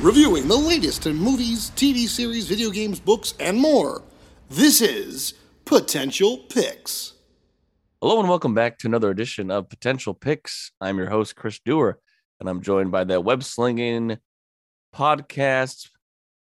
Reviewing 0.00 0.48
the 0.48 0.56
latest 0.56 1.06
in 1.06 1.16
movies, 1.16 1.72
TV 1.76 2.08
series, 2.08 2.46
video 2.46 2.70
games, 2.70 2.98
books, 2.98 3.34
and 3.38 3.58
more. 3.58 4.00
This 4.48 4.80
is 4.80 5.34
Potential 5.66 6.38
Picks. 6.48 7.12
Hello 8.00 8.18
and 8.18 8.30
welcome 8.30 8.54
back 8.54 8.78
to 8.78 8.86
another 8.86 9.10
edition 9.10 9.50
of 9.50 9.68
Potential 9.68 10.14
Picks. 10.14 10.72
I'm 10.80 10.96
your 10.96 11.10
host, 11.10 11.36
Chris 11.36 11.60
Dewar, 11.62 11.98
and 12.40 12.48
I'm 12.48 12.62
joined 12.62 12.90
by 12.90 13.04
the 13.04 13.20
web 13.20 13.42
slinging 13.42 14.16
podcast 14.94 15.88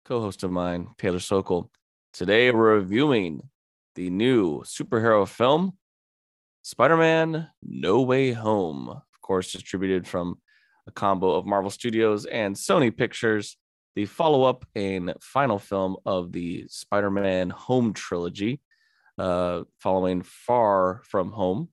co 0.06 0.22
host 0.22 0.44
of 0.44 0.52
mine, 0.52 0.88
Taylor 0.98 1.20
Sokol. 1.20 1.70
Today, 2.14 2.52
we're 2.52 2.76
reviewing 2.76 3.42
the 3.96 4.10
new 4.10 4.62
superhero 4.62 5.28
film, 5.28 5.78
Spider 6.62 6.98
Man 6.98 7.50
No 7.62 8.02
Way 8.02 8.32
Home. 8.32 8.90
Of 8.90 9.22
course, 9.22 9.52
distributed 9.52 10.08
from 10.08 10.40
a 10.88 10.92
combo 10.92 11.36
of 11.36 11.46
Marvel 11.46 11.70
Studios 11.70 12.26
and 12.26 12.56
Sony 12.56 12.96
Pictures, 12.96 13.58
the 13.96 14.06
follow 14.06 14.44
up 14.44 14.66
and 14.76 15.14
final 15.22 15.60
film 15.60 15.98
of 16.06 16.32
the 16.32 16.66
Spider 16.68 17.12
Man 17.12 17.50
Home 17.50 17.94
trilogy, 17.94 18.62
uh, 19.18 19.64
following 19.80 20.24
Far 20.24 21.02
From 21.06 21.32
Home, 21.32 21.70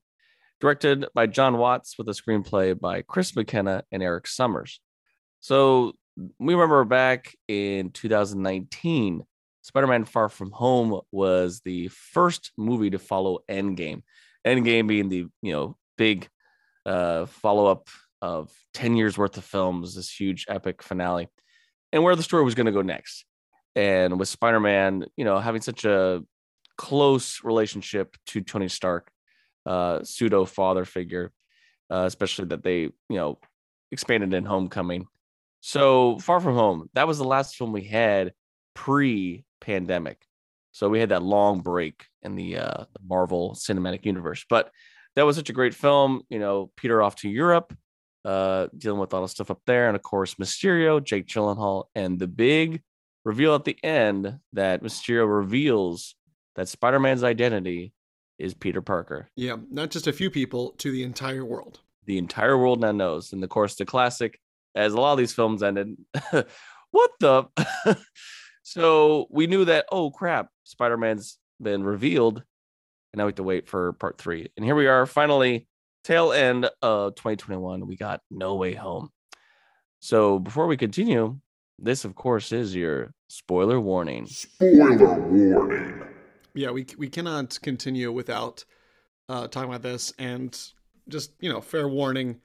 directed 0.60 1.06
by 1.14 1.26
Jon 1.26 1.56
Watts 1.56 1.96
with 1.96 2.08
a 2.08 2.12
screenplay 2.12 2.78
by 2.78 3.02
Chris 3.02 3.34
McKenna 3.34 3.84
and 3.90 4.02
Erik 4.02 4.26
Sommers. 4.26 4.80
So, 5.40 5.92
we 6.16 6.54
remember 6.54 6.84
back 6.84 7.36
in 7.48 7.90
2019, 7.90 9.24
Spider 9.62 9.86
Man 9.86 10.04
Far 10.04 10.28
From 10.28 10.50
Home 10.52 11.00
was 11.10 11.60
the 11.64 11.88
first 11.88 12.52
movie 12.56 12.90
to 12.90 12.98
follow 12.98 13.40
Endgame. 13.50 14.02
Endgame 14.46 14.86
being 14.86 15.08
the 15.08 15.26
you 15.42 15.52
know 15.52 15.76
big 15.98 16.28
uh, 16.84 17.26
follow 17.26 17.66
up 17.66 17.88
of 18.22 18.50
10 18.74 18.96
years 18.96 19.18
worth 19.18 19.36
of 19.36 19.44
films, 19.44 19.94
this 19.94 20.10
huge 20.10 20.46
epic 20.48 20.82
finale, 20.82 21.28
and 21.92 22.02
where 22.02 22.16
the 22.16 22.22
story 22.22 22.44
was 22.44 22.54
going 22.54 22.66
to 22.66 22.72
go 22.72 22.82
next. 22.82 23.24
And 23.74 24.18
with 24.18 24.28
Spider 24.28 24.60
Man, 24.60 25.04
you 25.16 25.24
know, 25.24 25.38
having 25.38 25.60
such 25.60 25.84
a 25.84 26.22
close 26.78 27.40
relationship 27.42 28.16
to 28.26 28.40
Tony 28.40 28.68
Stark, 28.68 29.10
uh, 29.66 30.02
pseudo 30.02 30.44
father 30.44 30.84
figure, 30.84 31.32
uh, 31.90 32.04
especially 32.06 32.46
that 32.46 32.62
they, 32.62 32.80
you 32.82 32.92
know, 33.10 33.38
expanded 33.90 34.32
in 34.32 34.44
Homecoming. 34.44 35.06
So 35.66 36.16
Far 36.20 36.38
From 36.38 36.54
Home, 36.54 36.88
that 36.94 37.08
was 37.08 37.18
the 37.18 37.24
last 37.24 37.56
film 37.56 37.72
we 37.72 37.82
had 37.82 38.32
pre 38.76 39.44
pandemic. 39.60 40.24
So 40.70 40.88
we 40.88 41.00
had 41.00 41.08
that 41.08 41.24
long 41.24 41.60
break 41.60 42.04
in 42.22 42.36
the 42.36 42.58
uh, 42.58 42.84
Marvel 43.04 43.56
Cinematic 43.58 44.06
Universe. 44.06 44.44
But 44.48 44.70
that 45.16 45.26
was 45.26 45.34
such 45.34 45.50
a 45.50 45.52
great 45.52 45.74
film. 45.74 46.22
You 46.28 46.38
know, 46.38 46.70
Peter 46.76 47.02
off 47.02 47.16
to 47.16 47.28
Europe, 47.28 47.76
uh, 48.24 48.68
dealing 48.78 49.00
with 49.00 49.12
all 49.12 49.22
the 49.22 49.28
stuff 49.28 49.50
up 49.50 49.60
there, 49.66 49.88
and 49.88 49.96
of 49.96 50.02
course 50.02 50.34
Mysterio, 50.34 51.02
Jake 51.02 51.26
Gyllenhaal, 51.26 51.86
and 51.96 52.16
the 52.16 52.28
big 52.28 52.80
reveal 53.24 53.56
at 53.56 53.64
the 53.64 53.76
end 53.82 54.38
that 54.52 54.84
Mysterio 54.84 55.26
reveals 55.28 56.14
that 56.54 56.68
Spider-Man's 56.68 57.24
identity 57.24 57.92
is 58.38 58.54
Peter 58.54 58.82
Parker. 58.82 59.30
Yeah, 59.34 59.56
not 59.68 59.90
just 59.90 60.06
a 60.06 60.12
few 60.12 60.30
people, 60.30 60.76
to 60.78 60.92
the 60.92 61.02
entire 61.02 61.44
world. 61.44 61.80
The 62.04 62.18
entire 62.18 62.56
world 62.56 62.82
now 62.82 62.92
knows. 62.92 63.32
And 63.32 63.42
of 63.42 63.50
course, 63.50 63.74
the 63.74 63.84
classic, 63.84 64.38
as 64.76 64.92
a 64.92 65.00
lot 65.00 65.12
of 65.12 65.18
these 65.18 65.32
films 65.32 65.62
ended, 65.62 65.96
what 66.90 67.10
the? 67.20 67.44
so 68.62 69.26
we 69.30 69.46
knew 69.46 69.64
that, 69.64 69.86
oh 69.90 70.10
crap, 70.10 70.48
Spider 70.64 70.96
Man's 70.96 71.38
been 71.60 71.82
revealed. 71.82 72.42
And 73.12 73.18
now 73.18 73.24
we 73.24 73.30
have 73.30 73.36
to 73.36 73.42
wait 73.42 73.68
for 73.68 73.94
part 73.94 74.18
three. 74.18 74.50
And 74.56 74.64
here 74.64 74.74
we 74.74 74.86
are, 74.86 75.06
finally, 75.06 75.66
tail 76.04 76.32
end 76.32 76.68
of 76.82 77.14
2021. 77.16 77.86
We 77.86 77.96
got 77.96 78.20
No 78.30 78.56
Way 78.56 78.74
Home. 78.74 79.10
So 80.00 80.38
before 80.38 80.66
we 80.66 80.76
continue, 80.76 81.38
this, 81.78 82.04
of 82.04 82.14
course, 82.14 82.52
is 82.52 82.74
your 82.74 83.12
spoiler 83.28 83.80
warning. 83.80 84.26
Spoiler 84.26 85.18
warning. 85.18 86.02
Yeah, 86.54 86.70
we 86.70 86.86
we 86.96 87.08
cannot 87.08 87.58
continue 87.60 88.10
without 88.12 88.64
uh, 89.28 89.48
talking 89.48 89.68
about 89.68 89.82
this, 89.82 90.12
and 90.18 90.58
just 91.08 91.32
you 91.40 91.52
know, 91.52 91.60
fair 91.60 91.88
warning. 91.88 92.40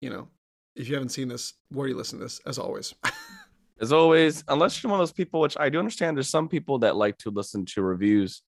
You 0.00 0.10
know, 0.10 0.28
if 0.76 0.88
you 0.88 0.94
haven't 0.94 1.10
seen 1.10 1.28
this, 1.28 1.54
where 1.70 1.86
do 1.86 1.92
you 1.92 1.98
listen 1.98 2.18
to 2.18 2.24
this? 2.24 2.40
As 2.46 2.58
always. 2.58 2.94
As 3.80 3.92
always, 3.92 4.42
unless 4.48 4.82
you're 4.82 4.90
one 4.90 5.00
of 5.00 5.02
those 5.02 5.12
people, 5.12 5.40
which 5.40 5.56
I 5.58 5.68
do 5.68 5.78
understand, 5.78 6.16
there's 6.16 6.30
some 6.30 6.48
people 6.48 6.78
that 6.78 6.96
like 6.96 7.18
to 7.18 7.30
listen 7.30 7.66
to 7.66 7.82
reviews 7.82 8.42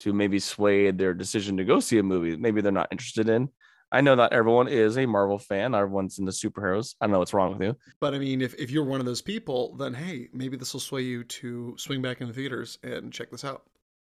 to 0.00 0.12
maybe 0.12 0.38
sway 0.38 0.90
their 0.90 1.14
decision 1.14 1.56
to 1.56 1.64
go 1.64 1.80
see 1.80 1.98
a 1.98 2.02
movie. 2.02 2.36
Maybe 2.36 2.60
they're 2.60 2.70
not 2.70 2.88
interested 2.90 3.28
in. 3.28 3.48
I 3.90 4.02
know 4.02 4.14
not 4.14 4.34
everyone 4.34 4.68
is 4.68 4.98
a 4.98 5.06
Marvel 5.06 5.38
fan. 5.38 5.74
Everyone's 5.74 6.18
into 6.18 6.32
superheroes. 6.32 6.94
I 7.00 7.06
don't 7.06 7.12
know 7.12 7.18
what's 7.20 7.32
wrong 7.32 7.52
with 7.52 7.62
you. 7.62 7.76
But 8.00 8.12
I 8.12 8.18
mean, 8.18 8.42
if, 8.42 8.54
if 8.56 8.70
you're 8.70 8.84
one 8.84 9.00
of 9.00 9.06
those 9.06 9.22
people, 9.22 9.74
then 9.76 9.94
hey, 9.94 10.28
maybe 10.34 10.58
this 10.58 10.74
will 10.74 10.80
sway 10.80 11.02
you 11.02 11.24
to 11.24 11.74
swing 11.78 12.02
back 12.02 12.20
in 12.20 12.28
the 12.28 12.34
theaters 12.34 12.78
and 12.82 13.10
check 13.10 13.30
this 13.30 13.44
out. 13.44 13.62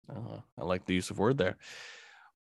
Uh, 0.09 0.39
I 0.59 0.65
like 0.65 0.85
the 0.85 0.93
use 0.93 1.09
of 1.09 1.19
word 1.19 1.37
there. 1.37 1.57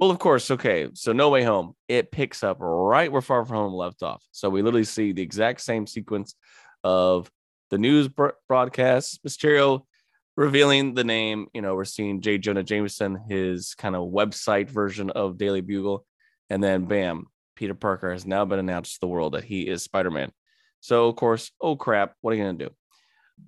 Well, 0.01 0.11
of 0.11 0.19
course. 0.19 0.51
Okay. 0.51 0.89
So, 0.95 1.13
No 1.13 1.29
Way 1.29 1.45
Home, 1.45 1.75
it 1.87 2.11
picks 2.11 2.43
up 2.43 2.57
right 2.59 3.13
where 3.13 3.21
Far 3.21 3.45
From 3.45 3.57
Home 3.57 3.75
left 3.75 4.03
off. 4.03 4.25
So, 4.33 4.49
we 4.49 4.63
literally 4.63 4.85
see 4.85 5.13
the 5.13 5.21
exact 5.23 5.61
same 5.61 5.87
sequence 5.87 6.35
of 6.83 7.31
the 7.69 7.77
news 7.77 8.09
broadcast, 8.49 9.23
Mysterio 9.23 9.83
revealing 10.37 10.95
the 10.95 11.05
name. 11.05 11.49
You 11.53 11.61
know, 11.61 11.75
we're 11.75 11.85
seeing 11.85 12.23
J. 12.23 12.39
Jonah 12.39 12.63
Jameson, 12.63 13.25
his 13.29 13.75
kind 13.75 13.95
of 13.95 14.11
website 14.11 14.71
version 14.71 15.11
of 15.11 15.37
Daily 15.37 15.61
Bugle. 15.61 16.07
And 16.49 16.65
then, 16.65 16.87
bam, 16.87 17.27
Peter 17.55 17.75
Parker 17.75 18.11
has 18.11 18.27
now 18.27 18.47
been 18.47 18.59
announced 18.59 18.95
to 18.95 19.01
the 19.01 19.07
world 19.07 19.35
that 19.35 19.45
he 19.45 19.69
is 19.69 19.83
Spider 19.83 20.11
Man. 20.11 20.33
So, 20.81 21.09
of 21.09 21.17
course, 21.17 21.53
oh 21.61 21.77
crap, 21.77 22.15
what 22.23 22.33
are 22.33 22.37
you 22.37 22.45
going 22.45 22.59
to 22.59 22.65
do? 22.69 22.75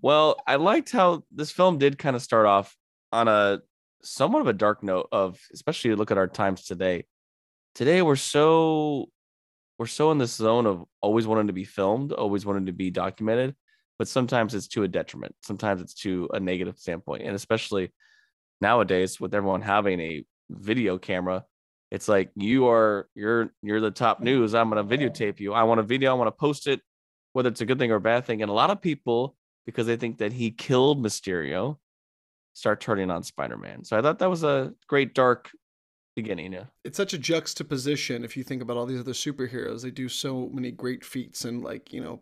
Well, 0.03 0.37
I 0.47 0.57
liked 0.57 0.93
how 0.93 1.25
this 1.35 1.51
film 1.51 1.79
did 1.79 1.99
kind 1.99 2.15
of 2.15 2.21
start 2.21 2.45
off 2.45 2.77
on 3.11 3.27
a 3.27 3.63
somewhat 4.03 4.41
of 4.41 4.47
a 4.49 4.53
dark 4.53 4.83
note 4.83 5.09
of 5.13 5.39
especially 5.53 5.95
look 5.95 6.11
at 6.11 6.19
our 6.19 6.29
times 6.29 6.65
today. 6.65 7.05
Today 7.75 8.03
we're 8.03 8.17
so 8.17 9.07
we're 9.79 9.87
so 9.87 10.11
in 10.11 10.19
this 10.19 10.35
zone 10.35 10.67
of 10.67 10.85
always 11.01 11.27
wanting 11.27 11.47
to 11.49 11.53
be 11.53 11.65
filmed, 11.65 12.13
always 12.13 12.45
wanting 12.45 12.67
to 12.67 12.73
be 12.73 12.91
documented, 12.91 13.55
but 13.99 14.09
sometimes 14.09 14.55
it's 14.55 14.69
to 14.69 14.83
a 14.83 14.89
detriment. 14.89 15.35
Sometimes 15.43 15.81
it's 15.81 15.95
to 15.95 16.29
a 16.33 16.41
negative 16.41 16.79
standpoint. 16.79 17.23
And 17.23 17.35
especially 17.35 17.93
nowadays 18.61 19.21
with 19.21 19.35
everyone 19.35 19.63
having 19.63 20.01
a 20.01 20.25
video 20.51 20.99
camera, 20.99 21.45
it's 21.91 22.09
like 22.09 22.31
you 22.35 22.69
are 22.69 23.09
you're 23.15 23.51
you're 23.63 23.81
the 23.81 23.91
top 23.91 24.21
mm. 24.21 24.25
news. 24.25 24.55
I'm 24.55 24.69
gonna 24.69 24.85
videotape 24.85 25.41
you. 25.41 25.53
I 25.53 25.65
want 25.65 25.81
a 25.81 25.83
video, 25.83 26.11
I 26.11 26.15
want 26.15 26.29
to 26.29 26.33
post 26.33 26.67
it, 26.67 26.81
whether 27.33 27.49
it's 27.49 27.61
a 27.61 27.67
good 27.67 27.79
thing 27.79 27.93
or 27.93 27.97
a 27.97 28.01
bad 28.01 28.25
thing. 28.25 28.43
And 28.43 28.51
a 28.51 28.55
lot 28.55 28.71
of 28.71 28.81
people, 28.81 29.37
because 29.67 29.87
they 29.87 29.97
think 29.97 30.19
that 30.19 30.33
he 30.33 30.51
killed 30.51 31.03
Mysterio, 31.03 31.79
start 32.55 32.81
turning 32.81 33.11
on 33.11 33.23
Spider-Man. 33.23 33.85
So 33.85 33.99
I 33.99 34.03
thought 34.03 34.19
that 34.19 34.31
was 34.31 34.45
a 34.45 34.75
great 34.87 35.15
dark 35.15 35.51
beginning. 36.15 36.53
Yeah. 36.53 36.65
It's 36.85 36.97
such 36.97 37.15
a 37.15 37.19
juxtaposition 37.19 38.25
if 38.25 38.37
you 38.37 38.45
think 38.45 38.63
about 38.63 38.77
all 38.77 38.87
these 38.87 39.01
other 39.01 39.13
superheroes. 39.13 39.83
They 39.83 39.91
do 39.91 40.09
so 40.09 40.51
many 40.53 40.71
great 40.71 41.05
feats 41.05 41.45
and 41.45 41.63
like, 41.63 41.93
you 41.93 42.03
know, 42.03 42.21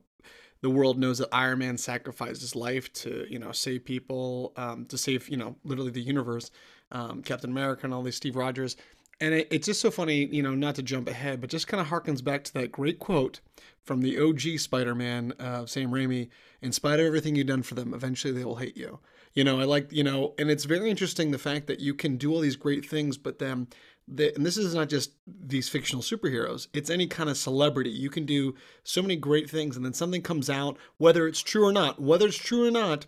the 0.63 0.71
world 0.71 0.99
knows 0.99 1.19
that 1.19 1.29
Iron 1.33 1.61
Man 1.61 1.79
sacrificed 1.79 2.43
his 2.43 2.55
life 2.55 2.93
to, 2.95 3.27
you 3.31 3.39
know, 3.39 3.51
save 3.51 3.85
people, 3.85 4.53
um, 4.57 4.85
to 4.87 4.99
save, 4.99 5.29
you 5.29 5.37
know, 5.37 5.57
literally 5.65 5.91
the 5.91 6.03
universe. 6.03 6.51
Um, 6.93 7.23
Captain 7.23 7.51
America 7.51 7.83
and 7.85 7.95
all 7.95 8.03
these 8.03 8.17
Steve 8.17 8.35
Rogers. 8.35 8.77
And 9.21 9.35
it, 9.35 9.49
it's 9.51 9.67
just 9.67 9.81
so 9.81 9.91
funny, 9.91 10.25
you 10.27 10.43
know, 10.43 10.55
not 10.55 10.75
to 10.75 10.83
jump 10.83 11.09
ahead, 11.09 11.41
but 11.41 11.51
just 11.51 11.69
kind 11.69 11.81
of 11.81 11.87
harkens 11.87 12.25
back 12.25 12.43
to 12.45 12.53
that 12.55 12.73
great 12.73 12.99
quote 12.99 13.41
from 13.85 14.01
the 14.01 14.19
OG 14.19 14.59
Spider 14.59 14.95
Man, 14.95 15.33
uh, 15.39 15.67
Sam 15.67 15.91
Raimi 15.91 16.31
In 16.63 16.73
spite 16.73 16.99
of 16.99 17.07
everything 17.07 17.37
you've 17.37 17.47
done 17.47 17.63
for 17.63 17.75
them, 17.75 17.95
eventually 17.95 18.33
they 18.33 18.45
will 18.45 18.57
hate 18.57 18.77
you. 18.77 18.99
You 19.35 19.45
know, 19.45 19.61
I 19.61 19.65
like, 19.65 19.93
you 19.93 20.03
know, 20.03 20.35
and 20.39 20.51
it's 20.51 20.65
very 20.65 20.91
interesting 20.91 21.31
the 21.31 21.39
fact 21.39 21.67
that 21.69 21.81
you 21.81 21.95
can 21.95 22.17
do 22.17 22.33
all 22.33 22.41
these 22.41 22.57
great 22.57 22.85
things, 22.85 23.17
but 23.17 23.39
then, 23.39 23.69
the, 24.09 24.35
and 24.35 24.45
this 24.45 24.57
is 24.57 24.75
not 24.75 24.89
just 24.89 25.13
these 25.27 25.69
fictional 25.69 26.03
superheroes, 26.03 26.67
it's 26.73 26.91
any 26.91 27.07
kind 27.07 27.31
of 27.31 27.37
celebrity. 27.37 27.91
You 27.91 28.11
can 28.11 28.27
do 28.27 28.55
so 28.83 29.03
many 29.03 29.15
great 29.15 29.49
things, 29.49 29.77
and 29.77 29.85
then 29.85 29.93
something 29.93 30.23
comes 30.23 30.51
out, 30.51 30.79
whether 30.97 31.29
it's 31.29 31.41
true 31.41 31.65
or 31.65 31.73
not, 31.73 32.01
whether 32.01 32.27
it's 32.27 32.37
true 32.37 32.67
or 32.67 32.73
not, 32.73 33.07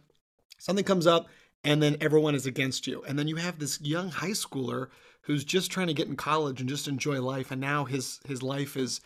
something 0.58 0.84
comes 0.84 1.06
up, 1.06 1.26
and 1.64 1.82
then 1.82 1.96
everyone 2.00 2.36
is 2.36 2.46
against 2.46 2.86
you. 2.86 3.02
And 3.06 3.18
then 3.18 3.26
you 3.26 3.36
have 3.36 3.58
this 3.58 3.80
young 3.80 4.10
high 4.10 4.30
schooler 4.30 4.88
who's 5.22 5.44
just 5.44 5.70
trying 5.70 5.88
to 5.88 5.94
get 5.94 6.08
in 6.08 6.16
college 6.16 6.60
and 6.60 6.68
just 6.68 6.86
enjoy 6.86 7.20
life, 7.20 7.50
and 7.50 7.60
now 7.60 7.84
his 7.84 8.20
his 8.26 8.42
life 8.42 8.76
is 8.76 9.00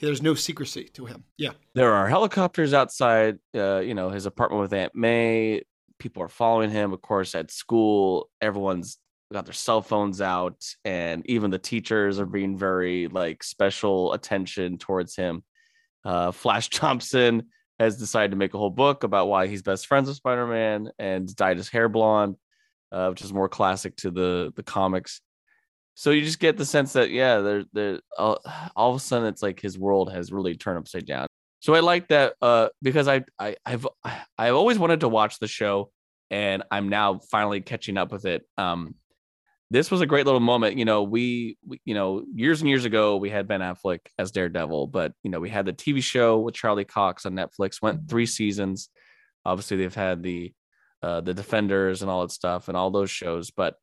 there's 0.00 0.22
no 0.22 0.34
secrecy 0.34 0.84
to 0.94 1.06
him. 1.06 1.24
Yeah. 1.36 1.50
There 1.74 1.92
are 1.92 2.08
helicopters 2.08 2.72
outside, 2.72 3.38
uh, 3.54 3.80
you 3.80 3.94
know, 3.94 4.08
his 4.10 4.24
apartment 4.24 4.62
with 4.62 4.72
Aunt 4.72 4.94
May 4.94 5.62
people 6.00 6.22
are 6.22 6.28
following 6.28 6.70
him. 6.70 6.92
Of 6.92 7.02
course, 7.02 7.34
at 7.34 7.50
school, 7.50 8.28
everyone's 8.40 8.98
got 9.32 9.44
their 9.44 9.54
cell 9.54 9.82
phones 9.82 10.20
out, 10.20 10.64
and 10.84 11.24
even 11.26 11.50
the 11.50 11.58
teachers 11.58 12.18
are 12.18 12.26
being 12.26 12.58
very 12.58 13.06
like 13.06 13.44
special 13.44 14.12
attention 14.12 14.78
towards 14.78 15.14
him. 15.14 15.44
Uh, 16.04 16.32
Flash 16.32 16.68
Thompson 16.70 17.44
has 17.78 17.96
decided 17.96 18.32
to 18.32 18.36
make 18.36 18.54
a 18.54 18.58
whole 18.58 18.70
book 18.70 19.04
about 19.04 19.28
why 19.28 19.46
he's 19.46 19.62
best 19.62 19.86
friends 19.86 20.08
with 20.08 20.16
Spider-Man 20.16 20.90
and 20.98 21.34
dyed 21.36 21.56
his 21.56 21.68
hair 21.68 21.88
blonde, 21.88 22.36
uh, 22.92 23.08
which 23.08 23.22
is 23.22 23.32
more 23.32 23.48
classic 23.48 23.96
to 23.96 24.10
the 24.10 24.52
the 24.56 24.62
comics. 24.62 25.20
So 25.94 26.10
you 26.10 26.22
just 26.22 26.40
get 26.40 26.56
the 26.56 26.64
sense 26.64 26.94
that 26.94 27.10
yeah, 27.10 27.38
there 27.38 27.64
there 27.72 28.00
all, 28.18 28.40
all 28.76 28.90
of 28.90 28.96
a 28.96 29.00
sudden 29.00 29.28
it's 29.28 29.42
like 29.42 29.60
his 29.60 29.78
world 29.78 30.12
has 30.12 30.32
really 30.32 30.56
turned 30.56 30.78
upside 30.78 31.06
down. 31.06 31.26
So 31.60 31.74
I 31.74 31.80
like 31.80 32.08
that 32.08 32.34
uh, 32.40 32.68
because 32.82 33.06
I, 33.06 33.24
I 33.38 33.56
I've 33.64 33.86
I've 34.38 34.54
always 34.54 34.78
wanted 34.78 35.00
to 35.00 35.08
watch 35.08 35.38
the 35.38 35.46
show, 35.46 35.90
and 36.30 36.62
I'm 36.70 36.88
now 36.88 37.20
finally 37.30 37.60
catching 37.60 37.98
up 37.98 38.12
with 38.12 38.24
it. 38.24 38.42
Um, 38.56 38.94
this 39.70 39.90
was 39.90 40.00
a 40.00 40.06
great 40.06 40.26
little 40.26 40.40
moment. 40.40 40.76
You 40.76 40.84
know, 40.84 41.04
we, 41.04 41.56
we, 41.64 41.80
you 41.84 41.94
know, 41.94 42.24
years 42.34 42.60
and 42.60 42.68
years 42.68 42.84
ago, 42.84 43.16
we 43.18 43.30
had 43.30 43.46
Ben 43.46 43.60
Affleck 43.60 44.00
as 44.18 44.32
Daredevil, 44.32 44.88
but 44.88 45.12
you 45.22 45.30
know, 45.30 45.38
we 45.38 45.48
had 45.48 45.64
the 45.64 45.72
TV 45.72 46.02
show 46.02 46.40
with 46.40 46.54
Charlie 46.54 46.84
Cox 46.84 47.24
on 47.24 47.34
Netflix, 47.34 47.80
went 47.80 48.08
three 48.08 48.26
seasons. 48.26 48.88
Obviously, 49.44 49.76
they've 49.76 49.94
had 49.94 50.22
the 50.22 50.52
uh, 51.02 51.20
the 51.20 51.34
Defenders 51.34 52.02
and 52.02 52.10
all 52.10 52.22
that 52.22 52.32
stuff 52.32 52.68
and 52.68 52.76
all 52.76 52.90
those 52.90 53.10
shows, 53.10 53.50
but 53.50 53.76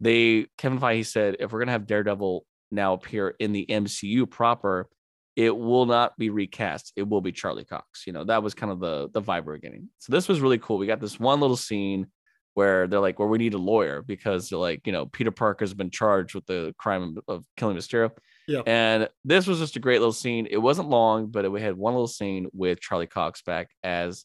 they 0.00 0.46
Kevin 0.58 0.78
Feige 0.78 1.06
said 1.06 1.36
if 1.40 1.52
we're 1.52 1.60
gonna 1.60 1.72
have 1.72 1.86
Daredevil 1.86 2.44
now 2.70 2.92
appear 2.92 3.34
in 3.38 3.52
the 3.52 3.64
MCU 3.68 4.28
proper, 4.28 4.88
it 5.36 5.54
will 5.54 5.84
not 5.84 6.16
be 6.16 6.30
recast. 6.30 6.92
It 6.96 7.06
will 7.06 7.20
be 7.20 7.30
Charlie 7.30 7.64
Cox. 7.64 8.06
You 8.06 8.14
know, 8.14 8.24
that 8.24 8.42
was 8.42 8.54
kind 8.54 8.72
of 8.72 8.80
the 8.80 9.10
the 9.12 9.22
vibe 9.22 9.44
we're 9.44 9.58
getting. 9.58 9.90
So 9.98 10.12
this 10.12 10.28
was 10.28 10.40
really 10.40 10.58
cool. 10.58 10.78
We 10.78 10.86
got 10.86 11.00
this 11.00 11.20
one 11.20 11.40
little 11.40 11.56
scene 11.56 12.06
where 12.54 12.86
they're 12.86 13.00
like, 13.00 13.18
well, 13.18 13.28
we 13.28 13.36
need 13.36 13.52
a 13.52 13.58
lawyer 13.58 14.00
because 14.00 14.50
like, 14.50 14.86
you 14.86 14.92
know, 14.92 15.04
Peter 15.04 15.30
Parker's 15.30 15.74
been 15.74 15.90
charged 15.90 16.34
with 16.34 16.46
the 16.46 16.74
crime 16.78 17.18
of 17.28 17.44
killing 17.58 17.76
Mysterio. 17.76 18.10
Yeah. 18.48 18.62
And 18.64 19.10
this 19.26 19.46
was 19.46 19.58
just 19.58 19.76
a 19.76 19.80
great 19.80 19.98
little 19.98 20.12
scene. 20.12 20.48
It 20.50 20.56
wasn't 20.56 20.88
long, 20.88 21.26
but 21.26 21.52
we 21.52 21.60
had 21.60 21.76
one 21.76 21.92
little 21.92 22.08
scene 22.08 22.48
with 22.54 22.80
Charlie 22.80 23.06
Cox 23.06 23.42
back 23.42 23.68
as 23.84 24.24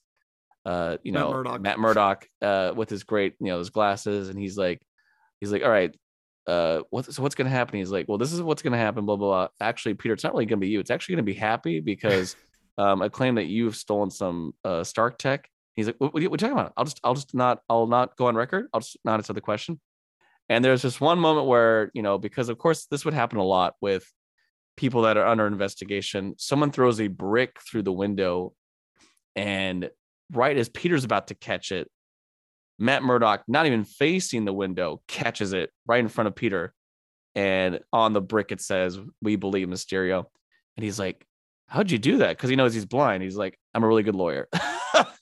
uh, 0.65 0.97
you 1.03 1.11
know, 1.11 1.27
Matt 1.27 1.35
Murdock, 1.35 1.61
Matt 1.61 1.79
Murdock 1.79 2.27
uh 2.41 2.73
with 2.73 2.89
his 2.89 3.03
great, 3.03 3.33
you 3.41 3.47
know, 3.47 3.59
his 3.59 3.69
glasses, 3.71 4.29
and 4.29 4.39
he's 4.39 4.57
like, 4.57 4.81
he's 5.41 5.51
like, 5.51 5.63
all 5.63 5.69
right, 5.69 5.93
uh, 6.47 6.81
what, 6.89 7.05
so 7.05 7.21
what's 7.21 7.35
gonna 7.35 7.49
happen? 7.49 7.79
He's 7.79 7.91
like, 7.91 8.07
well, 8.07 8.17
this 8.17 8.33
is 8.33 8.41
what's 8.41 8.61
gonna 8.61 8.77
happen, 8.77 9.05
blah 9.05 9.15
blah 9.15 9.27
blah. 9.27 9.47
Actually, 9.59 9.93
Peter, 9.95 10.13
it's 10.13 10.23
not 10.23 10.33
really 10.33 10.45
gonna 10.45 10.59
be 10.59 10.69
you. 10.69 10.79
It's 10.79 10.91
actually 10.91 11.15
gonna 11.15 11.23
be 11.23 11.33
happy 11.33 11.79
because 11.79 12.35
um, 12.77 13.01
I 13.01 13.09
claim 13.09 13.35
that 13.35 13.45
you've 13.45 13.75
stolen 13.75 14.09
some 14.09 14.53
uh 14.63 14.83
Stark 14.83 15.17
tech 15.17 15.49
He's 15.75 15.87
like, 15.87 15.95
what, 15.99 16.13
what, 16.13 16.19
are 16.19 16.23
you 16.23 16.29
talking 16.29 16.51
about? 16.51 16.73
I'll 16.75 16.85
just, 16.85 16.99
I'll 17.03 17.15
just 17.15 17.33
not, 17.33 17.61
I'll 17.69 17.87
not 17.87 18.17
go 18.17 18.27
on 18.27 18.35
record. 18.35 18.67
I'll 18.73 18.81
just 18.81 18.97
not 19.05 19.19
answer 19.19 19.33
the 19.33 19.41
question. 19.41 19.79
And 20.49 20.65
there's 20.65 20.81
just 20.81 20.99
one 20.99 21.19
moment 21.19 21.47
where, 21.47 21.91
you 21.93 22.01
know, 22.01 22.17
because 22.17 22.49
of 22.49 22.57
course 22.57 22.85
this 22.85 23.05
would 23.05 23.13
happen 23.13 23.39
a 23.39 23.43
lot 23.43 23.75
with 23.79 24.05
people 24.75 25.03
that 25.03 25.17
are 25.17 25.25
under 25.25 25.47
investigation. 25.47 26.35
Someone 26.37 26.71
throws 26.71 26.99
a 26.99 27.07
brick 27.07 27.57
through 27.61 27.83
the 27.83 27.93
window, 27.93 28.53
and 29.35 29.89
right 30.31 30.57
as 30.57 30.67
Peter's 30.67 31.05
about 31.05 31.27
to 31.27 31.35
catch 31.35 31.71
it, 31.71 31.89
Matt 32.81 33.03
Murdock, 33.03 33.43
not 33.47 33.65
even 33.65 33.83
facing 33.83 34.45
the 34.45 34.53
window, 34.53 35.01
catches 35.07 35.53
it 35.53 35.71
right 35.85 35.99
in 35.99 36.09
front 36.09 36.27
of 36.27 36.35
Peter. 36.35 36.73
And 37.35 37.79
on 37.93 38.13
the 38.13 38.21
brick, 38.21 38.51
it 38.51 38.59
says, 38.59 38.99
We 39.21 39.35
believe 39.35 39.67
Mysterio. 39.67 40.25
And 40.75 40.83
he's 40.83 40.99
like, 40.99 41.25
How'd 41.67 41.91
you 41.91 41.97
do 41.97 42.17
that? 42.17 42.35
Because 42.35 42.49
he 42.49 42.57
knows 42.57 42.73
he's 42.73 42.85
blind. 42.85 43.23
He's 43.23 43.37
like, 43.37 43.57
I'm 43.73 43.83
a 43.83 43.87
really 43.87 44.03
good 44.03 44.15
lawyer. 44.15 44.49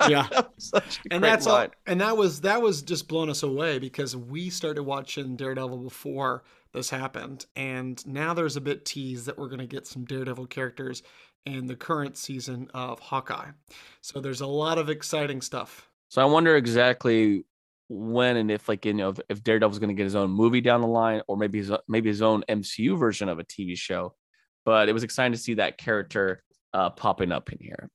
yeah 0.10 0.28
and 1.12 1.24
that's 1.24 1.46
line. 1.46 1.68
all 1.68 1.74
and 1.86 2.02
that 2.02 2.16
was 2.16 2.42
that 2.42 2.62
was 2.62 2.82
just 2.82 3.08
blown 3.08 3.30
us 3.30 3.44
away 3.44 3.80
because 3.80 4.16
we 4.16 4.50
started 4.50 4.84
watching 4.84 5.36
daredevil 5.36 5.78
before 5.78 6.44
this 6.74 6.90
happened 6.90 7.46
and 7.56 8.06
now 8.08 8.34
there's 8.34 8.56
a 8.56 8.62
bit 8.62 8.86
teased 8.86 9.26
that 9.26 9.38
we're 9.38 9.48
going 9.48 9.60
to 9.60 9.68
get 9.68 9.86
some 9.86 10.06
daredevil 10.06 10.48
characters 10.48 11.04
in 11.46 11.68
the 11.68 11.76
current 11.76 12.18
season 12.18 12.70
of 12.74 13.00
hawkeye 13.00 13.50
so 14.02 14.20
there's 14.20 14.42
a 14.42 14.48
lot 14.48 14.78
of 14.78 14.90
exciting 14.90 15.42
stuff 15.42 15.90
so 16.10 16.22
i 16.22 16.26
wonder 16.26 16.56
exactly 16.56 17.44
when 17.90 18.38
and 18.38 18.52
if 18.52 18.70
like 18.70 18.86
you 18.86 18.94
know 18.94 19.10
if, 19.10 19.20
if 19.30 19.44
daredevil's 19.44 19.80
going 19.80 19.90
to 19.90 19.96
get 19.96 20.04
his 20.04 20.16
own 20.16 20.30
movie 20.30 20.62
down 20.62 20.82
the 20.82 20.88
line 20.88 21.22
or 21.28 21.36
maybe 21.36 21.58
his 21.58 21.72
maybe 21.88 22.08
his 22.08 22.22
own 22.22 22.44
mcu 22.48 22.98
version 22.98 23.28
of 23.28 23.40
a 23.40 23.44
tv 23.44 23.76
show 23.76 24.14
but 24.64 24.88
it 24.88 24.94
was 24.94 25.04
exciting 25.04 25.32
to 25.32 25.40
see 25.40 25.56
that 25.56 25.78
character 25.78 26.44
uh, 26.74 26.92
popping 26.92 27.32
up 27.32 27.52
in 27.52 27.58
here 27.60 27.90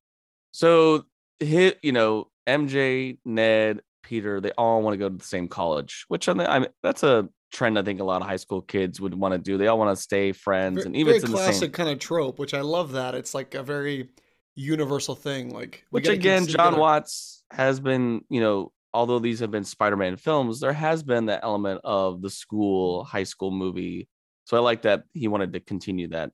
so 0.50 1.04
hit, 1.40 1.78
you 1.82 1.92
know, 1.92 2.28
MJ, 2.46 3.18
Ned, 3.24 3.80
Peter, 4.02 4.40
they 4.40 4.52
all 4.52 4.82
want 4.82 4.94
to 4.94 4.98
go 4.98 5.08
to 5.08 5.16
the 5.16 5.24
same 5.24 5.48
college, 5.48 6.04
which 6.08 6.28
I 6.28 6.34
mean, 6.34 6.66
that's 6.82 7.02
a 7.02 7.28
trend 7.52 7.78
I 7.78 7.82
think 7.82 8.00
a 8.00 8.04
lot 8.04 8.20
of 8.20 8.28
high 8.28 8.36
school 8.36 8.62
kids 8.62 9.00
would 9.00 9.14
want 9.14 9.32
to 9.32 9.38
do. 9.38 9.56
They 9.56 9.68
all 9.68 9.78
want 9.78 9.96
to 9.96 10.02
stay 10.02 10.32
friends, 10.32 10.76
very, 10.76 10.86
and 10.86 10.96
even 10.96 11.14
it's 11.14 11.24
classic 11.24 11.60
same... 11.60 11.70
kind 11.70 11.90
of 11.90 11.98
trope, 11.98 12.38
which 12.38 12.54
I 12.54 12.60
love. 12.60 12.92
That 12.92 13.14
it's 13.14 13.34
like 13.34 13.54
a 13.54 13.62
very 13.62 14.10
universal 14.54 15.14
thing. 15.14 15.50
Like 15.50 15.84
which 15.90 16.08
again, 16.08 16.46
Jon. 16.46 16.78
Watts 16.78 17.42
has 17.50 17.80
been, 17.80 18.22
you 18.28 18.40
know, 18.40 18.72
although 18.94 19.18
these 19.18 19.40
have 19.40 19.50
been 19.50 19.64
Spider-Man 19.64 20.16
films, 20.16 20.60
there 20.60 20.72
has 20.72 21.02
been 21.02 21.26
that 21.26 21.40
element 21.42 21.80
of 21.84 22.22
the 22.22 22.30
school, 22.30 23.04
high 23.04 23.24
school 23.24 23.50
movie. 23.50 24.08
So 24.44 24.56
I 24.56 24.60
like 24.60 24.82
that 24.82 25.02
he 25.12 25.28
wanted 25.28 25.52
to 25.52 25.60
continue 25.60 26.08
that, 26.08 26.30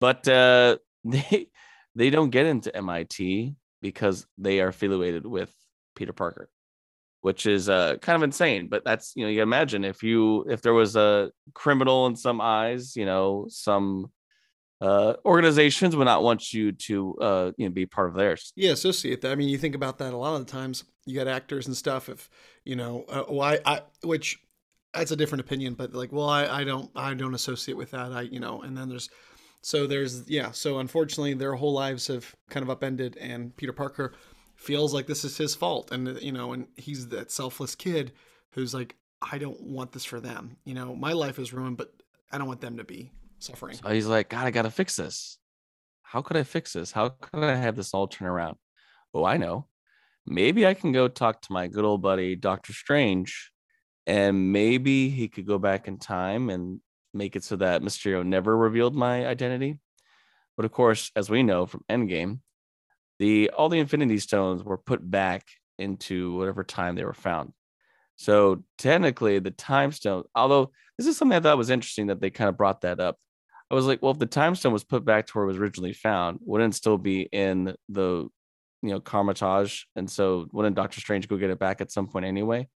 but 0.00 0.26
uh, 0.28 0.78
they 1.04 1.48
they 1.94 2.10
don't 2.10 2.30
get 2.30 2.46
into 2.46 2.74
MIT 2.76 3.54
because 3.80 4.26
they 4.36 4.60
are 4.60 4.68
affiliated 4.68 5.24
with 5.24 5.54
Peter 5.94 6.12
Parker, 6.12 6.50
which 7.20 7.46
is 7.46 7.68
uh, 7.68 7.96
kind 8.00 8.16
of 8.16 8.22
insane. 8.22 8.68
But 8.68 8.84
that's 8.84 9.12
you 9.14 9.24
know 9.24 9.30
you 9.30 9.42
imagine 9.42 9.84
if 9.84 10.02
you 10.02 10.44
if 10.48 10.62
there 10.62 10.74
was 10.74 10.96
a 10.96 11.30
criminal 11.54 12.06
in 12.06 12.16
some 12.16 12.40
eyes, 12.40 12.96
you 12.96 13.06
know 13.06 13.46
some 13.48 14.10
uh, 14.80 15.14
organizations 15.24 15.96
would 15.96 16.04
not 16.04 16.22
want 16.22 16.52
you 16.52 16.72
to 16.72 17.14
uh, 17.20 17.52
you 17.56 17.68
know 17.68 17.72
be 17.72 17.86
part 17.86 18.08
of 18.08 18.14
theirs. 18.14 18.52
Yeah, 18.54 18.72
associate 18.72 19.20
that. 19.22 19.32
I 19.32 19.34
mean, 19.34 19.48
you 19.48 19.58
think 19.58 19.74
about 19.74 19.98
that 19.98 20.12
a 20.12 20.16
lot 20.16 20.34
of 20.34 20.46
the 20.46 20.52
times. 20.52 20.84
You 21.04 21.14
got 21.14 21.26
actors 21.26 21.66
and 21.66 21.76
stuff. 21.76 22.08
If 22.08 22.30
you 22.64 22.76
know, 22.76 23.04
uh, 23.08 23.24
why 23.24 23.58
I 23.64 23.82
which 24.02 24.38
that's 24.94 25.10
a 25.10 25.16
different 25.16 25.40
opinion, 25.40 25.74
but 25.74 25.94
like, 25.94 26.12
well, 26.12 26.28
I, 26.28 26.46
I 26.46 26.64
don't 26.64 26.90
I 26.94 27.14
don't 27.14 27.34
associate 27.34 27.76
with 27.76 27.90
that. 27.90 28.12
I 28.12 28.22
you 28.22 28.40
know, 28.40 28.62
and 28.62 28.76
then 28.76 28.88
there's 28.88 29.10
so 29.62 29.86
there's 29.86 30.28
yeah. 30.28 30.52
So 30.52 30.78
unfortunately, 30.78 31.34
their 31.34 31.54
whole 31.54 31.72
lives 31.72 32.06
have 32.06 32.34
kind 32.48 32.62
of 32.62 32.70
upended, 32.70 33.16
and 33.16 33.56
Peter 33.56 33.72
Parker 33.72 34.14
feels 34.54 34.94
like 34.94 35.06
this 35.06 35.24
is 35.24 35.36
his 35.36 35.54
fault, 35.54 35.90
and 35.90 36.20
you 36.22 36.32
know, 36.32 36.52
and 36.52 36.68
he's 36.76 37.08
that 37.08 37.32
selfless 37.32 37.74
kid 37.74 38.12
who's 38.52 38.74
like, 38.74 38.94
I 39.20 39.38
don't 39.38 39.60
want 39.60 39.92
this 39.92 40.04
for 40.04 40.20
them. 40.20 40.56
You 40.64 40.74
know, 40.74 40.94
my 40.94 41.12
life 41.12 41.38
is 41.40 41.52
ruined, 41.52 41.76
but 41.76 41.92
I 42.30 42.38
don't 42.38 42.46
want 42.46 42.60
them 42.60 42.76
to 42.76 42.84
be 42.84 43.10
suffering. 43.38 43.76
So 43.76 43.88
he's 43.88 44.06
like, 44.06 44.28
God, 44.28 44.46
I 44.46 44.50
gotta 44.50 44.70
fix 44.70 44.96
this. 44.96 45.38
How 46.02 46.22
could 46.22 46.36
I 46.36 46.42
fix 46.42 46.72
this? 46.72 46.92
How 46.92 47.10
could 47.10 47.44
I 47.44 47.54
have 47.54 47.76
this 47.76 47.92
all 47.92 48.08
turn 48.08 48.28
around? 48.28 48.56
Oh, 49.14 49.24
I 49.24 49.36
know. 49.36 49.66
Maybe 50.26 50.66
I 50.66 50.74
can 50.74 50.92
go 50.92 51.08
talk 51.08 51.42
to 51.42 51.52
my 51.52 51.68
good 51.68 51.84
old 51.84 52.02
buddy 52.02 52.36
Doctor 52.36 52.72
Strange, 52.72 53.50
and 54.06 54.52
maybe 54.52 55.08
he 55.08 55.28
could 55.28 55.46
go 55.46 55.58
back 55.58 55.88
in 55.88 55.98
time 55.98 56.50
and 56.50 56.80
make 57.14 57.36
it 57.36 57.44
so 57.44 57.56
that 57.56 57.82
Mysterio 57.82 58.24
never 58.24 58.56
revealed 58.56 58.94
my 58.94 59.26
identity. 59.26 59.78
But 60.56 60.66
of 60.66 60.72
course, 60.72 61.10
as 61.16 61.30
we 61.30 61.42
know 61.42 61.66
from 61.66 61.84
Endgame, 61.88 62.40
the 63.18 63.50
all 63.50 63.68
the 63.68 63.78
Infinity 63.78 64.18
Stones 64.18 64.62
were 64.62 64.78
put 64.78 65.08
back 65.08 65.46
into 65.78 66.36
whatever 66.36 66.64
time 66.64 66.94
they 66.94 67.04
were 67.04 67.14
found. 67.14 67.52
So 68.16 68.64
technically, 68.78 69.38
the 69.38 69.52
time 69.52 69.92
stone, 69.92 70.24
although 70.34 70.72
this 70.96 71.06
is 71.06 71.16
something 71.16 71.36
I 71.36 71.40
thought 71.40 71.56
was 71.56 71.70
interesting 71.70 72.08
that 72.08 72.20
they 72.20 72.30
kind 72.30 72.48
of 72.48 72.56
brought 72.56 72.80
that 72.80 72.98
up. 72.98 73.16
I 73.70 73.74
was 73.74 73.86
like, 73.86 74.02
well, 74.02 74.12
if 74.12 74.18
the 74.18 74.26
time 74.26 74.54
stone 74.54 74.72
was 74.72 74.84
put 74.84 75.04
back 75.04 75.26
to 75.26 75.32
where 75.34 75.44
it 75.44 75.48
was 75.48 75.58
originally 75.58 75.92
found, 75.92 76.40
wouldn't 76.42 76.74
it 76.74 76.76
still 76.76 76.98
be 76.98 77.22
in 77.22 77.74
the 77.88 78.28
you 78.82 78.90
know 78.90 79.00
Kamar-Taj? 79.00 79.82
And 79.96 80.10
so 80.10 80.46
wouldn't 80.52 80.76
Doctor 80.76 81.00
Strange 81.00 81.28
go 81.28 81.36
get 81.36 81.50
it 81.50 81.58
back 81.58 81.80
at 81.80 81.92
some 81.92 82.08
point 82.08 82.24
anyway? 82.24 82.68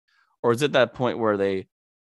Or 0.42 0.52
is 0.52 0.62
it 0.62 0.72
that 0.72 0.94
point 0.94 1.18
where 1.18 1.36
they 1.36 1.66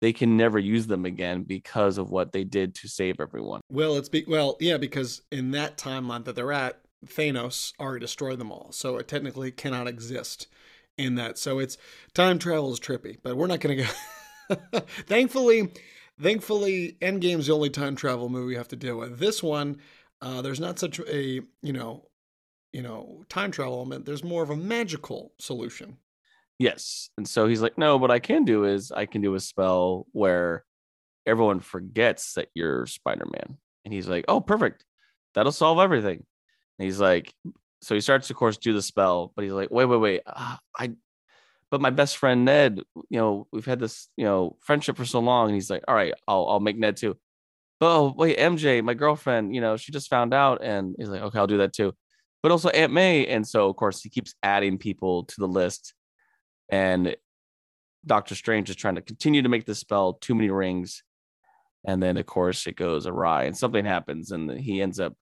they 0.02 0.14
can 0.14 0.38
never 0.38 0.60
use 0.60 0.88
them 0.88 1.06
again 1.06 1.44
because 1.44 1.98
of 1.98 2.12
what 2.12 2.32
they 2.32 2.44
did 2.44 2.76
to 2.76 2.88
save 2.88 3.20
everyone. 3.20 3.62
Well, 3.70 3.96
it's 3.96 4.10
be 4.10 4.26
well, 4.28 4.58
yeah, 4.60 4.78
because 4.78 5.22
in 5.32 5.52
that 5.52 5.78
timeline 5.78 6.26
that 6.26 6.36
they're 6.36 6.52
at, 6.52 6.82
Thanos 7.06 7.74
already 7.80 8.02
destroyed 8.02 8.40
them 8.40 8.52
all, 8.52 8.72
so 8.72 8.98
it 8.98 9.08
technically 9.08 9.52
cannot 9.52 9.88
exist 9.88 10.48
in 10.98 11.16
that. 11.16 11.38
So 11.38 11.60
it's 11.60 11.78
time 12.14 12.40
travel 12.40 12.74
is 12.74 12.80
trippy, 12.80 13.18
but 13.22 13.38
we're 13.38 13.48
not 13.48 13.62
to 13.62 13.84
go. 13.84 14.80
thankfully, 15.08 15.72
thankfully, 16.20 16.98
Endgame's 17.02 17.48
the 17.48 17.54
only 17.54 17.70
time 17.70 17.96
travel 17.96 18.30
movie 18.30 18.48
we 18.48 18.56
have 18.56 18.68
to 18.70 18.76
deal 18.76 18.98
with. 18.98 19.20
This 19.20 19.42
one, 19.44 19.78
uh, 20.22 20.42
there's 20.42 20.60
not 20.60 20.80
such 20.80 21.00
a 21.00 21.42
you 21.62 21.74
know, 21.74 22.08
you 22.74 22.82
know, 22.82 23.24
time 23.30 23.52
travel 23.52 23.76
element. 23.76 24.06
There's 24.06 24.24
more 24.24 24.44
of 24.44 24.50
a 24.50 24.58
magical 24.58 25.34
solution 25.40 25.98
Yes. 26.58 27.10
And 27.18 27.28
so 27.28 27.48
he's 27.48 27.62
like, 27.62 27.78
no, 27.78 27.98
what 27.98 28.12
I 28.12 28.20
can 28.20 28.46
do 28.46 28.66
is 28.66 28.92
I 28.92 29.06
can 29.06 29.22
do 29.22 29.36
a 29.36 29.40
spell 29.40 30.08
where 30.12 30.64
everyone 31.26 31.60
forgets 31.60 32.34
that 32.34 32.50
you're 32.54 32.86
Spider 32.86 33.26
Man. 33.26 33.58
And 33.84 33.94
he's 33.94 34.08
like, 34.08 34.26
oh, 34.28 34.40
perfect. 34.40 34.86
That'll 35.34 35.52
solve 35.52 35.80
everything. 35.80 36.26
And 36.80 36.86
he's 36.86 37.00
like, 37.00 37.34
so 37.82 37.94
he 37.94 38.02
starts, 38.02 38.30
of 38.30 38.38
course, 38.38 38.58
do 38.58 38.74
the 38.74 38.82
spell, 38.82 39.34
but 39.36 39.44
he's 39.44 39.54
like, 39.54 39.70
wait, 39.70 39.86
wait, 39.86 39.98
wait. 39.98 40.22
Uh, 40.26 40.56
I, 40.78 40.94
but 41.72 41.82
my 41.82 41.90
best 41.90 42.18
friend 42.18 42.46
Ned, 42.46 42.80
you 43.10 43.20
know, 43.20 43.48
we've 43.52 43.66
had 43.66 43.80
this, 43.80 44.08
you 44.16 44.26
know, 44.26 44.58
friendship 44.62 44.98
for 44.98 45.06
so 45.06 45.20
long. 45.20 45.48
And 45.48 45.56
he's 45.56 45.70
like, 45.70 45.84
all 45.88 45.96
right, 45.96 46.14
I'll, 46.28 46.48
I'll 46.48 46.60
make 46.60 46.78
Ned 46.78 46.98
too. 46.98 47.18
But 47.80 47.96
oh, 47.96 48.14
wait, 48.16 48.38
MJ, 48.38 48.84
my 48.84 48.94
girlfriend, 48.94 49.54
you 49.54 49.62
know, 49.62 49.76
she 49.76 49.92
just 49.92 50.10
found 50.10 50.34
out. 50.34 50.64
And 50.64 50.96
he's 50.98 51.10
like, 51.10 51.22
okay, 51.22 51.40
I'll 51.40 51.48
do 51.48 51.58
that 51.58 51.74
too. 51.74 51.94
but 52.46 52.52
also 52.52 52.70
Aunt 52.70 52.94
May. 52.94 53.26
And 53.26 53.48
so, 53.48 53.68
of 53.70 53.76
course, 53.76 54.02
he 54.04 54.10
keeps 54.10 54.36
adding 54.44 54.78
people 54.78 55.24
to 55.24 55.36
the 55.40 55.48
list. 55.48 55.96
And 56.70 57.16
Doctor 58.06 58.36
Strange 58.36 58.70
is 58.70 58.76
trying 58.76 58.96
to 58.96 59.02
continue 59.02 59.42
to 59.42 59.50
make 59.50 59.66
the 59.66 59.74
spell 59.74 60.14
too 60.14 60.36
many 60.36 60.52
rings. 60.52 61.02
And 61.88 62.04
then, 62.04 62.18
of 62.18 62.28
course, 62.28 62.68
it 62.68 62.76
goes 62.76 63.08
awry 63.08 63.46
and 63.46 63.58
something 63.58 63.84
happens, 63.84 64.30
and 64.32 64.52
he 64.52 64.80
ends 64.82 65.00
up 65.00 65.14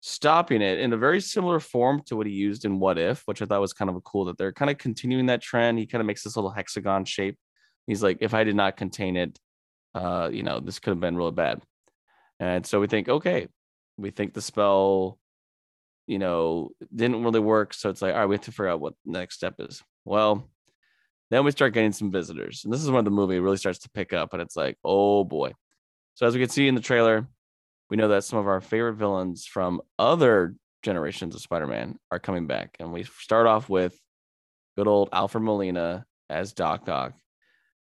stopping 0.00 0.62
it 0.62 0.78
in 0.78 0.92
a 0.92 0.96
very 0.96 1.20
similar 1.20 1.60
form 1.60 2.02
to 2.06 2.16
what 2.16 2.26
he 2.26 2.32
used 2.32 2.64
in 2.64 2.78
What 2.78 2.98
If, 2.98 3.22
which 3.26 3.42
I 3.42 3.46
thought 3.46 3.60
was 3.60 3.72
kind 3.72 3.90
of 3.90 4.02
cool 4.04 4.26
that 4.26 4.38
they're 4.38 4.52
kind 4.52 4.70
of 4.70 4.78
continuing 4.78 5.26
that 5.26 5.42
trend. 5.42 5.78
He 5.78 5.86
kind 5.86 6.00
of 6.00 6.06
makes 6.06 6.22
this 6.22 6.36
little 6.36 6.50
hexagon 6.50 7.04
shape. 7.04 7.36
He's 7.86 8.02
like, 8.02 8.18
if 8.20 8.34
I 8.34 8.44
did 8.44 8.54
not 8.54 8.76
contain 8.76 9.16
it, 9.16 9.38
uh, 9.94 10.30
you 10.32 10.42
know, 10.42 10.60
this 10.60 10.78
could 10.78 10.90
have 10.90 11.00
been 11.00 11.16
really 11.16 11.32
bad. 11.32 11.62
And 12.38 12.64
so 12.64 12.78
we 12.80 12.86
think, 12.86 13.08
okay, 13.08 13.48
we 13.96 14.10
think 14.10 14.34
the 14.34 14.42
spell, 14.42 15.18
you 16.06 16.18
know, 16.18 16.70
didn't 16.94 17.24
really 17.24 17.40
work. 17.40 17.74
So 17.74 17.90
it's 17.90 18.00
like, 18.00 18.14
all 18.14 18.20
right, 18.20 18.26
we 18.26 18.36
have 18.36 18.44
to 18.44 18.52
figure 18.52 18.68
out 18.68 18.80
what 18.80 18.94
the 19.04 19.12
next 19.12 19.34
step 19.34 19.54
is. 19.58 19.82
Well, 20.04 20.48
then 21.30 21.44
we 21.44 21.50
start 21.50 21.74
getting 21.74 21.92
some 21.92 22.12
visitors. 22.12 22.62
And 22.64 22.72
this 22.72 22.82
is 22.82 22.90
when 22.90 23.04
the 23.04 23.10
movie 23.10 23.40
really 23.40 23.56
starts 23.56 23.80
to 23.80 23.90
pick 23.90 24.12
up. 24.12 24.32
And 24.32 24.40
it's 24.40 24.56
like, 24.56 24.78
oh 24.84 25.24
boy. 25.24 25.52
So 26.14 26.26
as 26.26 26.34
we 26.34 26.40
can 26.40 26.48
see 26.48 26.68
in 26.68 26.74
the 26.74 26.80
trailer, 26.80 27.26
we 27.90 27.96
know 27.96 28.08
that 28.08 28.24
some 28.24 28.38
of 28.38 28.46
our 28.46 28.60
favorite 28.60 28.94
villains 28.94 29.46
from 29.46 29.80
other 29.98 30.54
generations 30.82 31.34
of 31.34 31.40
Spider-Man 31.40 31.98
are 32.10 32.18
coming 32.18 32.46
back. 32.46 32.76
And 32.78 32.92
we 32.92 33.04
start 33.04 33.46
off 33.46 33.68
with 33.68 33.98
good 34.76 34.86
old 34.86 35.08
Alfred 35.12 35.42
Molina 35.42 36.06
as 36.30 36.52
Doc 36.52 36.88
Ock. 36.88 37.14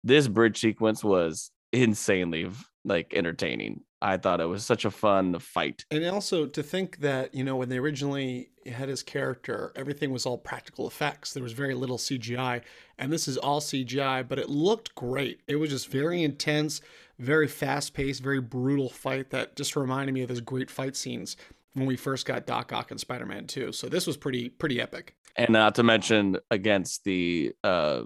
This 0.04 0.28
bridge 0.28 0.58
sequence 0.58 1.04
was 1.04 1.50
insanely 1.72 2.50
like 2.84 3.14
entertaining. 3.14 3.82
I 4.02 4.16
thought 4.16 4.40
it 4.40 4.46
was 4.46 4.66
such 4.66 4.84
a 4.84 4.90
fun 4.90 5.38
fight. 5.38 5.84
And 5.90 6.04
also 6.06 6.46
to 6.46 6.62
think 6.62 6.98
that, 6.98 7.34
you 7.34 7.44
know, 7.44 7.56
when 7.56 7.68
they 7.68 7.78
originally 7.78 8.50
had 8.66 8.88
his 8.88 9.02
character, 9.02 9.72
everything 9.76 10.10
was 10.10 10.26
all 10.26 10.36
practical 10.36 10.88
effects. 10.88 11.32
There 11.32 11.42
was 11.42 11.52
very 11.52 11.74
little 11.74 11.98
CGI. 11.98 12.62
And 12.98 13.12
this 13.12 13.28
is 13.28 13.38
all 13.38 13.60
CGI, 13.60 14.26
but 14.26 14.40
it 14.40 14.48
looked 14.48 14.94
great. 14.96 15.40
It 15.46 15.56
was 15.56 15.70
just 15.70 15.88
very 15.88 16.22
intense, 16.22 16.80
very 17.18 17.46
fast 17.46 17.94
paced, 17.94 18.22
very 18.22 18.40
brutal 18.40 18.88
fight 18.88 19.30
that 19.30 19.54
just 19.54 19.76
reminded 19.76 20.12
me 20.12 20.22
of 20.22 20.28
those 20.28 20.40
great 20.40 20.70
fight 20.70 20.96
scenes 20.96 21.36
when 21.74 21.86
we 21.86 21.96
first 21.96 22.26
got 22.26 22.44
Doc 22.44 22.72
Ock 22.72 22.90
and 22.90 22.98
Spider 22.98 23.24
Man 23.24 23.46
2. 23.46 23.70
So 23.70 23.88
this 23.88 24.06
was 24.06 24.16
pretty, 24.16 24.48
pretty 24.48 24.80
epic. 24.80 25.14
And 25.36 25.50
not 25.50 25.76
to 25.76 25.84
mention 25.84 26.38
against 26.50 27.04
the, 27.04 27.54
uh, 27.62 28.02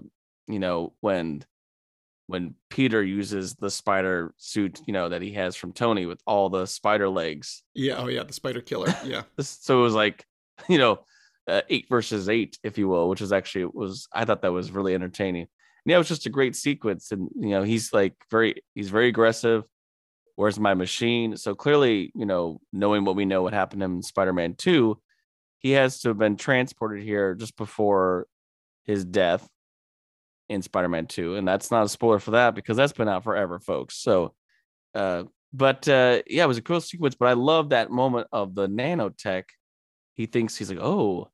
you 0.47 0.59
know, 0.59 0.93
when 1.01 1.43
when 2.27 2.55
Peter 2.69 3.01
uses 3.01 3.55
the 3.55 3.71
spider 3.71 4.33
suit, 4.37 4.81
you 4.85 4.93
know, 4.93 5.09
that 5.09 5.21
he 5.21 5.31
has 5.33 5.55
from 5.55 5.71
Tony 5.71 6.05
with 6.05 6.21
all 6.27 6.49
the 6.49 6.65
spider 6.65 7.09
legs. 7.09 7.63
Yeah. 7.73 7.95
Oh, 7.97 8.07
yeah. 8.07 8.23
The 8.23 8.33
spider 8.33 8.61
killer. 8.61 8.93
Yeah. 9.03 9.23
so 9.39 9.79
it 9.79 9.83
was 9.83 9.93
like, 9.93 10.25
you 10.69 10.77
know, 10.77 10.99
uh, 11.47 11.61
eight 11.69 11.87
versus 11.89 12.27
eight, 12.27 12.59
if 12.63 12.77
you 12.77 12.87
will, 12.89 13.09
which 13.09 13.21
is 13.21 13.31
actually 13.31 13.65
was 13.65 14.07
I 14.13 14.25
thought 14.25 14.41
that 14.41 14.51
was 14.51 14.71
really 14.71 14.93
entertaining. 14.93 15.43
And 15.43 15.91
yeah, 15.91 15.95
it 15.95 15.99
was 15.99 16.09
just 16.09 16.25
a 16.25 16.29
great 16.29 16.55
sequence, 16.55 17.13
and 17.13 17.29
you 17.39 17.51
know, 17.51 17.63
he's 17.63 17.93
like 17.93 18.15
very 18.29 18.61
he's 18.75 18.89
very 18.89 19.07
aggressive. 19.07 19.63
Where's 20.35 20.59
my 20.59 20.73
machine? 20.73 21.37
So 21.37 21.55
clearly, 21.55 22.11
you 22.13 22.25
know, 22.25 22.59
knowing 22.73 23.05
what 23.05 23.15
we 23.15 23.25
know 23.25 23.41
what 23.41 23.53
happened 23.53 23.79
to 23.79 23.85
him 23.85 23.95
in 23.95 24.03
Spider-Man 24.03 24.55
Two, 24.55 24.99
he 25.59 25.71
has 25.71 26.01
to 26.01 26.09
have 26.09 26.17
been 26.17 26.35
transported 26.35 27.03
here 27.03 27.33
just 27.33 27.55
before 27.55 28.27
his 28.83 29.05
death 29.05 29.47
in 30.49 30.61
Spider-Man 30.61 31.07
2. 31.07 31.35
And 31.35 31.47
that's 31.47 31.71
not 31.71 31.85
a 31.85 31.89
spoiler 31.89 32.19
for 32.19 32.31
that 32.31 32.55
because 32.55 32.77
that's 32.77 32.93
been 32.93 33.09
out 33.09 33.23
forever, 33.23 33.59
folks. 33.59 33.95
So 33.95 34.33
uh 34.95 35.23
but 35.53 35.87
uh 35.87 36.21
yeah, 36.27 36.43
it 36.43 36.47
was 36.47 36.57
a 36.57 36.61
cool 36.61 36.81
sequence, 36.81 37.15
but 37.15 37.27
I 37.27 37.33
love 37.33 37.69
that 37.69 37.91
moment 37.91 38.27
of 38.31 38.55
the 38.55 38.67
nanotech. 38.67 39.43
He 40.13 40.25
thinks 40.25 40.55
he's 40.55 40.69
like, 40.69 40.79
oh, 40.81 41.29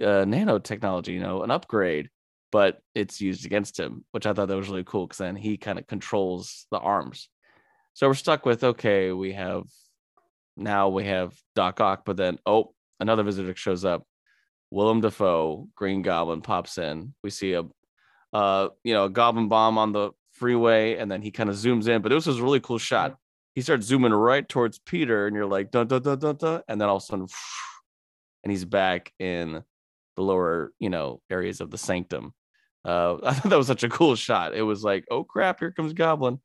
uh 0.00 0.24
nanotechnology, 0.24 1.08
you 1.08 1.20
know, 1.20 1.42
an 1.42 1.50
upgrade, 1.50 2.08
but 2.50 2.80
it's 2.94 3.20
used 3.20 3.46
against 3.46 3.78
him, 3.78 4.04
which 4.12 4.26
I 4.26 4.32
thought 4.32 4.48
that 4.48 4.56
was 4.56 4.68
really 4.68 4.84
cool 4.84 5.06
because 5.06 5.18
then 5.18 5.36
he 5.36 5.56
kind 5.56 5.78
of 5.78 5.86
controls 5.86 6.66
the 6.70 6.78
arms. 6.78 7.28
So 7.94 8.08
we're 8.08 8.14
stuck 8.14 8.44
with 8.46 8.64
okay, 8.64 9.12
we 9.12 9.32
have 9.32 9.64
now 10.56 10.88
we 10.88 11.04
have 11.04 11.34
Doc 11.54 11.80
Ock, 11.80 12.04
but 12.04 12.16
then 12.16 12.38
oh, 12.46 12.74
another 13.00 13.22
visitor 13.22 13.54
shows 13.56 13.84
up. 13.84 14.06
Willem 14.70 15.00
Dafoe, 15.00 15.68
Green 15.76 16.02
Goblin 16.02 16.42
pops 16.42 16.78
in. 16.78 17.14
We 17.22 17.30
see 17.30 17.52
a 17.52 17.62
uh, 18.34 18.68
you 18.82 18.92
know, 18.92 19.04
a 19.04 19.10
goblin 19.10 19.48
bomb 19.48 19.78
on 19.78 19.92
the 19.92 20.10
freeway, 20.32 20.96
and 20.96 21.10
then 21.10 21.22
he 21.22 21.30
kind 21.30 21.48
of 21.48 21.56
zooms 21.56 21.88
in. 21.88 22.02
But 22.02 22.12
it 22.12 22.16
was 22.16 22.26
a 22.26 22.42
really 22.42 22.60
cool 22.60 22.78
shot. 22.78 23.16
He 23.54 23.62
starts 23.62 23.86
zooming 23.86 24.12
right 24.12 24.46
towards 24.46 24.80
Peter, 24.80 25.26
and 25.26 25.36
you're 25.36 25.46
like, 25.46 25.70
dun 25.70 25.86
dun 25.86 26.02
dun 26.02 26.18
dun 26.18 26.36
dun, 26.36 26.62
and 26.68 26.80
then 26.80 26.88
all 26.88 26.96
of 26.96 27.02
a 27.04 27.06
sudden, 27.06 27.28
and 28.44 28.50
he's 28.50 28.64
back 28.64 29.12
in 29.20 29.62
the 30.16 30.22
lower, 30.22 30.72
you 30.80 30.90
know, 30.90 31.22
areas 31.30 31.60
of 31.60 31.70
the 31.70 31.78
sanctum. 31.78 32.34
Uh, 32.84 33.18
I 33.22 33.34
thought 33.34 33.50
that 33.50 33.56
was 33.56 33.68
such 33.68 33.84
a 33.84 33.88
cool 33.88 34.16
shot. 34.16 34.54
It 34.54 34.62
was 34.62 34.82
like, 34.82 35.04
oh 35.10 35.22
crap, 35.22 35.60
here 35.60 35.70
comes 35.70 35.92
Goblin, 35.92 36.40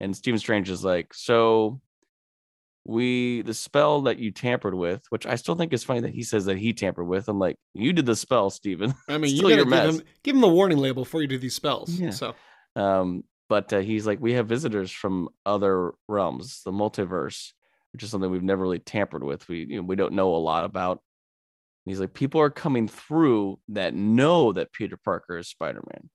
and 0.00 0.16
Stephen 0.16 0.40
Strange 0.40 0.70
is 0.70 0.82
like, 0.82 1.12
so 1.12 1.82
we 2.84 3.42
the 3.42 3.54
spell 3.54 4.02
that 4.02 4.18
you 4.18 4.30
tampered 4.30 4.74
with, 4.74 5.02
which 5.10 5.26
I 5.26 5.34
still 5.34 5.54
think 5.54 5.72
is 5.72 5.84
funny 5.84 6.00
that 6.00 6.14
he 6.14 6.22
says 6.22 6.46
that 6.46 6.58
he 6.58 6.72
tampered 6.72 7.06
with. 7.06 7.28
I'm 7.28 7.38
like, 7.38 7.56
you 7.74 7.92
did 7.92 8.06
the 8.06 8.16
spell, 8.16 8.50
Stephen. 8.50 8.94
I 9.08 9.18
mean, 9.18 9.34
you 9.34 9.42
gotta 9.42 9.64
give 9.64 9.72
him, 9.72 10.02
give 10.22 10.34
him 10.34 10.40
the 10.40 10.48
warning 10.48 10.78
label 10.78 11.04
before 11.04 11.20
you 11.20 11.28
do 11.28 11.38
these 11.38 11.54
spells. 11.54 11.90
Yeah. 11.90 12.10
So, 12.10 12.34
um, 12.76 13.24
but 13.48 13.72
uh, 13.72 13.80
he's 13.80 14.06
like, 14.06 14.20
we 14.20 14.32
have 14.34 14.48
visitors 14.48 14.90
from 14.90 15.28
other 15.44 15.92
realms, 16.08 16.62
the 16.64 16.72
multiverse, 16.72 17.52
which 17.92 18.02
is 18.02 18.10
something 18.10 18.30
we've 18.30 18.42
never 18.42 18.62
really 18.62 18.78
tampered 18.78 19.24
with. 19.24 19.48
We 19.48 19.66
you 19.68 19.76
know, 19.76 19.82
we 19.82 19.96
don't 19.96 20.14
know 20.14 20.34
a 20.34 20.36
lot 20.36 20.64
about. 20.64 21.02
And 21.84 21.92
he's 21.92 22.00
like, 22.00 22.14
people 22.14 22.40
are 22.40 22.50
coming 22.50 22.88
through 22.88 23.58
that 23.68 23.94
know 23.94 24.52
that 24.52 24.72
Peter 24.72 24.96
Parker 24.96 25.38
is 25.38 25.48
Spider 25.48 25.82
Man. 25.92 26.08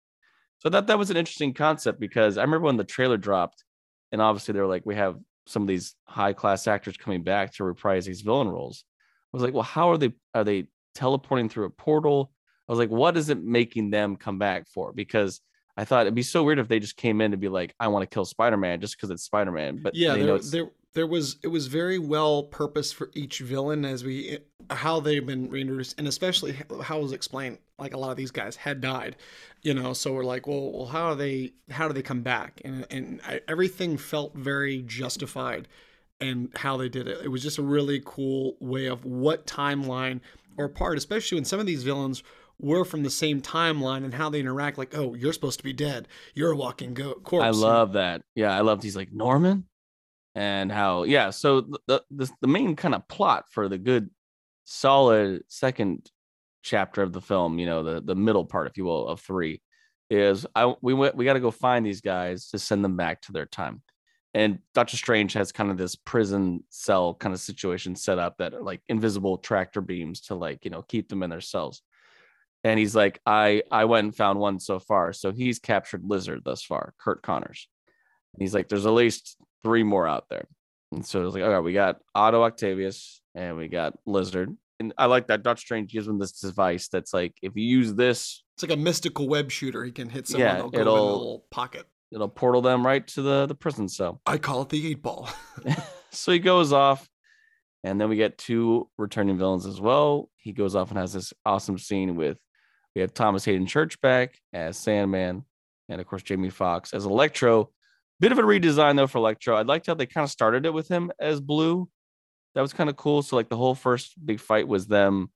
So 0.59 0.69
that 0.69 0.87
that 0.87 0.97
was 0.97 1.09
an 1.09 1.17
interesting 1.17 1.53
concept 1.53 1.99
because 1.99 2.37
I 2.37 2.41
remember 2.41 2.65
when 2.65 2.77
the 2.77 2.83
trailer 2.83 3.17
dropped, 3.17 3.63
and 4.11 4.21
obviously 4.21 4.53
they 4.53 4.61
were 4.61 4.67
like, 4.67 4.85
we 4.85 4.95
have 4.95 5.17
some 5.45 5.61
of 5.61 5.67
these 5.67 5.95
high 6.05 6.33
class 6.33 6.67
actors 6.67 6.97
coming 6.97 7.23
back 7.23 7.53
to 7.53 7.63
reprise 7.63 8.05
these 8.05 8.21
villain 8.21 8.47
roles. 8.47 8.83
I 9.33 9.37
was 9.37 9.43
like, 9.43 9.53
well, 9.53 9.63
how 9.63 9.91
are 9.91 9.97
they 9.97 10.13
are 10.33 10.43
they 10.43 10.67
teleporting 10.95 11.49
through 11.49 11.65
a 11.65 11.69
portal? 11.69 12.31
I 12.67 12.71
was 12.71 12.79
like, 12.79 12.89
what 12.89 13.17
is 13.17 13.29
it 13.29 13.43
making 13.43 13.89
them 13.89 14.15
come 14.15 14.39
back 14.39 14.67
for? 14.67 14.93
Because 14.93 15.41
I 15.75 15.85
thought 15.85 16.01
it'd 16.01 16.15
be 16.15 16.23
so 16.23 16.43
weird 16.43 16.59
if 16.59 16.67
they 16.67 16.79
just 16.79 16.97
came 16.97 17.19
in 17.19 17.31
to 17.31 17.37
be 17.37 17.49
like, 17.49 17.73
I 17.79 17.87
want 17.87 18.03
to 18.09 18.13
kill 18.13 18.25
Spider 18.25 18.57
Man 18.57 18.79
just 18.79 18.95
because 18.95 19.09
it's 19.09 19.23
Spider 19.23 19.51
Man. 19.51 19.79
But 19.81 19.95
yeah, 19.95 20.15
there, 20.15 20.39
there, 20.39 20.69
there 20.93 21.07
was 21.07 21.37
it 21.43 21.47
was 21.47 21.67
very 21.67 21.99
well 21.99 22.43
purposed 22.43 22.95
for 22.95 23.09
each 23.13 23.39
villain 23.39 23.83
as 23.83 24.03
we 24.03 24.39
how 24.69 24.99
they've 24.99 25.25
been 25.25 25.49
reintroduced, 25.49 25.95
and 25.97 26.07
especially 26.07 26.55
how 26.83 26.99
it 26.99 27.03
was 27.03 27.11
explained. 27.11 27.57
Like 27.83 27.93
a 27.93 27.97
lot 27.97 28.11
of 28.11 28.17
these 28.17 28.31
guys 28.31 28.55
had 28.55 28.81
died, 28.81 29.15
you 29.61 29.73
know. 29.73 29.93
So 29.93 30.13
we're 30.13 30.23
like, 30.23 30.47
well, 30.47 30.71
well, 30.71 30.85
how 30.87 31.09
are 31.09 31.15
they? 31.15 31.53
How 31.69 31.87
do 31.87 31.93
they 31.93 32.01
come 32.01 32.21
back? 32.21 32.61
And 32.65 32.85
and 32.89 33.21
I, 33.27 33.41
everything 33.47 33.97
felt 33.97 34.35
very 34.35 34.81
justified, 34.81 35.67
and 36.19 36.49
how 36.55 36.77
they 36.77 36.89
did 36.89 37.07
it. 37.07 37.19
It 37.23 37.29
was 37.29 37.43
just 37.43 37.57
a 37.57 37.63
really 37.63 38.01
cool 38.05 38.57
way 38.59 38.87
of 38.87 39.05
what 39.05 39.45
timeline 39.45 40.21
or 40.57 40.69
part, 40.69 40.97
especially 40.97 41.37
when 41.37 41.45
some 41.45 41.59
of 41.59 41.65
these 41.65 41.83
villains 41.83 42.23
were 42.59 42.85
from 42.85 43.03
the 43.03 43.09
same 43.09 43.41
timeline 43.41 44.03
and 44.03 44.13
how 44.13 44.29
they 44.29 44.39
interact. 44.39 44.77
Like, 44.77 44.95
oh, 44.95 45.13
you're 45.15 45.33
supposed 45.33 45.59
to 45.59 45.63
be 45.63 45.73
dead. 45.73 46.07
You're 46.33 46.51
a 46.51 46.55
walking 46.55 46.93
go- 46.93 47.15
corpse. 47.15 47.45
I 47.45 47.49
love 47.49 47.93
that. 47.93 48.21
Yeah, 48.35 48.55
I 48.55 48.61
loved. 48.61 48.83
He's 48.83 48.95
like 48.95 49.11
Norman 49.11 49.65
and 50.35 50.71
how 50.71 51.03
yeah 51.03 51.29
so 51.29 51.61
the 51.87 52.01
the, 52.09 52.29
the 52.41 52.47
main 52.47 52.75
kind 52.75 52.95
of 52.95 53.07
plot 53.07 53.45
for 53.51 53.69
the 53.69 53.77
good 53.77 54.09
solid 54.63 55.43
second 55.47 56.09
chapter 56.63 57.01
of 57.01 57.13
the 57.13 57.21
film 57.21 57.59
you 57.59 57.65
know 57.65 57.83
the 57.83 58.01
the 58.01 58.15
middle 58.15 58.45
part 58.45 58.67
if 58.67 58.77
you 58.77 58.85
will 58.85 59.07
of 59.07 59.19
three 59.19 59.61
is 60.09 60.45
i 60.55 60.73
we 60.81 60.93
went 60.93 61.15
we 61.15 61.25
got 61.25 61.33
to 61.33 61.39
go 61.39 61.51
find 61.51 61.85
these 61.85 62.01
guys 62.01 62.49
to 62.49 62.59
send 62.59 62.83
them 62.83 62.97
back 62.97 63.21
to 63.21 63.31
their 63.31 63.45
time 63.45 63.81
and 64.33 64.59
doctor 64.73 64.97
strange 64.97 65.33
has 65.33 65.51
kind 65.51 65.69
of 65.69 65.77
this 65.77 65.95
prison 65.95 66.63
cell 66.69 67.13
kind 67.13 67.33
of 67.33 67.39
situation 67.39 67.95
set 67.95 68.17
up 68.17 68.37
that 68.37 68.63
like 68.63 68.81
invisible 68.89 69.37
tractor 69.37 69.81
beams 69.81 70.21
to 70.21 70.35
like 70.35 70.65
you 70.65 70.71
know 70.71 70.81
keep 70.81 71.09
them 71.09 71.23
in 71.23 71.29
their 71.29 71.41
cells 71.41 71.81
and 72.63 72.79
he's 72.79 72.95
like 72.95 73.19
i 73.25 73.61
i 73.71 73.85
went 73.85 74.05
and 74.05 74.15
found 74.15 74.39
one 74.39 74.59
so 74.59 74.79
far 74.79 75.13
so 75.13 75.31
he's 75.31 75.59
captured 75.59 76.03
lizard 76.05 76.41
thus 76.43 76.63
far 76.63 76.93
Curt 76.97 77.21
connors 77.21 77.67
and 78.33 78.41
he's 78.41 78.53
like 78.53 78.69
there's 78.69 78.85
at 78.85 78.93
least 78.93 79.37
three 79.63 79.83
more 79.83 80.07
out 80.07 80.25
there. 80.29 80.45
And 80.91 81.05
so 81.05 81.25
it's 81.25 81.33
like, 81.33 81.43
okay, 81.43 81.63
we 81.63 81.73
got 81.73 81.99
Otto 82.13 82.43
Octavius 82.43 83.21
and 83.33 83.57
we 83.57 83.67
got 83.67 83.97
Lizard. 84.05 84.55
And 84.79 84.93
I 84.97 85.05
like 85.05 85.27
that 85.27 85.43
Doctor 85.43 85.61
Strange 85.61 85.91
gives 85.91 86.07
him 86.07 86.19
this 86.19 86.39
device 86.39 86.87
that's 86.87 87.13
like, 87.13 87.35
if 87.41 87.55
you 87.55 87.63
use 87.63 87.93
this, 87.93 88.43
it's 88.55 88.63
like 88.63 88.71
a 88.71 88.81
mystical 88.81 89.27
web 89.27 89.51
shooter. 89.51 89.83
He 89.83 89.91
can 89.91 90.09
hit 90.09 90.27
someone. 90.27 90.47
Yeah, 90.47 90.57
it'll, 90.57 90.79
it'll 90.79 90.95
in 90.95 91.01
a 91.01 91.03
little 91.03 91.45
pocket. 91.51 91.85
It'll 92.11 92.29
portal 92.29 92.61
them 92.61 92.85
right 92.85 93.05
to 93.09 93.21
the 93.21 93.45
the 93.47 93.55
prison 93.55 93.87
cell. 93.87 94.21
I 94.25 94.37
call 94.37 94.61
it 94.63 94.69
the 94.69 94.87
eight 94.87 95.01
ball. 95.01 95.29
so 96.11 96.31
he 96.31 96.39
goes 96.39 96.71
off, 96.73 97.07
and 97.83 97.99
then 97.99 98.09
we 98.09 98.15
get 98.15 98.37
two 98.37 98.89
returning 98.97 99.37
villains 99.37 99.65
as 99.65 99.81
well. 99.81 100.29
He 100.37 100.51
goes 100.51 100.75
off 100.75 100.89
and 100.89 100.99
has 100.99 101.13
this 101.13 101.33
awesome 101.45 101.77
scene 101.77 102.15
with 102.15 102.37
we 102.95 103.01
have 103.01 103.13
Thomas 103.13 103.45
Haden 103.45 103.65
Church 103.65 103.99
back 104.01 104.37
as 104.53 104.77
Sandman, 104.77 105.45
and 105.89 106.01
of 106.01 106.05
course 106.07 106.21
Jamie 106.21 106.51
Foxx 106.51 106.93
as 106.93 107.05
Electro, 107.05 107.71
Bit 108.23 108.31
of 108.31 108.39
a 108.39 108.43
redesign 108.43 108.95
though 108.95 109.07
for 109.07 109.17
Electro. 109.17 109.55
I 109.55 109.63
liked 109.63 109.87
how 109.87 109.95
they 109.95 110.05
kind 110.05 110.23
of 110.23 110.31
started 110.31 110.65
it 110.65 110.73
with 110.73 110.87
him 110.87 111.11
as 111.19 111.41
blue. 111.41 111.89
That 112.55 112.61
was 112.61 112.73
kind 112.73 112.89
of 112.89 112.95
cool. 112.95 113.21
So 113.21 113.35
like 113.35 113.49
the 113.49 113.57
whole 113.57 113.75
first 113.75 114.13
big 114.23 114.39
fight 114.39 114.67
was 114.67 114.87
them 114.87 115.31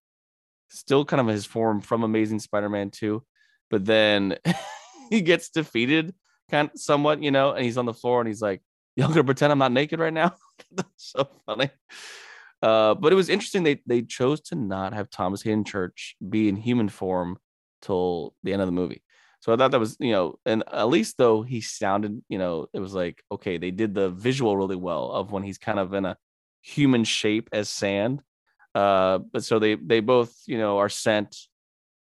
still 0.70 1.06
kind 1.06 1.22
of 1.22 1.28
his 1.28 1.46
form 1.46 1.82
from 1.82 2.04
Amazing 2.04 2.40
Spider-Man 2.40 2.92
2, 2.92 3.24
but 3.70 3.86
then 3.86 4.38
he 5.10 5.22
gets 5.22 5.50
defeated 5.50 6.14
kind 6.50 6.70
of 6.74 6.80
somewhat, 6.80 7.24
you 7.24 7.32
know, 7.32 7.52
and 7.52 7.64
he's 7.64 7.78
on 7.78 7.86
the 7.86 7.94
floor 7.94 8.22
and 8.22 8.28
he's 8.28 8.42
like, 8.42 8.62
Y'all 8.98 9.10
gonna 9.10 9.24
pretend 9.24 9.52
I'm 9.52 9.60
not 9.60 9.72
naked 9.72 10.00
right 10.00 10.12
now? 10.12 10.34
That's 10.72 10.90
so 10.98 11.30
funny. 11.46 11.70
Uh, 12.64 12.96
but 12.96 13.14
it 13.14 13.16
was 13.16 13.30
interesting. 13.30 13.62
They 13.62 13.80
they 13.86 14.02
chose 14.02 14.42
to 14.42 14.56
not 14.56 14.94
have 14.94 15.12
Thomas 15.12 15.44
Church 15.66 16.16
be 16.28 16.50
in 16.50 16.56
human 16.56 16.90
form 16.90 17.38
till 17.84 18.34
the 18.42 18.54
end 18.54 18.64
of 18.64 18.68
the 18.68 18.72
movie. 18.72 19.04
So 19.40 19.54
I 19.54 19.56
thought 19.56 19.70
that 19.70 19.80
was, 19.80 19.98
you 20.00 20.14
know, 20.14 20.40
and 20.48 20.64
at 20.72 20.88
least 20.90 21.18
though 21.20 21.44
he 21.44 21.62
sounded, 21.62 22.24
you 22.28 22.40
know, 22.40 22.68
it 22.74 22.80
was 22.80 22.96
like, 22.96 23.22
okay, 23.32 23.60
they 23.60 23.70
did 23.70 23.94
the 23.94 24.10
visual 24.10 24.58
really 24.58 24.76
well 24.76 25.12
of 25.12 25.32
when 25.32 25.44
he's 25.44 25.60
kind 25.60 25.78
of 25.78 25.94
in 25.94 26.06
a 26.06 26.18
human 26.68 27.06
shape 27.06 27.50
as 27.54 27.70
sand. 27.70 28.22
Uh, 28.76 29.20
but 29.20 29.44
so 29.44 29.58
they 29.58 29.76
they 29.76 30.02
both, 30.02 30.36
you 30.46 30.58
know, 30.58 30.78
are 30.78 30.90
sent 30.90 31.36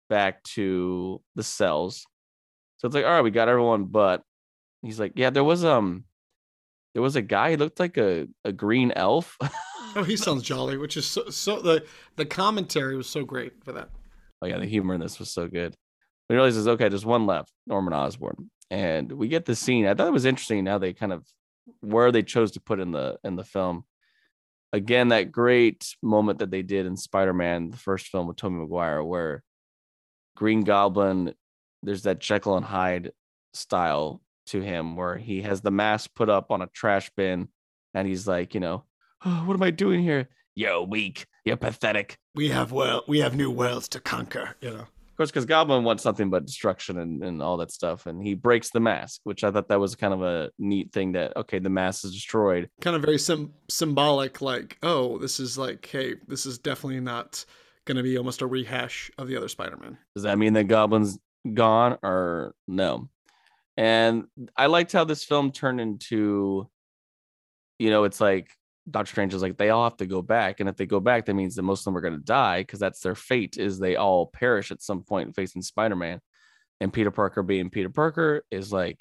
back 0.09 0.43
to 0.43 1.21
the 1.35 1.43
cells. 1.43 2.05
So 2.77 2.87
it's 2.87 2.95
like, 2.95 3.05
all 3.05 3.11
right, 3.11 3.21
we 3.21 3.31
got 3.31 3.49
everyone, 3.49 3.85
but 3.85 4.21
he's 4.81 4.99
like, 4.99 5.13
yeah, 5.15 5.29
there 5.29 5.43
was 5.43 5.63
um 5.63 6.03
there 6.93 7.01
was 7.01 7.15
a 7.15 7.21
guy, 7.21 7.51
he 7.51 7.57
looked 7.57 7.79
like 7.79 7.97
a, 7.97 8.27
a 8.43 8.51
green 8.51 8.91
elf. 8.95 9.37
oh, 9.95 10.03
he 10.03 10.17
sounds 10.17 10.43
jolly, 10.43 10.77
which 10.77 10.97
is 10.97 11.05
so 11.05 11.29
so 11.29 11.61
the 11.61 11.85
the 12.17 12.25
commentary 12.25 12.97
was 12.97 13.07
so 13.07 13.23
great 13.23 13.63
for 13.63 13.71
that. 13.71 13.89
Oh 14.41 14.47
yeah, 14.47 14.59
the 14.59 14.65
humor 14.65 14.93
in 14.93 15.01
this 15.01 15.19
was 15.19 15.31
so 15.31 15.47
good. 15.47 15.75
He 16.27 16.35
realizes, 16.35 16.67
okay, 16.67 16.89
there's 16.89 17.05
one 17.05 17.25
left, 17.25 17.51
Norman 17.65 17.93
Osborn, 17.93 18.51
and 18.69 19.11
we 19.11 19.27
get 19.27 19.45
the 19.45 19.55
scene. 19.55 19.87
I 19.87 19.95
thought 19.95 20.07
it 20.07 20.13
was 20.13 20.25
interesting 20.25 20.65
how 20.65 20.77
they 20.77 20.93
kind 20.93 21.13
of 21.13 21.25
where 21.81 22.11
they 22.11 22.23
chose 22.23 22.51
to 22.51 22.61
put 22.61 22.79
in 22.79 22.91
the 22.91 23.17
in 23.23 23.35
the 23.35 23.43
film. 23.43 23.85
Again, 24.71 25.09
that 25.09 25.31
great 25.31 25.95
moment 26.01 26.39
that 26.39 26.51
they 26.51 26.61
did 26.61 26.85
in 26.85 26.95
Spider-Man, 26.95 27.71
the 27.71 27.77
first 27.77 28.07
film 28.07 28.27
with 28.27 28.37
Tobey 28.37 28.55
Maguire, 28.55 29.03
where 29.03 29.43
Green 30.35 30.61
Goblin, 30.61 31.33
there's 31.81 32.03
that 32.03 32.19
Jekyll 32.19 32.57
and 32.57 32.65
Hyde 32.65 33.11
style 33.53 34.21
to 34.47 34.61
him 34.61 34.95
where 34.95 35.17
he 35.17 35.41
has 35.41 35.61
the 35.61 35.71
mask 35.71 36.11
put 36.15 36.29
up 36.29 36.51
on 36.51 36.61
a 36.61 36.67
trash 36.67 37.09
bin 37.15 37.49
and 37.93 38.07
he's 38.07 38.27
like, 38.27 38.53
you 38.53 38.59
know, 38.59 38.83
oh, 39.25 39.43
what 39.45 39.55
am 39.55 39.63
I 39.63 39.71
doing 39.71 40.01
here? 40.01 40.29
You're 40.55 40.83
weak. 40.83 41.25
You're 41.45 41.57
pathetic. 41.57 42.17
We 42.35 42.49
have 42.49 42.71
well, 42.71 43.03
we 43.07 43.19
have 43.19 43.35
new 43.35 43.49
worlds 43.49 43.87
to 43.89 43.99
conquer. 43.99 44.55
You 44.61 44.71
know 44.71 44.87
course, 45.19 45.29
because 45.29 45.45
Goblin 45.45 45.83
wants 45.83 46.01
something 46.01 46.29
but 46.29 46.45
destruction 46.45 46.97
and, 46.97 47.23
and 47.23 47.43
all 47.43 47.57
that 47.57 47.71
stuff. 47.71 48.05
And 48.05 48.25
he 48.25 48.33
breaks 48.33 48.69
the 48.71 48.79
mask, 48.79 49.19
which 49.25 49.43
I 49.43 49.51
thought 49.51 49.67
that 49.67 49.79
was 49.79 49.95
kind 49.95 50.13
of 50.13 50.23
a 50.23 50.49
neat 50.57 50.93
thing 50.93 51.11
that, 51.11 51.35
okay, 51.35 51.59
the 51.59 51.69
mask 51.69 52.05
is 52.05 52.13
destroyed. 52.13 52.69
Kind 52.79 52.95
of 52.95 53.01
very 53.01 53.19
sim- 53.19 53.53
symbolic, 53.69 54.41
like, 54.41 54.77
oh, 54.81 55.17
this 55.17 55.39
is 55.39 55.57
like, 55.57 55.85
hey, 55.85 56.15
this 56.27 56.45
is 56.45 56.57
definitely 56.57 57.01
not 57.01 57.43
going 57.85 57.97
to 57.97 58.03
be 58.03 58.17
almost 58.17 58.41
a 58.41 58.47
rehash 58.47 59.11
of 59.17 59.27
the 59.27 59.35
other 59.35 59.49
Spider 59.49 59.77
Man. 59.77 59.97
Does 60.15 60.23
that 60.23 60.37
mean 60.37 60.53
that 60.53 60.65
Goblin's 60.65 61.19
gone 61.53 61.97
or 62.01 62.55
no? 62.67 63.09
And 63.75 64.25
I 64.55 64.67
liked 64.67 64.93
how 64.93 65.03
this 65.03 65.23
film 65.23 65.51
turned 65.51 65.81
into, 65.81 66.69
you 67.77 67.89
know, 67.89 68.05
it's 68.05 68.21
like 68.21 68.49
Doctor 68.89 69.11
Strange 69.11 69.33
is 69.33 69.41
like 69.41 69.57
they 69.57 69.69
all 69.69 69.83
have 69.83 69.97
to 69.97 70.05
go 70.05 70.21
back, 70.21 70.59
and 70.59 70.69
if 70.69 70.75
they 70.75 70.85
go 70.85 70.99
back, 70.99 71.25
that 71.25 71.33
means 71.33 71.55
that 71.55 71.63
most 71.63 71.81
of 71.81 71.85
them 71.85 71.97
are 71.97 72.01
going 72.01 72.17
to 72.17 72.23
die 72.23 72.61
because 72.61 72.79
that's 72.79 73.01
their 73.01 73.15
fate. 73.15 73.57
Is 73.57 73.79
they 73.79 73.95
all 73.95 74.27
perish 74.27 74.71
at 74.71 74.81
some 74.81 75.03
point 75.03 75.35
facing 75.35 75.61
Spider 75.61 75.95
Man, 75.95 76.19
and 76.79 76.93
Peter 76.93 77.11
Parker 77.11 77.43
being 77.43 77.69
Peter 77.69 77.89
Parker 77.89 78.43
is 78.51 78.71
like, 78.71 78.99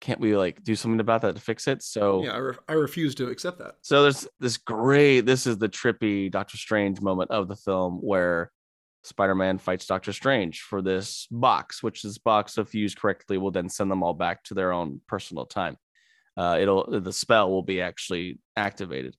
can't 0.00 0.20
we 0.20 0.36
like 0.36 0.62
do 0.62 0.74
something 0.74 1.00
about 1.00 1.22
that 1.22 1.34
to 1.36 1.40
fix 1.40 1.68
it? 1.68 1.82
So 1.82 2.24
yeah, 2.24 2.32
I, 2.32 2.38
re- 2.38 2.56
I 2.68 2.72
refuse 2.74 3.14
to 3.16 3.28
accept 3.28 3.58
that. 3.58 3.76
So 3.82 4.02
there's 4.02 4.26
this 4.40 4.56
great. 4.56 5.22
This 5.22 5.46
is 5.46 5.58
the 5.58 5.68
trippy 5.68 6.30
Doctor 6.30 6.56
Strange 6.56 7.00
moment 7.00 7.30
of 7.30 7.48
the 7.48 7.56
film 7.56 7.98
where 7.98 8.50
Spider 9.04 9.34
Man 9.34 9.58
fights 9.58 9.86
Doctor 9.86 10.12
Strange 10.12 10.60
for 10.60 10.82
this 10.82 11.26
box, 11.30 11.82
which 11.82 12.02
this 12.02 12.18
box, 12.18 12.58
if 12.58 12.74
used 12.74 12.98
correctly, 12.98 13.38
will 13.38 13.50
then 13.50 13.68
send 13.68 13.90
them 13.90 14.02
all 14.02 14.14
back 14.14 14.44
to 14.44 14.54
their 14.54 14.72
own 14.72 15.00
personal 15.06 15.46
time 15.46 15.76
uh, 16.36 16.58
it'll 16.60 17.00
the 17.00 17.12
spell 17.12 17.50
will 17.50 17.62
be 17.62 17.80
actually 17.80 18.38
activated. 18.56 19.16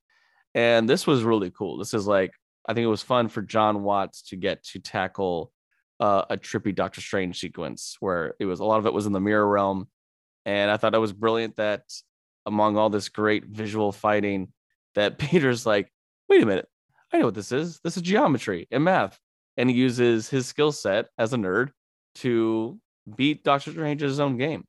And 0.55 0.87
this 0.87 1.07
was 1.07 1.23
really 1.23 1.51
cool. 1.51 1.77
This 1.77 1.93
is 1.93 2.07
like 2.07 2.31
I 2.67 2.73
think 2.73 2.85
it 2.85 2.89
was 2.89 3.01
fun 3.01 3.27
for 3.27 3.41
Jon 3.41 3.83
Watts 3.83 4.23
to 4.29 4.35
get 4.35 4.63
to 4.65 4.79
tackle 4.79 5.51
uh, 5.99 6.25
a 6.29 6.37
trippy 6.37 6.73
Doctor 6.73 7.01
Strange 7.01 7.39
sequence 7.39 7.97
where 7.99 8.35
it 8.39 8.45
was 8.45 8.59
a 8.59 8.65
lot 8.65 8.79
of 8.79 8.85
it 8.85 8.93
was 8.93 9.05
in 9.05 9.11
the 9.11 9.19
mirror 9.19 9.47
realm, 9.47 9.87
and 10.45 10.71
I 10.71 10.77
thought 10.77 10.95
it 10.95 10.99
was 10.99 11.13
brilliant 11.13 11.57
that 11.57 11.83
among 12.45 12.77
all 12.77 12.89
this 12.89 13.09
great 13.09 13.45
visual 13.45 13.91
fighting, 13.91 14.51
that 14.95 15.17
Peter's 15.19 15.65
like, 15.65 15.91
wait 16.29 16.41
a 16.41 16.45
minute, 16.45 16.67
I 17.11 17.19
know 17.19 17.25
what 17.25 17.35
this 17.35 17.51
is. 17.51 17.79
This 17.83 17.97
is 17.97 18.03
geometry 18.03 18.67
and 18.71 18.83
math, 18.83 19.19
and 19.57 19.69
he 19.69 19.75
uses 19.75 20.29
his 20.29 20.47
skill 20.47 20.71
set 20.71 21.07
as 21.17 21.33
a 21.33 21.37
nerd 21.37 21.69
to 22.15 22.79
beat 23.15 23.43
Doctor 23.43 23.71
Strange's 23.71 24.19
own 24.19 24.37
game 24.37 24.65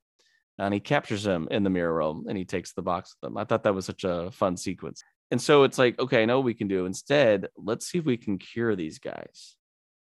and 0.59 0.73
he 0.73 0.81
captures 0.81 1.27
him 1.27 1.49
in 1.51 1.65
the 1.65 1.71
mirror 1.71 1.95
realm 1.95 2.27
and 2.29 2.39
he 2.39 2.45
takes 2.45 2.73
the 2.73 2.83
box 2.83 3.15
with 3.15 3.29
them. 3.29 3.37
I 3.37 3.45
thought 3.45 3.65
that 3.65 3.75
was 3.75 3.87
such 3.87 4.05
a 4.05 4.31
fun 4.31 4.57
sequence. 4.57 5.03
And 5.31 5.41
so 5.41 5.65
it's 5.65 5.79
like, 5.79 5.99
okay, 5.99 6.23
I 6.23 6.27
know 6.27 6.39
what 6.39 6.45
we 6.45 6.55
can 6.55 6.69
do. 6.69 6.87
Instead, 6.87 7.49
let's 7.57 7.87
see 7.87 7.99
if 7.99 8.05
we 8.05 8.17
can 8.17 8.39
cure 8.39 8.77
these 8.77 8.99
guys. 8.99 9.57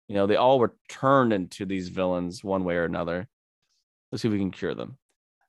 You 0.08 0.14
know, 0.14 0.26
they 0.26 0.36
all 0.36 0.58
were 0.58 0.74
turned 0.88 1.32
into 1.32 1.64
these 1.64 1.88
villains 1.88 2.44
one 2.44 2.64
way 2.64 2.74
or 2.74 2.84
another. 2.84 3.26
Let's 4.12 4.22
see 4.22 4.28
if 4.28 4.32
we 4.32 4.38
can 4.38 4.50
cure 4.50 4.74
them. 4.74 4.98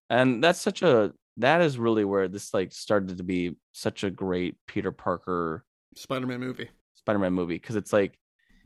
And 0.10 0.44
that's 0.44 0.62
such 0.62 0.82
a 0.82 1.14
that 1.38 1.62
is 1.62 1.78
really 1.78 2.06
where 2.06 2.28
this 2.28 2.54
like 2.54 2.72
started 2.72 3.18
to 3.18 3.24
be 3.24 3.56
such 3.74 4.04
a 4.04 4.10
great 4.10 4.56
Peter 4.68 4.92
Parker 4.92 5.66
Spider-Man 5.96 6.40
movie. 6.40 6.70
Spider-Man 6.96 7.34
movie 7.34 7.56
because 7.56 7.76
it's 7.76 7.92
like 7.92 8.18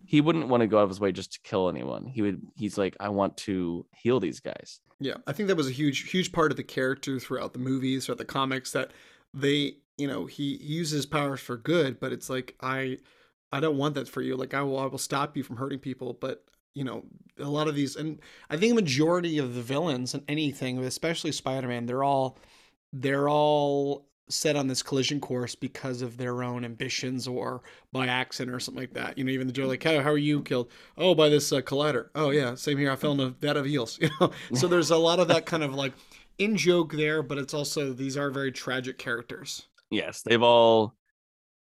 he 0.09 0.21
wouldn't 0.21 0.47
want 0.47 0.61
to 0.61 0.67
go 0.67 0.79
out 0.79 0.85
of 0.85 0.89
his 0.89 0.99
way 0.99 1.11
just 1.11 1.33
to 1.33 1.39
kill 1.43 1.69
anyone. 1.69 2.07
He 2.07 2.23
would 2.23 2.41
he's 2.55 2.79
like 2.79 2.97
I 2.99 3.09
want 3.09 3.37
to 3.37 3.85
heal 3.91 4.19
these 4.19 4.39
guys. 4.39 4.79
Yeah, 4.99 5.17
I 5.27 5.33
think 5.33 5.49
that 5.49 5.55
was 5.55 5.67
a 5.67 5.71
huge 5.71 6.09
huge 6.09 6.31
part 6.31 6.49
of 6.49 6.57
the 6.57 6.63
character 6.63 7.19
throughout 7.19 7.53
the 7.53 7.59
movies, 7.59 8.07
throughout 8.07 8.17
the 8.17 8.25
comics 8.25 8.71
that 8.71 8.89
they, 9.35 9.75
you 9.99 10.07
know, 10.07 10.25
he, 10.25 10.57
uses 10.63 11.05
powers 11.05 11.39
for 11.39 11.57
good, 11.57 11.99
but 11.99 12.11
it's 12.11 12.27
like 12.27 12.55
I 12.59 12.97
I 13.51 13.59
don't 13.59 13.77
want 13.77 13.93
that 13.93 14.09
for 14.09 14.23
you. 14.23 14.35
Like 14.35 14.55
I 14.55 14.63
will 14.63 14.79
I 14.79 14.87
will 14.87 14.97
stop 14.97 15.37
you 15.37 15.43
from 15.43 15.57
hurting 15.57 15.77
people, 15.77 16.17
but 16.19 16.43
you 16.73 16.83
know, 16.83 17.05
a 17.37 17.47
lot 17.47 17.67
of 17.67 17.75
these 17.75 17.95
and 17.95 18.19
I 18.49 18.57
think 18.57 18.71
a 18.71 18.75
majority 18.75 19.37
of 19.37 19.53
the 19.53 19.61
villains 19.61 20.15
in 20.15 20.23
anything, 20.27 20.79
especially 20.79 21.33
Spider-Man, 21.33 21.85
they're 21.85 22.03
all 22.03 22.39
they're 22.91 23.29
all 23.29 24.08
set 24.29 24.55
on 24.55 24.67
this 24.67 24.83
collision 24.83 25.19
course 25.19 25.55
because 25.55 26.01
of 26.01 26.17
their 26.17 26.43
own 26.43 26.63
ambitions 26.63 27.27
or 27.27 27.61
by 27.91 28.07
accident 28.07 28.55
or 28.55 28.59
something 28.59 28.81
like 28.81 28.93
that. 28.93 29.17
You 29.17 29.23
know, 29.23 29.31
even 29.31 29.47
the 29.47 29.53
Joe 29.53 29.67
like, 29.67 29.83
how, 29.83 29.99
how 30.01 30.11
are 30.11 30.17
you 30.17 30.41
killed? 30.41 30.71
Oh, 30.97 31.15
by 31.15 31.29
this 31.29 31.51
uh, 31.51 31.61
collider. 31.61 32.09
Oh 32.15 32.29
yeah, 32.29 32.55
same 32.55 32.77
here. 32.77 32.91
I 32.91 32.95
fell 32.95 33.13
in 33.13 33.19
a 33.19 33.29
vat 33.29 33.57
of 33.57 33.67
eels. 33.67 33.99
You 34.09 34.09
know, 34.21 34.31
so 34.53 34.67
there's 34.69 34.91
a 34.91 34.97
lot 34.97 35.19
of 35.19 35.27
that 35.27 35.45
kind 35.45 35.63
of 35.63 35.73
like 35.73 35.93
in 36.37 36.55
joke 36.55 36.93
there, 36.93 37.21
but 37.21 37.37
it's 37.37 37.53
also 37.53 37.91
these 37.91 38.17
are 38.17 38.29
very 38.29 38.51
tragic 38.51 38.97
characters. 38.97 39.67
Yes, 39.89 40.21
they've 40.21 40.41
all. 40.41 40.95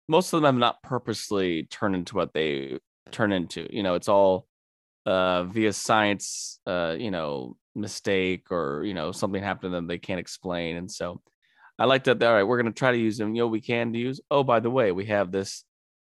Most 0.10 0.32
of 0.34 0.42
them 0.42 0.56
have 0.56 0.60
not 0.60 0.84
purposely 0.84 1.64
turned 1.64 1.96
into 1.96 2.16
what 2.16 2.34
they 2.34 2.80
turn 3.12 3.34
into. 3.34 3.68
You 3.70 3.84
know, 3.84 3.96
it's 3.96 4.08
all 4.08 4.48
uh, 5.06 5.44
via 5.46 5.74
science. 5.74 6.60
Uh, 6.66 6.96
you 6.98 7.12
know, 7.12 7.58
mistake 7.76 8.52
or 8.52 8.84
you 8.84 8.94
know 8.94 9.12
something 9.12 9.42
happened 9.42 9.62
to 9.62 9.70
them 9.70 9.88
they 9.88 9.98
can't 9.98 10.20
explain, 10.20 10.78
and 10.78 10.92
so 10.92 11.22
I 11.80 11.86
like 11.86 12.06
that. 12.06 12.22
All 12.24 12.34
right, 12.34 12.44
we're 12.44 12.58
gonna 12.58 12.72
try 12.72 12.92
to 12.92 12.98
use 12.98 13.18
them. 13.18 13.36
You 13.36 13.44
know, 13.44 13.48
we 13.48 13.62
can 13.62 13.94
use. 13.94 14.20
Oh, 14.32 14.44
by 14.44 14.60
the 14.60 14.70
way, 14.70 14.92
we 14.92 15.06
have 15.06 15.32
this 15.32 15.64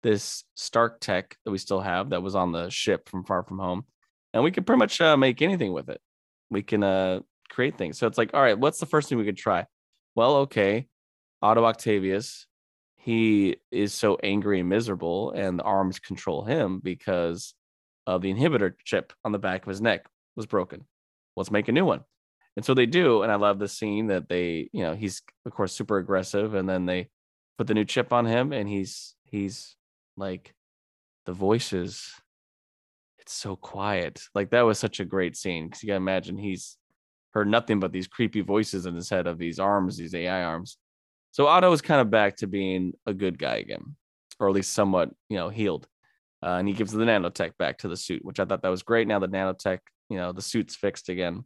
this 0.04 0.44
Stark 0.56 1.00
tech 1.02 1.36
that 1.44 1.52
we 1.52 1.58
still 1.58 1.82
have 1.82 2.12
that 2.12 2.24
was 2.24 2.36
on 2.36 2.52
the 2.52 2.70
ship 2.70 3.10
from 3.10 3.26
Far 3.26 3.44
From 3.44 3.60
Home, 3.60 3.86
and 4.34 4.44
we 4.44 4.52
can 4.52 4.64
pretty 4.64 4.80
much 4.80 5.02
uh, 5.02 5.18
make 5.18 5.42
anything 5.42 5.74
with 5.74 5.90
it. 5.90 6.00
We 6.50 6.64
can 6.64 6.84
uh, 6.84 7.20
create 7.50 7.78
things. 7.78 7.98
So 7.98 8.08
it's 8.08 8.18
like, 8.18 8.32
all 8.34 8.42
right, 8.42 8.58
what's 8.58 8.80
the 8.80 8.86
first 8.86 9.10
thing 9.10 9.18
we 9.18 9.26
could 9.26 9.38
try? 9.38 9.66
Well, 10.16 10.38
okay, 10.38 10.88
Otto 11.42 11.66
Octavius. 11.66 12.48
He 12.96 13.58
is 13.72 13.94
so 13.94 14.18
angry 14.22 14.60
and 14.60 14.68
miserable, 14.68 15.32
and 15.32 15.58
the 15.58 15.64
arms 15.64 15.98
control 16.00 16.44
him 16.44 16.82
because 16.84 17.54
of 18.06 18.22
the 18.22 18.34
inhibitor 18.34 18.74
chip 18.84 19.14
on 19.24 19.32
the 19.32 19.40
back 19.40 19.64
of 19.64 19.70
his 19.70 19.82
neck 19.82 20.06
was 20.36 20.46
broken. 20.46 20.86
Let's 21.36 21.52
make 21.52 21.68
a 21.68 21.72
new 21.72 21.86
one. 21.86 22.02
And 22.58 22.66
so 22.66 22.74
they 22.74 22.88
do. 22.88 23.22
And 23.22 23.32
I 23.32 23.36
love 23.36 23.60
the 23.60 23.68
scene 23.68 24.08
that 24.08 24.28
they, 24.28 24.70
you 24.74 24.82
know, 24.82 24.96
he's 24.96 25.22
of 25.46 25.54
course 25.54 25.74
super 25.74 26.00
aggressive. 26.00 26.56
And 26.56 26.68
then 26.68 26.88
they 26.88 27.10
put 27.58 27.68
the 27.68 27.76
new 27.76 27.86
chip 27.86 28.12
on 28.12 28.26
him 28.26 28.52
and 28.52 28.68
he's, 28.68 29.16
he's 29.24 29.76
like, 30.18 30.56
the 31.28 31.34
voices, 31.34 32.12
it's 33.20 33.34
so 33.34 33.56
quiet. 33.56 34.24
Like 34.34 34.50
that 34.50 34.64
was 34.64 34.80
such 34.80 35.00
a 35.00 35.06
great 35.06 35.38
scene 35.38 35.68
because 35.68 35.84
you 35.84 35.88
gotta 35.88 35.98
imagine 35.98 36.36
he's 36.36 36.78
heard 37.32 37.48
nothing 37.48 37.80
but 37.80 37.92
these 37.92 38.08
creepy 38.08 38.42
voices 38.42 38.88
in 38.88 38.96
his 38.96 39.10
head 39.10 39.28
of 39.28 39.38
these 39.38 39.60
arms, 39.60 39.96
these 39.96 40.16
AI 40.16 40.44
arms. 40.44 40.78
So 41.32 41.46
Otto 41.46 41.72
is 41.72 41.82
kind 41.82 42.02
of 42.02 42.10
back 42.10 42.38
to 42.38 42.48
being 42.48 42.94
a 43.06 43.14
good 43.14 43.38
guy 43.38 43.58
again, 43.58 43.96
or 44.40 44.48
at 44.48 44.56
least 44.56 44.74
somewhat, 44.74 45.12
you 45.30 45.38
know, 45.38 45.50
healed. 45.50 45.88
Uh, 46.42 46.56
and 46.56 46.68
he 46.68 46.74
gives 46.74 46.92
the 46.92 47.04
nanotech 47.04 47.56
back 47.60 47.78
to 47.80 47.88
the 47.88 47.98
suit, 47.98 48.26
which 48.26 48.40
I 48.40 48.46
thought 48.46 48.64
that 48.64 48.70
was 48.70 48.82
great. 48.82 49.08
Now 49.08 49.20
the 49.20 49.28
nanotech, 49.28 49.80
you 50.10 50.18
know, 50.18 50.32
the 50.32 50.42
suit's 50.42 50.76
fixed 50.76 51.10
again. 51.10 51.44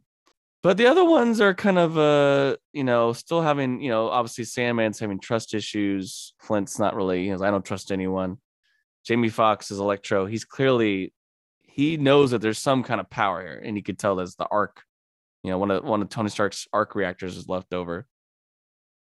But 0.62 0.76
the 0.76 0.86
other 0.86 1.04
ones 1.04 1.40
are 1.40 1.54
kind 1.54 1.78
of 1.78 1.98
uh, 1.98 2.56
you 2.72 2.84
know, 2.84 3.12
still 3.12 3.42
having, 3.42 3.80
you 3.80 3.90
know, 3.90 4.08
obviously 4.08 4.44
Sandman's 4.44 5.00
having 5.00 5.18
trust 5.18 5.54
issues. 5.54 6.34
Flint's 6.38 6.78
not 6.78 6.94
really, 6.94 7.24
he 7.24 7.32
I 7.32 7.50
don't 7.50 7.64
trust 7.64 7.90
anyone. 7.90 8.38
Jamie 9.04 9.28
Foxx 9.28 9.72
is 9.72 9.80
Electro. 9.80 10.26
He's 10.26 10.44
clearly 10.44 11.12
he 11.72 11.96
knows 11.96 12.32
that 12.32 12.42
there's 12.42 12.58
some 12.58 12.82
kind 12.82 13.00
of 13.00 13.08
power 13.08 13.40
here, 13.40 13.62
and 13.64 13.76
he 13.76 13.82
could 13.82 13.98
tell 13.98 14.14
there's 14.14 14.36
the 14.36 14.46
arc. 14.46 14.82
You 15.42 15.50
know, 15.50 15.58
one 15.58 15.70
of 15.70 15.84
one 15.84 16.02
of 16.02 16.08
Tony 16.08 16.28
Stark's 16.28 16.68
arc 16.72 16.94
reactors 16.94 17.36
is 17.36 17.48
left 17.48 17.72
over. 17.72 18.06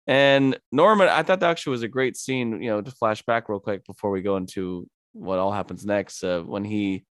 And 0.07 0.59
Norman, 0.71 1.09
I 1.09 1.23
thought 1.23 1.41
that 1.41 1.51
actually 1.51 1.73
was 1.73 1.83
a 1.83 1.88
great 1.88 2.17
scene. 2.17 2.62
You 2.62 2.71
know, 2.71 2.81
to 2.81 2.91
flash 2.91 3.23
back 3.23 3.49
real 3.49 3.61
quick 3.61 3.85
before 3.85 4.11
we 4.11 4.23
go 4.23 4.37
into 4.37 4.88
what 5.12 5.38
all 5.38 5.53
happens 5.53 5.85
next. 5.85 6.23
Uh, 6.23 6.41
when 6.41 6.65
he 6.65 7.05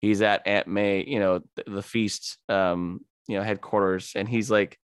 he's 0.00 0.22
at 0.22 0.46
Aunt 0.46 0.68
May, 0.68 1.04
you 1.04 1.18
know, 1.18 1.40
the, 1.56 1.64
the 1.66 1.82
feast, 1.82 2.38
um, 2.48 3.00
you 3.28 3.36
know, 3.36 3.42
headquarters, 3.42 4.12
and 4.14 4.28
he's 4.28 4.50
like, 4.50 4.78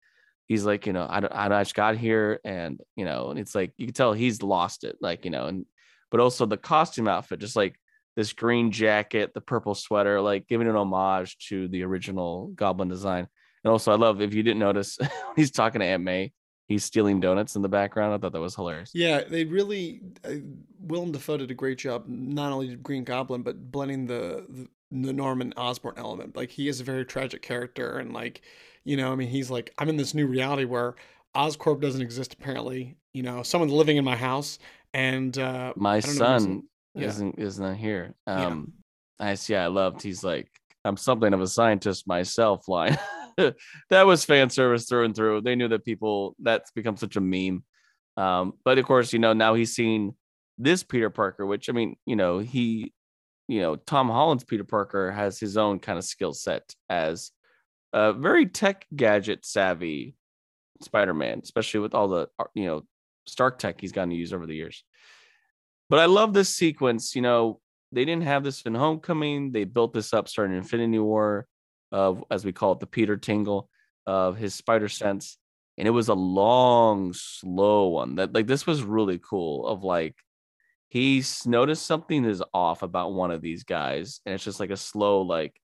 he's 0.48 0.64
like, 0.64 0.86
you 0.86 0.92
know, 0.92 1.06
I 1.08 1.20
don't, 1.20 1.32
I 1.32 1.48
just 1.60 1.74
got 1.74 1.96
here, 1.96 2.40
and 2.44 2.80
you 2.96 3.04
know, 3.04 3.30
and 3.30 3.38
it's 3.38 3.54
like 3.54 3.72
you 3.76 3.86
can 3.86 3.94
tell 3.94 4.12
he's 4.12 4.42
lost 4.42 4.84
it, 4.84 4.96
like 5.00 5.24
you 5.24 5.30
know, 5.30 5.46
and 5.46 5.66
but 6.10 6.20
also 6.20 6.46
the 6.46 6.56
costume 6.56 7.08
outfit, 7.08 7.40
just 7.40 7.56
like 7.56 7.78
this 8.16 8.32
green 8.32 8.70
jacket, 8.70 9.32
the 9.34 9.40
purple 9.40 9.74
sweater, 9.74 10.20
like 10.20 10.46
giving 10.46 10.68
an 10.68 10.76
homage 10.76 11.38
to 11.48 11.68
the 11.68 11.82
original 11.82 12.48
Goblin 12.48 12.88
design. 12.88 13.26
And 13.64 13.70
also, 13.70 13.92
I 13.92 13.96
love 13.96 14.20
if 14.20 14.34
you 14.34 14.42
didn't 14.42 14.58
notice, 14.60 14.98
he's 15.36 15.50
talking 15.50 15.80
to 15.80 15.86
Aunt 15.86 16.02
May. 16.02 16.32
He's 16.68 16.84
stealing 16.84 17.20
donuts 17.20 17.56
in 17.56 17.62
the 17.62 17.68
background. 17.68 18.14
I 18.14 18.18
thought 18.18 18.32
that 18.32 18.40
was 18.40 18.54
hilarious. 18.54 18.92
Yeah, 18.94 19.24
they 19.24 19.44
really 19.44 20.00
uh, 20.24 20.34
Willem 20.80 21.12
Dafoe 21.12 21.36
did 21.36 21.50
a 21.50 21.54
great 21.54 21.78
job. 21.78 22.04
Not 22.06 22.52
only 22.52 22.76
Green 22.76 23.04
Goblin, 23.04 23.42
but 23.42 23.70
blending 23.70 24.06
the, 24.06 24.46
the 24.48 24.68
the 24.92 25.12
Norman 25.12 25.54
Osborn 25.56 25.94
element. 25.96 26.36
Like 26.36 26.50
he 26.50 26.68
is 26.68 26.80
a 26.80 26.84
very 26.84 27.04
tragic 27.04 27.42
character, 27.42 27.98
and 27.98 28.12
like 28.12 28.42
you 28.84 28.96
know, 28.96 29.12
I 29.12 29.14
mean, 29.14 29.28
he's 29.28 29.50
like 29.50 29.72
I'm 29.78 29.88
in 29.88 29.96
this 29.96 30.14
new 30.14 30.26
reality 30.26 30.64
where 30.64 30.94
Oscorp 31.34 31.80
doesn't 31.80 32.02
exist. 32.02 32.34
Apparently, 32.34 32.96
you 33.12 33.22
know, 33.22 33.42
someone's 33.42 33.72
living 33.72 33.96
in 33.96 34.04
my 34.04 34.16
house, 34.16 34.58
and 34.92 35.36
uh, 35.38 35.72
my 35.76 36.00
son 36.00 36.64
yeah. 36.94 37.06
isn't 37.06 37.38
isn't 37.38 37.76
here. 37.76 38.14
Um, 38.26 38.72
yeah. 39.18 39.30
I 39.30 39.34
see. 39.34 39.54
I 39.54 39.68
loved. 39.68 40.02
He's 40.02 40.22
like 40.22 40.48
I'm 40.84 40.96
something 40.96 41.32
of 41.32 41.40
a 41.40 41.46
scientist 41.46 42.06
myself. 42.06 42.68
Line 42.68 42.98
that 43.36 44.06
was 44.06 44.24
fan 44.24 44.50
service 44.50 44.86
through 44.86 45.04
and 45.04 45.16
through. 45.16 45.40
They 45.40 45.54
knew 45.54 45.68
that 45.68 45.84
people 45.84 46.36
that's 46.38 46.70
become 46.72 46.96
such 46.96 47.16
a 47.16 47.20
meme. 47.20 47.64
Um, 48.16 48.54
but 48.64 48.78
of 48.78 48.84
course, 48.84 49.12
you 49.12 49.18
know 49.18 49.32
now 49.32 49.54
he's 49.54 49.74
seen 49.74 50.14
this 50.58 50.82
Peter 50.82 51.08
Parker, 51.08 51.46
which 51.46 51.70
I 51.70 51.72
mean, 51.72 51.96
you 52.04 52.16
know, 52.16 52.38
he 52.40 52.92
you 53.48 53.60
know, 53.60 53.76
Tom 53.76 54.08
Holland's 54.08 54.44
Peter 54.44 54.64
Parker 54.64 55.10
has 55.10 55.38
his 55.38 55.56
own 55.56 55.78
kind 55.78 55.98
of 55.98 56.04
skill 56.04 56.32
set 56.32 56.74
as 56.88 57.32
a 57.92 58.12
very 58.12 58.46
tech 58.46 58.86
gadget 58.94 59.44
savvy 59.44 60.14
Spider-Man, 60.80 61.40
especially 61.42 61.80
with 61.80 61.94
all 61.94 62.08
the 62.08 62.28
uh, 62.38 62.44
you 62.54 62.66
know 62.66 62.82
Stark 63.26 63.58
tech 63.58 63.80
he's 63.80 63.92
gotten 63.92 64.10
to 64.10 64.16
use 64.16 64.32
over 64.32 64.46
the 64.46 64.54
years. 64.54 64.84
But 65.88 66.00
I 66.00 66.06
love 66.06 66.32
this 66.32 66.54
sequence. 66.54 67.14
You 67.14 67.22
know, 67.22 67.60
they 67.92 68.04
didn't 68.04 68.24
have 68.24 68.42
this 68.42 68.62
in 68.62 68.74
Homecoming. 68.74 69.52
They 69.52 69.64
built 69.64 69.92
this 69.92 70.12
up 70.12 70.28
starting 70.28 70.56
Infinity 70.56 70.98
War, 70.98 71.46
of 71.92 72.24
as 72.30 72.44
we 72.44 72.52
call 72.52 72.72
it, 72.72 72.80
the 72.80 72.86
Peter 72.86 73.16
Tingle 73.16 73.68
of 74.06 74.36
his 74.36 74.54
spider 74.54 74.88
sense, 74.88 75.38
and 75.78 75.86
it 75.86 75.92
was 75.92 76.08
a 76.08 76.14
long, 76.14 77.12
slow 77.12 77.88
one. 77.88 78.16
That 78.16 78.32
like 78.32 78.46
this 78.46 78.66
was 78.66 78.82
really 78.82 79.20
cool. 79.22 79.66
Of 79.66 79.84
like 79.84 80.16
he's 80.92 81.46
noticed 81.46 81.86
something 81.86 82.26
is 82.26 82.42
off 82.52 82.82
about 82.82 83.14
one 83.14 83.30
of 83.30 83.40
these 83.40 83.64
guys 83.64 84.20
and 84.26 84.34
it's 84.34 84.44
just 84.44 84.60
like 84.60 84.68
a 84.68 84.76
slow 84.76 85.22
like 85.22 85.58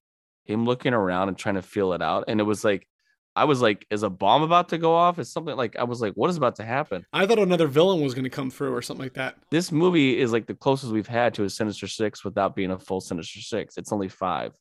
him 0.45 0.65
looking 0.65 0.91
around 0.91 1.27
and 1.27 1.37
trying 1.37 1.53
to 1.53 1.61
feel 1.61 1.93
it 1.93 2.01
out 2.01 2.23
and 2.27 2.39
it 2.39 2.43
was 2.43 2.63
like 2.63 2.87
i 3.35 3.43
was 3.43 3.61
like 3.61 3.85
is 3.91 4.01
a 4.01 4.09
bomb 4.09 4.41
about 4.41 4.69
to 4.69 4.79
go 4.79 4.95
off? 4.95 5.19
Is 5.19 5.31
something 5.31 5.55
like 5.55 5.77
i 5.77 5.83
was 5.83 6.01
like 6.01 6.13
what 6.15 6.31
is 6.31 6.37
about 6.37 6.55
to 6.55 6.65
happen? 6.65 7.05
I 7.13 7.27
thought 7.27 7.37
another 7.37 7.67
villain 7.67 8.01
was 8.01 8.15
going 8.15 8.23
to 8.23 8.29
come 8.31 8.49
through 8.49 8.73
or 8.73 8.81
something 8.81 9.03
like 9.03 9.13
that. 9.13 9.35
This 9.51 9.71
movie 9.71 10.19
is 10.19 10.31
like 10.31 10.47
the 10.47 10.55
closest 10.55 10.91
we've 10.91 11.05
had 11.05 11.35
to 11.35 11.43
a 11.43 11.49
sinister 11.49 11.85
six 11.85 12.25
without 12.25 12.55
being 12.55 12.71
a 12.71 12.79
full 12.79 12.99
sinister 12.99 13.39
six. 13.39 13.77
It's 13.77 13.91
only 13.91 14.09
five. 14.09 14.53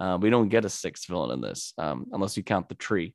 Uh, 0.00 0.18
we 0.20 0.30
don't 0.30 0.48
get 0.48 0.64
a 0.64 0.68
sixth 0.68 1.06
villain 1.06 1.30
in 1.30 1.40
this 1.40 1.74
um, 1.78 2.06
unless 2.10 2.36
you 2.36 2.42
count 2.42 2.68
the 2.68 2.74
tree. 2.74 3.14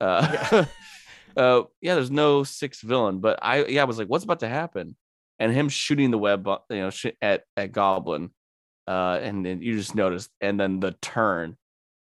Uh, 0.00 0.46
yeah. 0.52 0.64
uh, 1.42 1.62
yeah 1.80 1.96
there's 1.96 2.12
no 2.12 2.44
sixth 2.44 2.82
villain 2.82 3.18
but 3.18 3.40
i 3.42 3.64
yeah 3.64 3.82
i 3.82 3.84
was 3.84 3.98
like 3.98 4.06
what's 4.06 4.22
about 4.22 4.38
to 4.38 4.48
happen 4.48 4.94
and 5.38 5.52
him 5.52 5.68
shooting 5.68 6.10
the 6.10 6.18
web, 6.18 6.46
uh, 6.46 6.58
you 6.70 6.76
know, 6.76 6.90
at 7.20 7.44
at 7.56 7.72
Goblin, 7.72 8.30
uh, 8.86 9.18
and 9.22 9.44
then 9.44 9.62
you 9.62 9.76
just 9.76 9.94
noticed, 9.94 10.30
and 10.40 10.58
then 10.58 10.80
the 10.80 10.92
turn. 11.00 11.56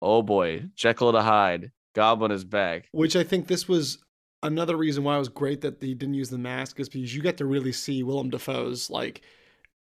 Oh 0.02 0.22
boy, 0.22 0.64
Jekyll 0.74 1.12
to 1.12 1.22
Hyde, 1.22 1.72
Goblin 1.94 2.30
is 2.30 2.44
back. 2.44 2.88
Which 2.92 3.16
I 3.16 3.24
think 3.24 3.46
this 3.46 3.68
was 3.68 3.98
another 4.42 4.76
reason 4.76 5.04
why 5.04 5.16
it 5.16 5.20
was 5.20 5.28
great 5.28 5.62
that 5.62 5.80
they 5.80 5.94
didn't 5.94 6.14
use 6.14 6.30
the 6.30 6.38
mask 6.38 6.78
is 6.78 6.88
because 6.88 7.14
you 7.14 7.22
get 7.22 7.38
to 7.38 7.46
really 7.46 7.72
see 7.72 8.02
Willem 8.02 8.30
Dafoe's 8.30 8.90
like 8.90 9.22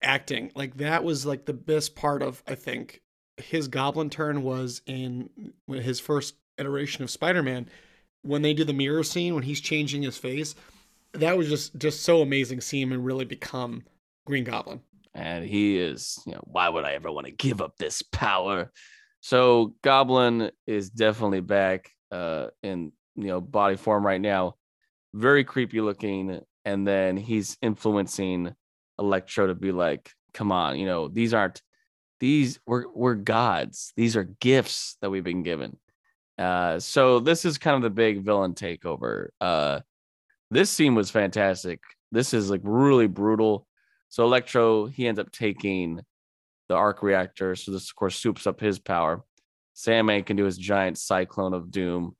acting. 0.03 0.51
Like 0.55 0.77
that 0.77 1.03
was 1.03 1.25
like 1.25 1.45
the 1.45 1.53
best 1.53 1.95
part 1.95 2.21
of 2.21 2.43
I 2.47 2.55
think 2.55 3.01
his 3.37 3.67
Goblin 3.67 4.09
turn 4.09 4.43
was 4.43 4.81
in 4.85 5.29
his 5.67 5.99
first 5.99 6.35
iteration 6.57 7.03
of 7.03 7.09
Spider-Man 7.09 7.67
when 8.21 8.43
they 8.43 8.53
do 8.53 8.63
the 8.63 8.73
mirror 8.73 9.03
scene 9.03 9.33
when 9.33 9.43
he's 9.43 9.61
changing 9.61 10.03
his 10.03 10.17
face 10.17 10.53
that 11.13 11.37
was 11.37 11.49
just 11.49 11.77
just 11.77 12.03
so 12.03 12.21
amazing 12.21 12.61
seeing 12.61 12.91
him 12.91 13.03
really 13.03 13.25
become 13.25 13.83
Green 14.25 14.43
Goblin. 14.43 14.81
And 15.13 15.43
he 15.43 15.77
is, 15.77 16.21
you 16.25 16.33
know, 16.33 16.43
why 16.45 16.69
would 16.69 16.85
I 16.85 16.93
ever 16.93 17.11
want 17.11 17.27
to 17.27 17.33
give 17.33 17.61
up 17.61 17.77
this 17.77 18.01
power? 18.01 18.71
So 19.19 19.75
Goblin 19.83 20.51
is 20.65 20.89
definitely 20.89 21.41
back 21.41 21.89
uh 22.11 22.47
in 22.63 22.91
you 23.15 23.27
know 23.27 23.41
body 23.41 23.75
form 23.75 24.05
right 24.05 24.21
now. 24.21 24.55
Very 25.13 25.43
creepy 25.43 25.81
looking. 25.81 26.41
And 26.63 26.87
then 26.87 27.17
he's 27.17 27.57
influencing 27.61 28.55
Electro 28.99 29.47
to 29.47 29.55
be 29.55 29.71
like, 29.71 30.11
come 30.33 30.51
on, 30.51 30.77
you 30.79 30.85
know, 30.85 31.07
these 31.07 31.33
aren't 31.33 31.61
these 32.19 32.59
we're 32.65 32.85
we're 32.93 33.15
gods. 33.15 33.93
These 33.97 34.15
are 34.15 34.23
gifts 34.23 34.97
that 35.01 35.09
we've 35.09 35.23
been 35.23 35.43
given. 35.43 35.77
Uh 36.37 36.79
so 36.79 37.19
this 37.19 37.43
is 37.45 37.57
kind 37.57 37.75
of 37.75 37.81
the 37.81 37.89
big 37.89 38.23
villain 38.23 38.53
takeover. 38.53 39.27
Uh 39.41 39.81
this 40.51 40.69
scene 40.69 40.93
was 40.95 41.09
fantastic. 41.09 41.79
This 42.11 42.33
is 42.33 42.51
like 42.51 42.61
really 42.63 43.07
brutal. 43.07 43.67
So 44.09 44.25
Electro, 44.25 44.85
he 44.85 45.07
ends 45.07 45.19
up 45.19 45.31
taking 45.31 46.01
the 46.67 46.75
arc 46.75 47.01
reactor. 47.01 47.55
So 47.55 47.71
this, 47.71 47.89
of 47.89 47.95
course, 47.95 48.17
soups 48.17 48.45
up 48.45 48.59
his 48.59 48.77
power. 48.77 49.23
Sandman 49.73 50.23
can 50.23 50.35
do 50.35 50.43
his 50.43 50.57
giant 50.57 50.97
cyclone 50.97 51.53
of 51.53 51.71
doom. 51.71 52.15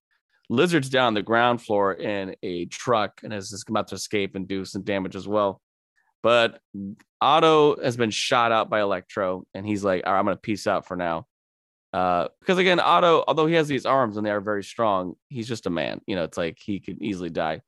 Lizard's 0.49 0.89
down 0.89 1.13
the 1.13 1.21
ground 1.21 1.61
floor 1.61 1.93
in 1.93 2.35
a 2.41 2.65
truck 2.65 3.21
and 3.23 3.33
is 3.33 3.63
about 3.67 3.89
to 3.89 3.95
escape 3.95 4.35
and 4.35 4.47
do 4.47 4.65
some 4.65 4.83
damage 4.83 5.15
as 5.15 5.27
well. 5.27 5.61
But 6.23 6.59
Otto 7.19 7.81
has 7.81 7.97
been 7.97 8.11
shot 8.11 8.51
out 8.51 8.69
by 8.69 8.81
Electro, 8.81 9.45
and 9.53 9.65
he's 9.65 9.83
like, 9.83 10.03
All 10.05 10.13
right, 10.13 10.19
I'm 10.19 10.25
going 10.25 10.37
to 10.37 10.41
peace 10.41 10.67
out 10.67 10.87
for 10.87 10.95
now. 10.95 11.27
Uh, 11.93 12.27
because 12.39 12.57
again, 12.57 12.79
Otto, 12.79 13.23
although 13.27 13.47
he 13.47 13.55
has 13.55 13.67
these 13.67 13.85
arms 13.85 14.17
and 14.17 14.25
they 14.25 14.31
are 14.31 14.41
very 14.41 14.63
strong, 14.63 15.15
he's 15.29 15.47
just 15.47 15.65
a 15.65 15.69
man. 15.69 15.99
You 16.05 16.15
know, 16.15 16.23
it's 16.23 16.37
like 16.37 16.57
he 16.63 16.79
could 16.79 17.01
easily 17.01 17.29
die. 17.29 17.61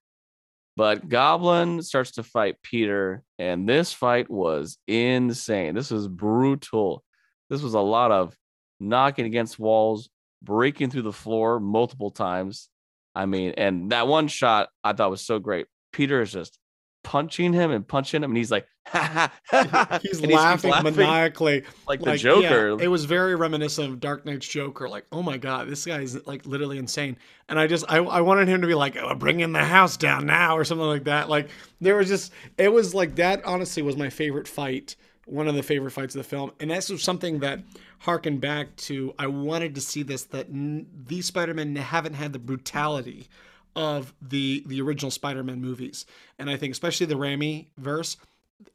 But 0.75 1.07
Goblin 1.07 1.83
starts 1.83 2.12
to 2.12 2.23
fight 2.23 2.62
Peter, 2.63 3.23
and 3.38 3.69
this 3.69 3.93
fight 3.93 4.29
was 4.29 4.77
insane. 4.88 5.75
This 5.75 5.91
was 5.91 6.07
brutal. 6.07 7.03
This 7.49 7.62
was 7.62 7.75
a 7.75 7.79
lot 7.79 8.12
of 8.12 8.36
knocking 8.79 9.25
against 9.25 9.59
walls, 9.59 10.09
breaking 10.41 10.89
through 10.89 11.03
the 11.03 11.13
floor 11.13 11.59
multiple 11.59 12.09
times. 12.09 12.69
I 13.13 13.27
mean, 13.27 13.53
and 13.57 13.91
that 13.91 14.07
one 14.07 14.27
shot 14.27 14.69
I 14.83 14.93
thought 14.93 15.12
was 15.12 15.25
so 15.25 15.38
great. 15.38 15.67
Peter 15.91 16.21
is 16.21 16.31
just 16.31 16.57
punching 17.03 17.53
him 17.53 17.71
and 17.71 17.87
punching 17.87 18.23
him, 18.23 18.31
and 18.31 18.37
he's 18.37 18.51
like, 18.51 18.67
ha, 18.87 19.31
ha, 19.49 19.67
ha, 19.67 19.99
he's, 20.03 20.21
laughing, 20.21 20.71
laughing, 20.71 20.95
maniacally, 20.95 21.63
like, 21.87 22.01
like 22.01 22.13
the 22.13 22.17
Joker. 22.17 22.69
Yeah, 22.69 22.85
it 22.85 22.87
was 22.87 23.05
very 23.05 23.35
reminiscent 23.35 23.89
of 23.89 23.99
Dark 23.99 24.25
Knight's 24.25 24.47
Joker. 24.47 24.89
Like, 24.89 25.05
oh 25.11 25.21
my 25.21 25.37
god, 25.37 25.67
this 25.67 25.85
guy 25.85 26.01
is 26.01 26.25
like 26.25 26.45
literally 26.45 26.77
insane. 26.77 27.17
And 27.49 27.59
I 27.59 27.67
just, 27.67 27.85
I, 27.89 27.97
I 27.97 28.21
wanted 28.21 28.47
him 28.47 28.61
to 28.61 28.67
be 28.67 28.73
like, 28.73 28.97
oh, 28.97 29.13
bringing 29.15 29.51
the 29.51 29.63
house 29.63 29.97
down 29.97 30.25
now, 30.25 30.57
or 30.57 30.63
something 30.63 30.87
like 30.87 31.03
that. 31.05 31.29
Like, 31.29 31.49
there 31.81 31.95
was 31.95 32.07
just, 32.07 32.31
it 32.57 32.71
was 32.71 32.95
like 32.95 33.15
that. 33.15 33.43
Honestly, 33.45 33.83
was 33.83 33.97
my 33.97 34.09
favorite 34.09 34.47
fight. 34.47 34.95
One 35.25 35.47
of 35.47 35.55
the 35.55 35.63
favorite 35.63 35.91
fights 35.91 36.15
of 36.15 36.19
the 36.19 36.27
film, 36.27 36.51
and 36.59 36.69
that's 36.69 37.01
something 37.01 37.39
that 37.39 37.61
harkened 37.99 38.41
back 38.41 38.75
to. 38.75 39.13
I 39.17 39.27
wanted 39.27 39.75
to 39.75 39.81
see 39.81 40.03
this 40.03 40.23
that 40.25 40.49
n- 40.49 40.85
these 41.07 41.27
Spider-Men 41.27 41.77
haven't 41.77 42.15
had 42.15 42.33
the 42.33 42.39
brutality 42.39 43.29
of 43.75 44.13
the 44.21 44.63
the 44.67 44.81
original 44.81 45.12
Spider-Man 45.12 45.62
movies. 45.62 46.05
And 46.39 46.49
I 46.49 46.57
think 46.57 46.71
especially 46.71 47.05
the 47.07 47.15
Raimi 47.15 47.67
verse, 47.77 48.17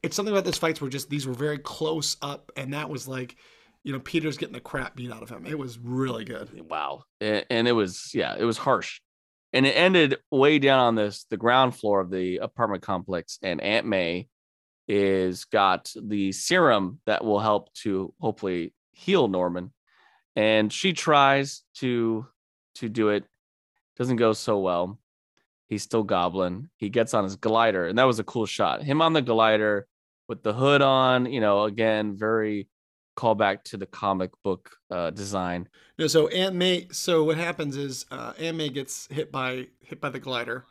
it's 0.03 0.17
something 0.17 0.33
about 0.33 0.45
those 0.45 0.59
fights 0.59 0.81
where 0.81 0.91
just 0.91 1.11
these 1.11 1.27
were 1.27 1.35
very 1.35 1.59
close 1.59 2.17
up 2.23 2.53
and 2.57 2.75
that 2.75 2.91
was 2.91 3.09
like 3.09 3.37
you 3.85 3.93
know 3.93 4.01
Peter's 4.01 4.37
getting 4.37 4.55
the 4.55 4.61
crap 4.61 4.97
beat 4.97 5.13
out 5.13 5.23
of 5.23 5.31
him. 5.31 5.47
It 5.47 5.59
was 5.59 5.79
really 5.79 6.25
good. 6.25 6.69
Wow. 6.69 7.05
And 7.21 7.69
it 7.69 7.73
was 7.73 8.11
yeah, 8.15 8.35
it 8.39 8.45
was 8.45 8.59
harsh. 8.59 9.01
And 9.53 9.65
it 9.65 9.71
ended 9.71 10.17
way 10.31 10.59
down 10.59 10.81
on 10.81 10.95
this 10.95 11.25
the 11.31 11.37
ground 11.37 11.77
floor 11.77 12.01
of 12.01 12.11
the 12.11 12.39
apartment 12.39 12.83
complex 12.83 13.39
and 13.43 13.61
Aunt 13.61 13.87
May 13.87 14.29
is 14.89 15.45
got 15.45 15.93
the 16.01 16.33
serum 16.33 17.01
that 17.07 17.25
will 17.25 17.41
help 17.41 17.73
to 17.75 18.13
hopefully 18.21 18.75
heal 18.93 19.29
Norman. 19.29 19.73
And 20.35 20.73
she 20.73 20.93
tries 20.93 21.63
to 21.77 22.27
to 22.77 22.89
do 22.89 23.09
it 23.09 23.25
doesn't 23.99 24.17
go 24.17 24.33
so 24.33 24.59
well. 24.59 24.99
He's 25.67 25.83
still 25.83 26.03
Goblin. 26.03 26.71
He 26.77 26.89
gets 26.89 27.13
on 27.13 27.25
his 27.25 27.37
glider, 27.37 27.87
and 27.87 27.99
that 27.99 28.05
was 28.05 28.19
a 28.19 28.25
cool 28.25 28.47
shot. 28.47 28.83
Him 28.83 29.03
on 29.03 29.13
the 29.13 29.21
glider 29.21 29.87
with 30.29 30.43
the 30.43 30.53
hood 30.53 30.81
on, 30.81 31.27
you 31.27 31.41
know, 31.41 31.65
again, 31.65 32.17
very 32.17 32.69
callback 33.19 33.65
to 33.65 33.77
the 33.77 33.87
comic 33.87 34.31
book 34.45 34.71
uh, 34.91 35.11
design. 35.11 35.69
No, 35.99 36.07
so 36.07 36.29
Aunt 36.29 36.55
May. 36.55 36.87
So 36.93 37.25
what 37.25 37.37
happens 37.37 37.77
is 37.77 38.07
uh, 38.11 38.33
Aunt 38.39 38.57
May 38.57 38.69
gets 38.69 39.09
hit 39.11 39.33
by 39.33 39.67
hit 39.81 40.01
by 40.01 40.09
the 40.09 40.21
glider, 40.21 40.65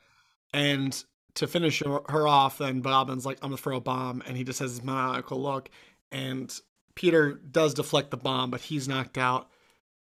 and 0.54 1.04
to 1.36 1.46
finish 1.46 1.84
her, 1.84 2.00
her 2.08 2.28
off, 2.28 2.58
then 2.58 2.82
Goblin's 2.82 3.26
like, 3.26 3.38
"I'm 3.44 3.50
gonna 3.50 3.58
throw 3.58 3.78
a 3.78 3.82
bomb," 3.82 4.24
and 4.26 4.38
he 4.38 4.44
just 4.44 4.60
has 4.60 4.72
his 4.72 4.84
maniacal 4.84 5.42
look, 5.42 5.70
and 6.12 6.52
Peter 6.96 7.34
does 7.34 7.74
deflect 7.74 8.10
the 8.10 8.18
bomb, 8.18 8.50
but 8.50 8.62
he's 8.62 8.88
knocked 8.88 9.18
out. 9.18 9.50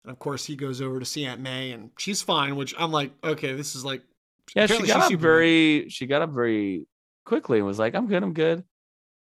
And 0.03 0.11
of 0.11 0.19
course, 0.19 0.45
he 0.45 0.55
goes 0.55 0.81
over 0.81 0.99
to 0.99 1.05
see 1.05 1.25
Aunt 1.25 1.41
May, 1.41 1.71
and 1.71 1.91
she's 1.97 2.21
fine. 2.21 2.55
Which 2.55 2.73
I'm 2.77 2.91
like, 2.91 3.11
okay, 3.23 3.53
this 3.53 3.75
is 3.75 3.85
like, 3.85 4.01
Yeah, 4.55 4.65
she 4.67 4.85
got 4.87 5.11
up 5.11 5.19
very 5.19 5.89
she 5.89 6.05
got 6.07 6.21
up 6.21 6.31
very 6.31 6.87
quickly 7.25 7.59
and 7.59 7.67
was 7.67 7.79
like, 7.79 7.95
"I'm 7.95 8.07
good, 8.07 8.23
I'm 8.23 8.33
good." 8.33 8.63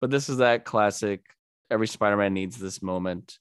But 0.00 0.10
this 0.10 0.28
is 0.28 0.38
that 0.38 0.64
classic. 0.64 1.22
Every 1.70 1.88
Spider-Man 1.88 2.32
needs 2.32 2.56
this 2.56 2.82
moment. 2.82 3.38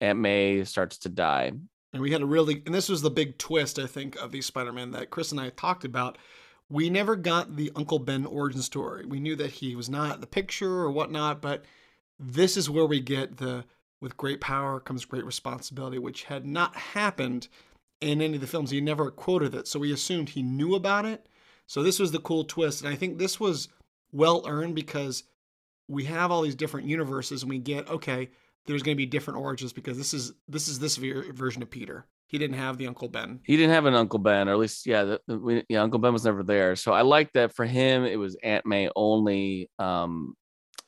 Aunt 0.00 0.18
May 0.18 0.64
starts 0.64 0.98
to 0.98 1.08
die. 1.08 1.52
And 1.92 2.02
we 2.02 2.10
had 2.10 2.22
a 2.22 2.26
really, 2.26 2.62
and 2.66 2.74
this 2.74 2.88
was 2.88 3.02
the 3.02 3.10
big 3.10 3.38
twist, 3.38 3.78
I 3.78 3.86
think, 3.86 4.16
of 4.16 4.32
these 4.32 4.46
Spider 4.46 4.72
Man 4.72 4.90
that 4.92 5.10
Chris 5.10 5.32
and 5.32 5.40
I 5.40 5.50
talked 5.50 5.84
about. 5.84 6.18
We 6.68 6.90
never 6.90 7.14
got 7.14 7.56
the 7.56 7.70
Uncle 7.76 8.00
Ben 8.00 8.26
origin 8.26 8.60
story. 8.60 9.06
We 9.06 9.20
knew 9.20 9.36
that 9.36 9.52
he 9.52 9.76
was 9.76 9.88
not 9.88 10.20
the 10.20 10.26
picture 10.26 10.80
or 10.80 10.90
whatnot, 10.90 11.40
but 11.40 11.64
this 12.18 12.56
is 12.56 12.68
where 12.68 12.86
we 12.86 13.00
get 13.00 13.36
the 13.36 13.64
with 14.00 14.16
great 14.16 14.40
power 14.40 14.80
comes 14.80 15.04
great 15.04 15.24
responsibility, 15.24 15.98
which 15.98 16.24
had 16.24 16.46
not 16.46 16.76
happened 16.76 17.48
in 18.00 18.20
any 18.20 18.34
of 18.34 18.40
the 18.40 18.46
films. 18.46 18.70
He 18.70 18.80
never 18.80 19.10
quoted 19.10 19.54
it. 19.54 19.66
So 19.66 19.78
we 19.80 19.92
assumed 19.92 20.30
he 20.30 20.42
knew 20.42 20.74
about 20.74 21.04
it. 21.06 21.28
So 21.66 21.82
this 21.82 21.98
was 21.98 22.12
the 22.12 22.18
cool 22.20 22.44
twist. 22.44 22.82
And 22.82 22.92
I 22.92 22.96
think 22.96 23.18
this 23.18 23.40
was 23.40 23.68
well 24.12 24.44
earned 24.46 24.74
because 24.74 25.24
we 25.88 26.04
have 26.04 26.30
all 26.30 26.42
these 26.42 26.54
different 26.54 26.86
universes 26.86 27.42
and 27.42 27.50
we 27.50 27.58
get, 27.58 27.88
okay, 27.88 28.28
there's 28.66 28.82
going 28.82 28.96
to 28.96 29.00
be 29.00 29.06
different 29.06 29.40
origins 29.40 29.72
because 29.72 29.96
this 29.96 30.12
is 30.12 30.32
this 30.48 30.68
is 30.68 30.78
this 30.78 30.96
ver- 30.96 31.32
version 31.32 31.62
of 31.62 31.70
Peter. 31.70 32.04
He 32.28 32.38
didn't 32.38 32.56
have 32.56 32.76
the 32.76 32.88
Uncle 32.88 33.08
Ben. 33.08 33.38
He 33.44 33.56
didn't 33.56 33.72
have 33.72 33.86
an 33.86 33.94
Uncle 33.94 34.18
Ben, 34.18 34.48
or 34.48 34.52
at 34.52 34.58
least, 34.58 34.84
yeah, 34.84 35.04
the, 35.04 35.20
the- 35.28 35.38
we, 35.38 35.64
yeah, 35.68 35.82
Uncle 35.82 36.00
Ben 36.00 36.12
was 36.12 36.24
never 36.24 36.42
there. 36.42 36.74
So 36.74 36.92
I 36.92 37.02
like 37.02 37.32
that 37.34 37.54
for 37.54 37.64
him. 37.64 38.04
It 38.04 38.16
was 38.16 38.36
Aunt 38.42 38.66
May 38.66 38.90
only, 38.96 39.70
um, 39.78 40.34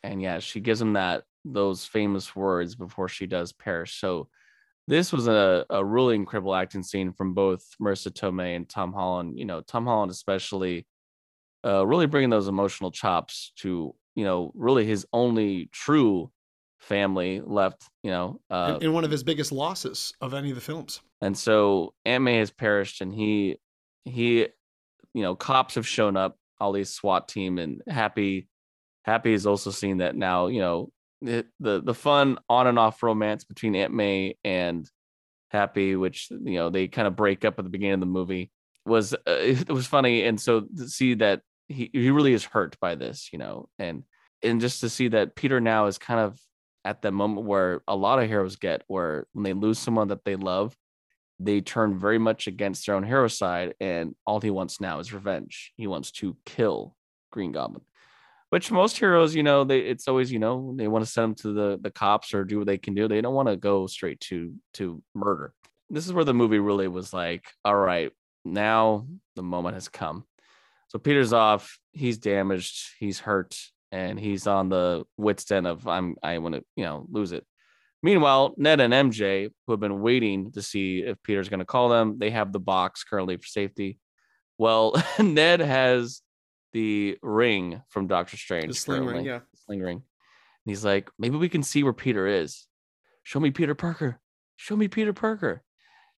and 0.03 0.21
yeah, 0.21 0.40
she 0.40 0.59
gives 0.59 0.81
him 0.81 0.94
that 0.94 1.23
those 1.44 1.85
famous 1.85 2.35
words 2.35 2.74
before 2.74 3.09
she 3.09 3.27
does 3.27 3.53
perish. 3.53 4.01
So 4.01 4.29
this 4.88 5.12
was 5.12 5.29
a, 5.29 5.66
a 5.68 5.85
really 5.85 6.14
incredible 6.14 6.55
acting 6.55 6.83
scene 6.83 7.12
from 7.12 7.35
both 7.35 7.62
Marisa 7.81 8.11
Tomei 8.11 8.57
and 8.57 8.68
Tom 8.68 8.92
Holland. 8.92 9.38
You 9.38 9.44
know, 9.44 9.61
Tom 9.61 9.85
Holland 9.85 10.11
especially, 10.11 10.87
uh, 11.64 11.87
really 11.87 12.07
bringing 12.07 12.31
those 12.31 12.48
emotional 12.48 12.90
chops 12.90 13.53
to 13.57 13.94
you 14.14 14.24
know 14.24 14.51
really 14.55 14.87
his 14.87 15.07
only 15.12 15.68
true 15.72 16.31
family 16.79 17.42
left. 17.44 17.85
You 18.03 18.11
know, 18.11 18.40
uh, 18.51 18.79
in, 18.81 18.94
one 18.94 19.05
of 19.05 19.11
his 19.11 19.22
biggest 19.22 19.53
losses 19.53 20.14
of 20.22 20.33
any 20.33 20.48
of 20.48 20.55
the 20.55 20.62
films. 20.62 21.03
and 21.20 21.37
so 21.37 21.92
Aunt 22.07 22.24
May 22.24 22.38
has 22.38 22.51
perished, 22.51 23.03
and 23.03 23.14
he 23.14 23.59
he, 24.07 24.48
you 25.12 25.22
know, 25.22 25.35
cops 25.35 25.74
have 25.74 25.87
shown 25.87 26.16
up, 26.16 26.38
all 26.59 26.72
these 26.72 26.90
SWAT 26.90 27.29
team, 27.29 27.59
and 27.59 27.83
Happy 27.87 28.48
Happy 29.03 29.33
has 29.33 29.46
also 29.46 29.70
seen 29.70 29.98
that 29.98 30.16
now. 30.16 30.46
You 30.46 30.61
know, 30.61 30.92
the 31.22 31.46
the, 31.61 31.83
the 31.83 31.94
fun 31.94 32.38
on 32.48 32.66
and 32.66 32.78
off 32.78 33.02
romance 33.02 33.44
between 33.44 33.74
Aunt 33.76 33.92
May 33.92 34.37
and 34.44 34.88
Happy, 35.50 35.96
which 35.96 36.28
you 36.31 36.54
know 36.54 36.70
they 36.70 36.88
kind 36.88 37.09
of 37.09 37.16
break 37.16 37.44
up 37.44 37.59
at 37.59 37.64
the 37.64 37.70
beginning 37.70 37.94
of 37.94 38.00
the 38.00 38.07
movie, 38.07 38.50
was 38.85 39.14
uh, 39.14 39.18
it 39.26 39.70
was 39.70 39.87
funny, 39.87 40.24
and 40.24 40.40
so 40.40 40.61
to 40.61 40.88
see 40.88 41.14
that 41.14 41.42
he 41.68 41.90
he 41.92 42.11
really 42.11 42.33
is 42.33 42.44
hurt 42.44 42.78
by 42.81 42.94
this, 42.94 43.31
you 43.33 43.38
know, 43.38 43.68
and 43.78 44.04
and 44.42 44.61
just 44.61 44.81
to 44.81 44.88
see 44.88 45.09
that 45.09 45.35
Peter 45.35 45.61
now 45.61 45.87
is 45.87 45.98
kind 45.98 46.20
of 46.20 46.38
at 46.85 47.02
the 47.02 47.11
moment 47.11 47.46
where 47.46 47.83
a 47.88 47.96
lot 47.96 48.18
of 48.22 48.28
heroes 48.28 48.57
get 48.57 48.83
where 48.87 49.26
when 49.33 49.42
they 49.42 49.52
lose 49.52 49.78
someone 49.78 50.09
that 50.09 50.24
they 50.24 50.37
love 50.37 50.76
they 51.40 51.61
turn 51.61 51.98
very 51.98 52.18
much 52.18 52.46
against 52.46 52.87
their 52.87 52.94
own 52.94 53.04
hero 53.04 53.28
side 53.28 53.74
and 53.81 54.14
all 54.26 54.40
he 54.40 54.50
wants 54.50 54.81
now 54.81 54.98
is 54.98 55.12
revenge. 55.12 55.72
He 55.76 55.87
wants 55.87 56.11
to 56.12 56.37
kill 56.44 56.96
green 57.31 57.52
goblin 57.52 57.83
which 58.50 58.70
most 58.70 58.98
heroes 58.98 59.34
you 59.34 59.42
know 59.42 59.64
they 59.64 59.80
it's 59.80 60.08
always 60.08 60.32
you 60.32 60.38
know 60.38 60.74
they 60.76 60.88
want 60.88 61.04
to 61.04 61.11
send 61.11 61.24
them 61.24 61.34
to 61.34 61.52
the 61.52 61.78
the 61.80 61.90
cops 61.90 62.34
or 62.34 62.44
do 62.44 62.58
what 62.58 62.66
they 62.66 62.78
can 62.78 62.94
do 62.94 63.08
they 63.08 63.20
don't 63.20 63.34
want 63.34 63.48
to 63.48 63.56
go 63.56 63.87
straight 63.87 64.20
to 64.20 64.54
to 64.74 65.02
murder. 65.14 65.52
This 65.90 66.06
is 66.06 66.12
where 66.12 66.24
the 66.24 66.34
movie 66.34 66.58
really 66.58 66.88
was 66.88 67.12
like 67.12 67.46
all 67.64 67.76
right 67.76 68.12
now 68.44 69.06
the 69.37 69.42
moment 69.42 69.74
has 69.74 69.88
come. 69.88 70.24
So 70.88 70.98
peter's 70.98 71.32
off 71.32 71.78
he's 71.92 72.18
damaged 72.18 72.90
he's 72.98 73.20
hurt 73.20 73.56
and 73.90 74.18
he's 74.18 74.46
on 74.46 74.68
the 74.68 75.04
wits 75.16 75.50
end 75.50 75.66
of 75.66 75.88
i'm 75.88 76.14
i 76.22 76.37
want 76.38 76.54
to 76.56 76.64
you 76.76 76.84
know 76.84 77.06
lose 77.11 77.32
it. 77.32 77.46
Meanwhile, 78.02 78.54
Ned 78.56 78.80
and 78.80 78.94
MJ, 78.94 79.50
who 79.66 79.72
have 79.72 79.80
been 79.80 80.00
waiting 80.00 80.52
to 80.52 80.62
see 80.62 81.00
if 81.00 81.20
Peter's 81.24 81.48
going 81.48 81.58
to 81.58 81.66
call 81.66 81.88
them, 81.88 82.18
they 82.18 82.30
have 82.30 82.52
the 82.52 82.61
box 82.61 83.02
currently 83.02 83.37
for 83.37 83.46
safety. 83.46 83.98
Well, 84.56 84.94
Ned 85.18 85.61
has 85.61 86.22
the 86.72 87.18
ring 87.22 87.83
from 87.88 88.07
Doctor 88.07 88.37
Strange. 88.37 88.68
The 88.68 88.74
sling 88.74 89.00
ring, 89.00 89.09
currently, 89.09 89.31
yeah. 89.31 89.40
Sling 89.64 89.81
ring. 89.81 89.96
And 89.96 90.02
he's 90.66 90.85
like, 90.85 91.11
maybe 91.18 91.37
we 91.37 91.48
can 91.48 91.62
see 91.62 91.83
where 91.83 91.92
Peter 91.92 92.26
is. 92.26 92.66
Show 93.22 93.40
me 93.40 93.50
Peter 93.50 93.74
Parker. 93.74 94.20
Show 94.57 94.76
me 94.76 94.88
Peter 94.88 95.12
Parker. 95.12 95.62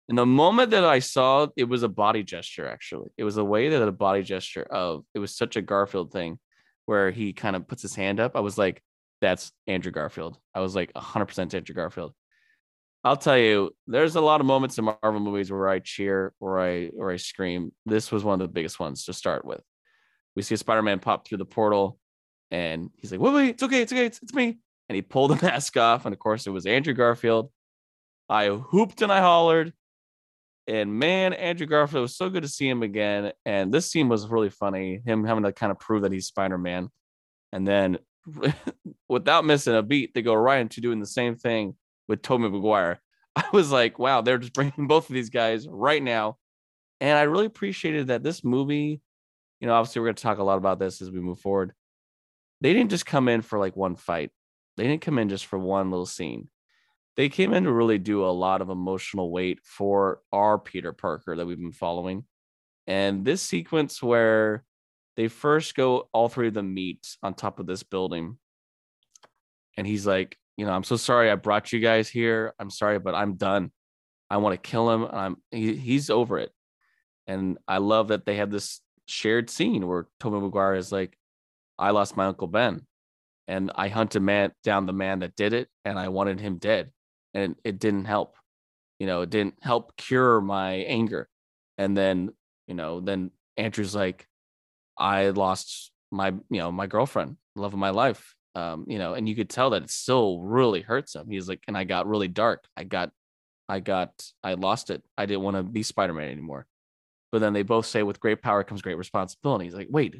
And 0.07 0.17
the 0.17 0.25
moment 0.25 0.71
that 0.71 0.83
I 0.83 0.99
saw 0.99 1.47
it 1.55 1.65
was 1.65 1.83
a 1.83 1.89
body 1.89 2.23
gesture, 2.23 2.67
actually. 2.67 3.11
It 3.17 3.23
was 3.23 3.37
a 3.37 3.43
way 3.43 3.69
that 3.69 3.87
a 3.87 3.91
body 3.91 4.23
gesture 4.23 4.63
of 4.63 5.05
it 5.13 5.19
was 5.19 5.35
such 5.35 5.55
a 5.55 5.61
Garfield 5.61 6.11
thing 6.11 6.39
where 6.85 7.11
he 7.11 7.31
kind 7.31 7.55
of 7.55 7.67
puts 7.67 7.83
his 7.83 7.93
hand 7.93 8.19
up. 8.19 8.35
I 8.35 8.39
was 8.39 8.57
like, 8.57 8.81
that's 9.21 9.51
Andrew 9.67 9.91
Garfield. 9.91 10.39
I 10.55 10.61
was 10.61 10.75
like 10.75 10.91
100% 10.93 11.53
Andrew 11.53 11.75
Garfield. 11.75 12.13
I'll 13.03 13.17
tell 13.17 13.37
you, 13.37 13.75
there's 13.87 14.15
a 14.15 14.21
lot 14.21 14.41
of 14.41 14.47
moments 14.47 14.77
in 14.77 14.85
Marvel 14.85 15.19
movies 15.19 15.51
where 15.51 15.69
I 15.69 15.79
cheer 15.79 16.33
or 16.39 16.59
I 16.59 16.89
or 16.97 17.11
I 17.11 17.17
scream. 17.17 17.71
This 17.85 18.11
was 18.11 18.23
one 18.23 18.33
of 18.33 18.39
the 18.39 18.51
biggest 18.51 18.79
ones 18.79 19.05
to 19.05 19.13
start 19.13 19.45
with. 19.45 19.61
We 20.39 20.43
see 20.43 20.55
a 20.55 20.57
Spider-Man 20.57 20.99
pop 20.99 21.27
through 21.27 21.39
the 21.39 21.43
portal, 21.43 21.99
and 22.49 22.91
he's 22.95 23.11
like, 23.11 23.19
"Wait, 23.19 23.33
wait, 23.33 23.49
it's 23.49 23.63
okay, 23.63 23.81
it's 23.81 23.91
okay, 23.91 24.05
it's, 24.05 24.23
it's 24.23 24.33
me." 24.33 24.57
And 24.87 24.95
he 24.95 25.01
pulled 25.01 25.31
the 25.31 25.45
mask 25.45 25.75
off, 25.75 26.05
and 26.05 26.13
of 26.13 26.19
course, 26.19 26.47
it 26.47 26.51
was 26.51 26.65
Andrew 26.65 26.93
Garfield. 26.93 27.51
I 28.29 28.47
hooped 28.47 29.01
and 29.01 29.11
I 29.11 29.19
hollered, 29.19 29.73
and 30.65 30.97
man, 30.97 31.33
Andrew 31.33 31.67
Garfield 31.67 32.03
was 32.03 32.15
so 32.15 32.29
good 32.29 32.43
to 32.43 32.47
see 32.47 32.69
him 32.69 32.83
again. 32.83 33.33
And 33.45 33.73
this 33.73 33.91
scene 33.91 34.07
was 34.07 34.27
really 34.27 34.49
funny. 34.49 35.01
Him 35.05 35.25
having 35.25 35.43
to 35.43 35.51
kind 35.51 35.73
of 35.73 35.79
prove 35.79 36.03
that 36.03 36.13
he's 36.13 36.27
Spider-Man, 36.27 36.87
and 37.51 37.67
then 37.67 37.99
without 39.09 39.43
missing 39.43 39.75
a 39.75 39.83
beat, 39.83 40.13
they 40.13 40.21
go 40.21 40.35
right 40.35 40.61
into 40.61 40.79
doing 40.79 41.01
the 41.01 41.05
same 41.05 41.35
thing 41.35 41.75
with 42.07 42.21
Tobey 42.21 42.47
Maguire. 42.47 43.01
I 43.35 43.43
was 43.51 43.73
like, 43.73 43.99
wow, 43.99 44.21
they're 44.21 44.37
just 44.37 44.53
bringing 44.53 44.87
both 44.87 45.09
of 45.09 45.13
these 45.13 45.31
guys 45.31 45.67
right 45.67 46.01
now. 46.01 46.37
And 47.01 47.17
I 47.17 47.23
really 47.23 47.45
appreciated 47.45 48.07
that 48.07 48.23
this 48.23 48.41
movie, 48.41 49.01
you 49.59 49.67
know, 49.67 49.73
obviously 49.73 49.99
we're 49.99 50.07
going 50.07 50.15
to 50.15 50.23
talk 50.23 50.37
a 50.37 50.43
lot 50.43 50.57
about 50.57 50.79
this 50.79 51.01
as 51.01 51.11
we 51.11 51.19
move 51.19 51.39
forward. 51.39 51.73
They 52.61 52.73
didn't 52.73 52.91
just 52.91 53.05
come 53.05 53.27
in 53.27 53.41
for 53.41 53.59
like 53.59 53.75
one 53.75 53.95
fight. 53.95 54.31
They 54.77 54.83
didn't 54.83 55.01
come 55.01 55.17
in 55.17 55.29
just 55.29 55.45
for 55.45 55.59
one 55.59 55.91
little 55.91 56.05
scene. 56.05 56.49
They 57.17 57.29
came 57.29 57.53
in 57.53 57.65
to 57.65 57.71
really 57.71 57.97
do 57.97 58.25
a 58.25 58.27
lot 58.31 58.61
of 58.61 58.69
emotional 58.69 59.31
weight 59.31 59.59
for 59.63 60.21
our 60.31 60.57
Peter 60.57 60.93
Parker 60.93 61.35
that 61.35 61.45
we've 61.45 61.59
been 61.59 61.71
following. 61.71 62.25
And 62.87 63.25
this 63.25 63.41
sequence 63.41 64.01
where 64.01 64.63
they 65.19 65.27
first 65.27 65.75
go 65.75 66.07
all 66.13 66.29
three 66.29 66.47
of 66.47 66.53
them 66.53 66.73
meet 66.73 67.05
on 67.21 67.33
top 67.33 67.59
of 67.59 67.67
this 67.67 67.83
building 67.83 68.37
and 69.75 69.85
he's 69.85 70.07
like 70.07 70.37
you 70.55 70.65
know 70.65 70.71
i'm 70.71 70.83
so 70.83 70.95
sorry 70.95 71.29
i 71.29 71.35
brought 71.35 71.73
you 71.73 71.79
guys 71.79 72.07
here 72.07 72.53
i'm 72.57 72.69
sorry 72.69 72.99
but 72.99 73.15
i'm 73.15 73.35
done 73.35 73.69
i 74.29 74.37
want 74.37 74.53
to 74.53 74.69
kill 74.69 74.89
him 74.89 75.05
i'm 75.11 75.35
he, 75.51 75.75
he's 75.75 76.09
over 76.09 76.37
it 76.39 76.51
and 77.27 77.57
i 77.67 77.79
love 77.79 78.09
that 78.09 78.25
they 78.25 78.35
have 78.35 78.49
this 78.49 78.79
shared 79.09 79.49
scene 79.49 79.87
where 79.87 80.07
Tobey 80.19 80.39
Maguire 80.39 80.75
is 80.75 80.91
like 80.91 81.17
i 81.77 81.91
lost 81.91 82.17
my 82.17 82.25
uncle 82.25 82.47
ben 82.47 82.85
and 83.47 83.71
i 83.75 83.87
hunted 83.87 84.21
man 84.21 84.51
down 84.63 84.85
the 84.85 84.93
man 84.93 85.19
that 85.19 85.35
did 85.35 85.53
it 85.53 85.67
and 85.85 85.97
i 85.97 86.09
wanted 86.09 86.39
him 86.39 86.57
dead 86.57 86.91
and 87.33 87.55
it 87.63 87.79
didn't 87.79 88.05
help 88.05 88.35
you 88.99 89.07
know 89.07 89.21
it 89.21 89.29
didn't 89.29 89.55
help 89.61 89.95
cure 89.97 90.41
my 90.41 90.73
anger 90.73 91.27
and 91.77 91.95
then 91.95 92.29
you 92.67 92.75
know 92.75 92.99
then 92.99 93.31
andrew's 93.57 93.95
like 93.95 94.27
I 94.99 95.29
lost 95.29 95.91
my, 96.11 96.27
you 96.27 96.59
know, 96.59 96.71
my 96.71 96.85
girlfriend, 96.85 97.37
love 97.55 97.73
of 97.73 97.79
my 97.79 97.91
life. 97.91 98.35
Um, 98.55 98.85
you 98.87 98.99
know, 98.99 99.13
and 99.13 99.29
you 99.29 99.35
could 99.35 99.49
tell 99.49 99.69
that 99.69 99.83
it 99.83 99.89
still 99.89 100.41
really 100.41 100.81
hurts 100.81 101.15
him. 101.15 101.29
He's 101.29 101.47
like, 101.47 101.63
and 101.67 101.77
I 101.77 101.85
got 101.85 102.07
really 102.07 102.27
dark. 102.27 102.65
I 102.75 102.83
got, 102.83 103.11
I 103.69 103.79
got, 103.79 104.11
I 104.43 104.55
lost 104.55 104.89
it. 104.89 105.01
I 105.17 105.25
didn't 105.25 105.43
want 105.43 105.55
to 105.55 105.63
be 105.63 105.83
Spider-Man 105.83 106.29
anymore. 106.29 106.65
But 107.31 107.39
then 107.41 107.53
they 107.53 107.63
both 107.63 107.85
say, 107.85 108.01
with 108.03 108.19
great 108.19 108.41
power 108.41 108.63
comes 108.63 108.81
great 108.81 108.97
responsibility. 108.97 109.65
He's 109.65 109.75
like, 109.75 109.87
wait, 109.89 110.15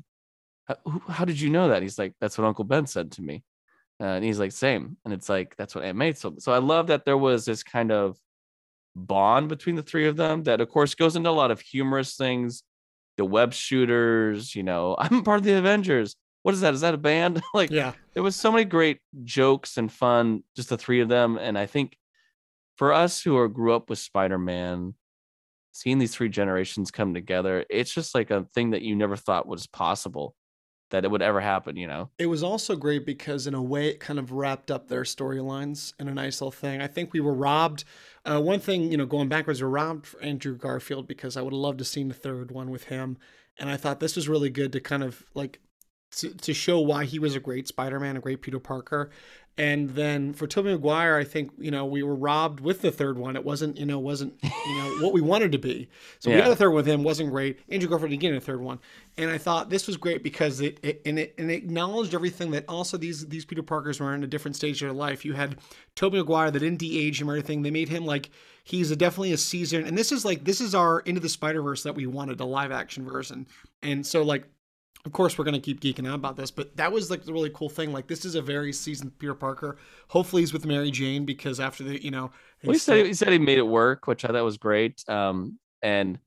how, 0.67 0.75
who- 0.85 1.11
how 1.11 1.25
did 1.25 1.39
you 1.41 1.49
know 1.49 1.69
that? 1.69 1.81
He's 1.81 1.97
like, 1.97 2.13
that's 2.21 2.37
what 2.37 2.45
Uncle 2.47 2.65
Ben 2.65 2.85
said 2.85 3.11
to 3.13 3.21
me. 3.21 3.43
Uh, 4.01 4.05
and 4.05 4.23
he's 4.23 4.39
like, 4.39 4.51
same. 4.51 4.95
And 5.03 5.13
it's 5.13 5.27
like, 5.27 5.55
that's 5.57 5.75
what 5.75 5.83
Aunt 5.83 5.97
May. 5.97 6.13
So, 6.13 6.35
so 6.39 6.51
I 6.53 6.59
love 6.59 6.87
that 6.87 7.03
there 7.05 7.17
was 7.17 7.45
this 7.45 7.63
kind 7.63 7.91
of 7.91 8.17
bond 8.95 9.49
between 9.49 9.75
the 9.75 9.83
three 9.83 10.07
of 10.07 10.15
them 10.15 10.43
that, 10.43 10.61
of 10.61 10.69
course, 10.69 10.95
goes 10.95 11.15
into 11.15 11.29
a 11.29 11.31
lot 11.31 11.51
of 11.51 11.59
humorous 11.61 12.15
things 12.15 12.63
the 13.17 13.25
web 13.25 13.51
shooters, 13.53 14.55
you 14.55 14.63
know, 14.63 14.95
I'm 14.99 15.23
part 15.23 15.39
of 15.39 15.43
the 15.43 15.57
Avengers. 15.57 16.15
what 16.43 16.53
is 16.55 16.61
that? 16.61 16.73
Is 16.73 16.79
that 16.81 16.93
a 16.93 16.97
band? 16.97 17.41
like, 17.53 17.69
Yeah. 17.69 17.91
there 18.13 18.23
was 18.23 18.35
so 18.37 18.49
many 18.49 18.63
great 18.63 18.99
jokes 19.25 19.75
and 19.77 19.91
fun, 19.91 20.43
just 20.55 20.69
the 20.69 20.77
three 20.77 21.01
of 21.01 21.09
them. 21.09 21.37
And 21.37 21.57
I 21.57 21.65
think 21.65 21.97
for 22.77 22.93
us 22.93 23.21
who 23.21 23.35
are 23.37 23.49
grew 23.49 23.73
up 23.73 23.89
with 23.89 23.99
Spider-Man, 23.99 24.93
seeing 25.79 25.97
these 25.97 26.13
three 26.13 26.27
generations 26.27 26.91
come 26.91 27.13
together, 27.13 27.65
it's 27.69 27.93
just 27.93 28.13
like 28.13 28.31
a 28.31 28.43
thing 28.53 28.71
that 28.71 28.81
you 28.81 28.95
never 28.97 29.15
thought 29.15 29.47
was 29.47 29.65
possible 29.65 30.35
that 30.91 31.05
it 31.05 31.11
would 31.11 31.21
ever 31.21 31.39
happen, 31.39 31.77
you 31.77 31.87
know? 31.87 32.09
It 32.17 32.25
was 32.25 32.43
also 32.43 32.75
great 32.75 33.05
because, 33.05 33.47
in 33.47 33.53
a 33.53 33.61
way, 33.61 33.87
it 33.87 33.99
kind 33.99 34.19
of 34.19 34.33
wrapped 34.33 34.71
up 34.71 34.87
their 34.87 35.03
storylines 35.03 35.93
in 35.99 36.09
a 36.09 36.13
nice 36.13 36.41
little 36.41 36.51
thing. 36.51 36.81
I 36.81 36.87
think 36.87 37.13
we 37.13 37.21
were 37.21 37.33
robbed. 37.33 37.85
Uh, 38.25 38.41
one 38.41 38.59
thing, 38.59 38.91
you 38.91 38.97
know, 38.97 39.05
going 39.05 39.29
backwards, 39.29 39.61
we 39.61 39.65
were 39.65 39.71
robbed 39.71 40.05
for 40.05 40.21
Andrew 40.21 40.57
Garfield 40.57 41.07
because 41.07 41.37
I 41.37 41.41
would 41.41 41.53
have 41.53 41.59
loved 41.59 41.77
to 41.77 41.85
seen 41.85 42.09
the 42.09 42.13
third 42.13 42.51
one 42.51 42.71
with 42.71 42.85
him, 42.85 43.17
and 43.57 43.69
I 43.69 43.77
thought 43.77 44.01
this 44.01 44.15
was 44.17 44.27
really 44.27 44.49
good 44.49 44.73
to 44.73 44.81
kind 44.81 45.03
of 45.03 45.23
like 45.33 45.59
to, 46.17 46.29
to 46.29 46.53
show 46.53 46.79
why 46.79 47.05
he 47.05 47.19
was 47.19 47.35
a 47.35 47.39
great 47.39 47.67
Spider-Man, 47.67 48.17
a 48.17 48.19
great 48.19 48.41
Peter 48.41 48.59
Parker. 48.59 49.09
And 49.57 49.89
then 49.89 50.31
for 50.31 50.47
Tobey 50.47 50.71
Maguire, 50.71 51.17
I 51.17 51.25
think 51.25 51.51
you 51.57 51.69
know 51.69 51.85
we 51.85 52.01
were 52.01 52.15
robbed 52.15 52.61
with 52.61 52.81
the 52.81 52.91
third 52.91 53.17
one. 53.17 53.35
It 53.35 53.43
wasn't 53.43 53.75
you 53.77 53.85
know 53.85 53.99
wasn't 53.99 54.35
you 54.41 54.75
know 54.77 54.97
what 55.01 55.11
we 55.11 55.19
wanted 55.19 55.51
to 55.51 55.57
be. 55.57 55.89
So 56.19 56.29
we 56.29 56.37
Yeah. 56.37 56.43
got 56.43 56.51
a 56.51 56.55
third 56.55 56.69
one 56.69 56.77
with 56.77 56.85
him. 56.87 57.03
wasn't 57.03 57.29
great. 57.29 57.59
Andrew 57.67 57.89
Garfield 57.89 58.13
again 58.13 58.33
a 58.35 58.39
third 58.39 58.61
one, 58.61 58.79
and 59.17 59.29
I 59.29 59.37
thought 59.37 59.69
this 59.69 59.85
was 59.85 59.97
great 59.97 60.23
because 60.23 60.61
it, 60.61 60.79
it 60.81 61.01
and 61.05 61.19
it 61.19 61.35
and 61.37 61.51
it 61.51 61.55
acknowledged 61.55 62.13
everything 62.15 62.51
that 62.51 62.63
also 62.69 62.95
these 62.95 63.27
these 63.27 63.43
Peter 63.43 63.61
Parkers 63.61 63.99
were 63.99 64.15
in 64.15 64.23
a 64.23 64.27
different 64.27 64.55
stage 64.55 64.81
of 64.81 64.87
their 64.87 64.93
life. 64.93 65.25
You 65.25 65.33
had 65.33 65.57
Tobey 65.93 66.19
Maguire 66.19 66.51
that 66.51 66.59
didn't 66.59 66.79
de-age 66.79 67.19
him 67.19 67.29
or 67.29 67.33
anything. 67.33 67.61
They 67.61 67.71
made 67.71 67.89
him 67.89 68.05
like 68.05 68.29
he's 68.63 68.91
a, 68.91 68.95
definitely 68.95 69.33
a 69.33 69.37
seasoned. 69.37 69.87
And 69.87 69.97
this 69.97 70.13
is 70.13 70.23
like 70.23 70.45
this 70.45 70.61
is 70.61 70.73
our 70.73 71.01
into 71.01 71.19
the 71.19 71.27
Spider 71.27 71.61
Verse 71.61 71.83
that 71.83 71.95
we 71.95 72.05
wanted 72.07 72.39
a 72.39 72.45
live 72.45 72.71
action 72.71 73.03
version. 73.03 73.45
And 73.83 74.07
so 74.07 74.23
like 74.23 74.45
of 75.05 75.13
course 75.13 75.37
we're 75.37 75.45
gonna 75.45 75.59
keep 75.59 75.79
geeking 75.81 76.07
out 76.07 76.15
about 76.15 76.35
this, 76.35 76.51
but 76.51 76.75
that 76.77 76.91
was 76.91 77.09
like 77.09 77.23
the 77.23 77.33
really 77.33 77.49
cool 77.51 77.69
thing. 77.69 77.93
Like 77.93 78.07
this 78.07 78.25
is 78.25 78.35
a 78.35 78.41
very 78.41 78.73
seasoned 78.73 79.17
Peter 79.17 79.33
Parker. 79.33 79.77
Hopefully 80.09 80.41
he's 80.41 80.53
with 80.53 80.65
Mary 80.65 80.91
Jane 80.91 81.25
because 81.25 81.59
after 81.59 81.83
the 81.83 82.03
you 82.03 82.11
know 82.11 82.31
Well, 82.63 82.73
he 82.73 82.79
said 82.79 83.05
he 83.05 83.13
said 83.13 83.31
he 83.31 83.39
made 83.39 83.57
it 83.57 83.67
work, 83.67 84.07
which 84.07 84.25
I 84.25 84.29
thought 84.29 84.43
was 84.43 84.57
great. 84.57 85.03
Um, 85.07 85.57
and 85.81 86.19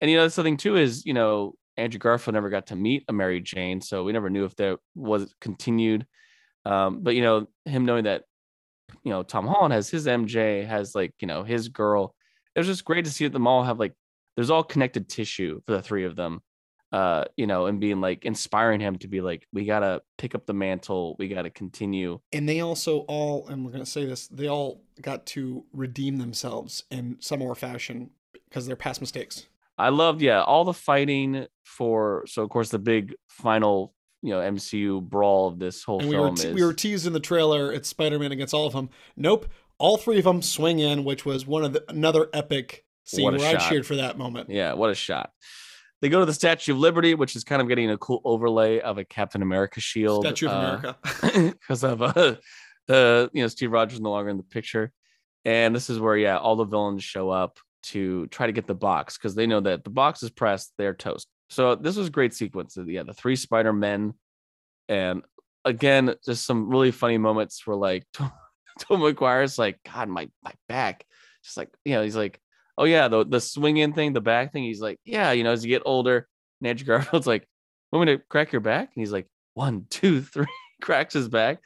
and 0.00 0.10
you 0.10 0.16
know, 0.16 0.28
something 0.28 0.56
too 0.56 0.76
is 0.76 1.04
you 1.04 1.14
know 1.14 1.54
Andrew 1.76 1.98
Garfield 1.98 2.34
never 2.34 2.50
got 2.50 2.68
to 2.68 2.76
meet 2.76 3.04
a 3.08 3.12
Mary 3.12 3.40
Jane, 3.40 3.80
so 3.80 4.04
we 4.04 4.12
never 4.12 4.30
knew 4.30 4.44
if 4.44 4.56
there 4.56 4.78
was 4.94 5.34
continued. 5.40 6.06
Um, 6.64 7.02
but 7.02 7.14
you 7.14 7.22
know, 7.22 7.46
him 7.64 7.84
knowing 7.84 8.04
that 8.04 8.24
you 9.04 9.10
know 9.10 9.22
Tom 9.22 9.46
Holland 9.46 9.74
has 9.74 9.88
his 9.90 10.06
MJ, 10.06 10.66
has 10.66 10.94
like 10.94 11.12
you 11.20 11.28
know 11.28 11.42
his 11.42 11.68
girl. 11.68 12.14
It 12.54 12.60
was 12.60 12.68
just 12.68 12.84
great 12.84 13.04
to 13.04 13.10
see 13.10 13.24
that 13.24 13.32
them 13.32 13.46
all 13.46 13.62
have 13.62 13.78
like 13.78 13.92
there's 14.36 14.50
all 14.50 14.64
connected 14.64 15.08
tissue 15.08 15.60
for 15.66 15.72
the 15.72 15.82
three 15.82 16.04
of 16.04 16.16
them. 16.16 16.40
Uh, 16.92 17.24
you 17.36 17.46
know, 17.46 17.66
and 17.66 17.80
being 17.80 18.00
like 18.00 18.24
inspiring 18.24 18.80
him 18.80 18.96
to 18.96 19.08
be 19.08 19.20
like, 19.20 19.46
we 19.52 19.64
gotta 19.64 20.00
pick 20.18 20.34
up 20.36 20.46
the 20.46 20.54
mantle, 20.54 21.16
we 21.18 21.26
gotta 21.28 21.50
continue. 21.50 22.20
and 22.32 22.48
they 22.48 22.60
also 22.60 23.00
all 23.08 23.46
and 23.48 23.64
we're 23.64 23.72
to 23.72 23.90
say 23.90 24.04
this 24.06 24.28
they 24.28 24.48
all 24.48 24.80
got 25.02 25.26
to 25.26 25.64
redeem 25.72 26.18
themselves 26.18 26.84
in 26.90 27.16
some 27.18 27.42
or 27.42 27.54
fashion 27.56 28.10
because 28.48 28.64
of 28.64 28.68
their 28.68 28.76
past 28.76 29.00
mistakes 29.00 29.46
I 29.78 29.90
loved, 29.90 30.22
yeah, 30.22 30.42
all 30.42 30.64
the 30.64 30.72
fighting 30.72 31.46
for. 31.64 32.24
So 32.26 32.42
of 32.42 32.48
course 32.48 32.70
the 32.70 32.78
big 32.78 33.14
final, 33.28 33.92
you 34.22 34.30
know, 34.30 34.40
MCU 34.40 35.02
brawl 35.02 35.48
of 35.48 35.58
this 35.58 35.82
whole 35.84 36.00
and 36.00 36.08
we 36.08 36.16
were, 36.16 36.28
film 36.28 36.36
te- 36.36 36.48
is. 36.48 36.54
we 36.54 36.64
were 36.64 36.72
teased 36.72 37.06
in 37.06 37.12
the 37.12 37.20
trailer 37.20 37.72
it's 37.72 37.88
spider-man 37.88 38.32
against 38.32 38.54
all 38.54 38.66
of 38.66 38.72
them 38.72 38.88
nope 39.16 39.46
all 39.78 39.98
three 39.98 40.18
of 40.18 40.24
them 40.24 40.40
swing 40.40 40.78
in 40.78 41.04
which 41.04 41.26
was 41.26 41.46
one 41.46 41.62
of 41.64 41.72
the 41.74 41.84
another 41.90 42.28
epic 42.32 42.84
scene 43.04 43.24
What 43.24 43.38
where 43.38 43.56
i 43.56 43.68
cheered 43.68 43.84
for 43.84 43.96
that 43.96 44.16
moment 44.16 44.48
yeah, 44.48 44.72
what 44.72 44.88
a 44.90 44.94
shot! 44.94 45.32
They 46.02 46.08
go 46.08 46.20
to 46.20 46.26
the 46.26 46.34
Statue 46.34 46.72
of 46.72 46.78
Liberty, 46.78 47.14
which 47.14 47.36
is 47.36 47.44
kind 47.44 47.62
of 47.62 47.68
getting 47.68 47.90
a 47.90 47.96
cool 47.96 48.20
overlay 48.24 48.80
of 48.80 48.98
a 48.98 49.04
Captain 49.04 49.42
America 49.42 49.80
shield. 49.80 50.24
statue 50.24 50.46
of 50.46 50.52
uh, 50.52 50.56
america 50.56 51.54
because 51.60 51.84
of 51.84 52.02
uh, 52.02 52.36
uh, 52.88 53.28
you 53.32 53.42
know 53.42 53.48
Steve 53.48 53.72
Rogers 53.72 54.00
no 54.00 54.10
longer 54.10 54.30
in 54.30 54.36
the 54.36 54.42
picture, 54.42 54.92
and 55.44 55.74
this 55.74 55.88
is 55.88 55.98
where 55.98 56.16
yeah 56.16 56.36
all 56.36 56.56
the 56.56 56.64
villains 56.64 57.02
show 57.02 57.30
up 57.30 57.58
to 57.84 58.26
try 58.28 58.46
to 58.46 58.52
get 58.52 58.66
the 58.66 58.74
box 58.74 59.16
because 59.16 59.34
they 59.34 59.46
know 59.46 59.60
that 59.60 59.84
the 59.84 59.90
box 59.90 60.22
is 60.22 60.30
pressed, 60.30 60.72
they're 60.76 60.94
toast. 60.94 61.28
So 61.48 61.76
this 61.76 61.96
was 61.96 62.08
a 62.08 62.10
great 62.10 62.34
sequence. 62.34 62.76
Yeah, 62.84 63.04
the 63.04 63.14
three 63.14 63.36
Spider 63.36 63.72
Men, 63.72 64.14
and 64.88 65.22
again 65.64 66.14
just 66.24 66.46
some 66.46 66.68
really 66.68 66.90
funny 66.90 67.18
moments 67.18 67.66
where 67.66 67.76
like 67.76 68.04
Tom, 68.12 68.32
Tom 68.80 69.00
Maguire's 69.00 69.58
like 69.58 69.78
God 69.92 70.08
my 70.08 70.28
my 70.42 70.52
back, 70.68 71.04
just 71.42 71.56
like 71.56 71.70
you 71.84 71.94
know 71.94 72.02
he's 72.02 72.16
like 72.16 72.40
oh 72.78 72.84
yeah 72.84 73.08
the 73.08 73.24
the 73.24 73.40
swinging 73.40 73.92
thing 73.92 74.12
the 74.12 74.20
back 74.20 74.52
thing 74.52 74.64
he's 74.64 74.80
like 74.80 74.98
yeah 75.04 75.32
you 75.32 75.44
know 75.44 75.52
as 75.52 75.64
you 75.64 75.68
get 75.70 75.82
older 75.86 76.26
and 76.60 76.68
Andrew 76.68 76.86
Garfield's 76.98 77.26
like 77.26 77.46
want 77.92 78.08
me 78.08 78.16
to 78.16 78.22
crack 78.28 78.52
your 78.52 78.60
back? 78.60 78.90
And 78.94 79.00
he's 79.02 79.12
like 79.12 79.26
one 79.54 79.86
two 79.90 80.20
three 80.20 80.46
cracks 80.82 81.14
his 81.14 81.28
back. 81.28 81.58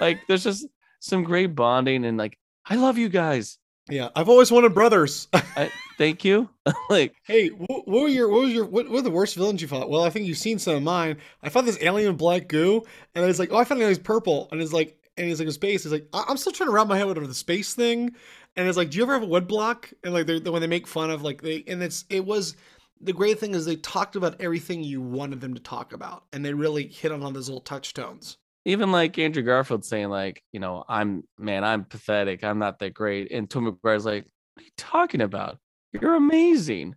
Like 0.00 0.18
there's 0.26 0.42
just 0.44 0.66
some 1.00 1.22
great 1.22 1.54
bonding 1.54 2.04
and 2.04 2.18
like 2.18 2.36
I 2.68 2.74
love 2.76 2.98
you 2.98 3.08
guys. 3.08 3.58
yeah 3.88 4.08
i've 4.16 4.28
always 4.28 4.50
wanted 4.50 4.74
brothers. 4.74 5.28
I, 5.32 5.70
thank 5.98 6.24
you. 6.24 6.48
like 6.90 7.14
hey 7.24 7.48
what, 7.48 7.86
what 7.86 8.02
were 8.02 8.08
your 8.08 8.28
what 8.28 8.42
was 8.42 8.52
your 8.52 8.64
what, 8.64 8.86
what 8.86 8.92
were 8.94 9.02
the 9.02 9.10
worst 9.10 9.36
villains 9.36 9.62
you 9.62 9.68
fought? 9.68 9.88
Well 9.90 10.02
i 10.02 10.10
think 10.10 10.26
you've 10.26 10.38
seen 10.38 10.58
some 10.58 10.74
of 10.76 10.82
mine. 10.82 11.18
I 11.42 11.48
found 11.50 11.68
this 11.68 11.78
alien 11.80 12.16
black 12.16 12.48
goo 12.48 12.82
and 13.14 13.24
it's 13.24 13.38
like 13.38 13.52
oh 13.52 13.56
i 13.58 13.64
found 13.64 13.80
it 13.80 13.86
he's 13.88 13.98
purple 13.98 14.48
and 14.50 14.60
it's 14.60 14.72
like 14.72 14.98
and 15.16 15.28
he's 15.28 15.38
like 15.38 15.46
in 15.46 15.52
space 15.52 15.84
he's 15.84 15.92
like 15.92 16.08
I- 16.12 16.24
i'm 16.28 16.36
still 16.36 16.52
trying 16.52 16.68
to 16.68 16.74
wrap 16.74 16.88
my 16.88 16.98
head 16.98 17.06
around 17.06 17.28
the 17.28 17.34
space 17.34 17.74
thing 17.74 18.14
and 18.56 18.66
it's 18.68 18.76
like 18.76 18.90
do 18.90 18.98
you 18.98 19.02
ever 19.02 19.14
have 19.14 19.22
a 19.22 19.26
wood 19.26 19.46
block 19.46 19.92
and 20.04 20.14
like 20.14 20.26
they're, 20.26 20.40
when 20.40 20.60
they 20.60 20.66
make 20.66 20.86
fun 20.86 21.10
of 21.10 21.22
like 21.22 21.42
they 21.42 21.64
and 21.66 21.82
it's 21.82 22.04
it 22.08 22.24
was 22.24 22.56
the 23.00 23.12
great 23.12 23.38
thing 23.38 23.54
is 23.54 23.64
they 23.64 23.76
talked 23.76 24.16
about 24.16 24.40
everything 24.40 24.82
you 24.82 25.00
wanted 25.00 25.40
them 25.40 25.54
to 25.54 25.60
talk 25.60 25.92
about 25.92 26.24
and 26.32 26.44
they 26.44 26.54
really 26.54 26.86
hit 26.86 27.12
on 27.12 27.22
all 27.22 27.30
those 27.30 27.48
little 27.48 27.60
touchstones. 27.60 28.38
Even 28.64 28.90
like 28.90 29.18
Andrew 29.18 29.42
Garfield 29.42 29.84
saying 29.84 30.08
like 30.08 30.42
you 30.52 30.60
know 30.60 30.84
I'm 30.88 31.24
man 31.38 31.62
I'm 31.64 31.84
pathetic. 31.84 32.42
I'm 32.42 32.58
not 32.58 32.78
that 32.80 32.94
great. 32.94 33.30
And 33.30 33.48
Tom 33.48 33.64
Maguire's 33.64 34.06
like 34.06 34.26
what 34.54 34.62
are 34.62 34.64
you 34.64 34.72
talking 34.76 35.20
about? 35.20 35.58
You're 35.92 36.14
amazing. 36.14 36.94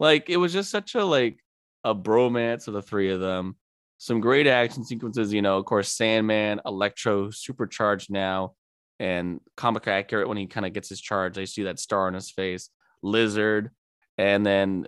Like 0.00 0.28
it 0.30 0.38
was 0.38 0.52
just 0.52 0.70
such 0.70 0.94
a 0.94 1.04
like 1.04 1.38
a 1.84 1.94
bromance 1.94 2.66
of 2.66 2.74
the 2.74 2.82
three 2.82 3.10
of 3.10 3.20
them. 3.20 3.56
Some 3.98 4.20
great 4.20 4.46
action 4.46 4.84
sequences 4.84 5.32
you 5.32 5.42
know 5.42 5.58
of 5.58 5.66
course 5.66 5.92
Sandman 5.92 6.60
Electro 6.64 7.30
supercharged 7.30 8.10
now 8.10 8.54
and 8.98 9.40
comic 9.56 9.88
accurate 9.88 10.28
when 10.28 10.36
he 10.36 10.46
kind 10.46 10.66
of 10.66 10.72
gets 10.72 10.88
his 10.88 11.00
charge. 11.00 11.38
I 11.38 11.44
see 11.44 11.64
that 11.64 11.78
star 11.78 12.06
on 12.06 12.14
his 12.14 12.30
face 12.30 12.70
Lizard. 13.02 13.70
And 14.18 14.44
then 14.44 14.86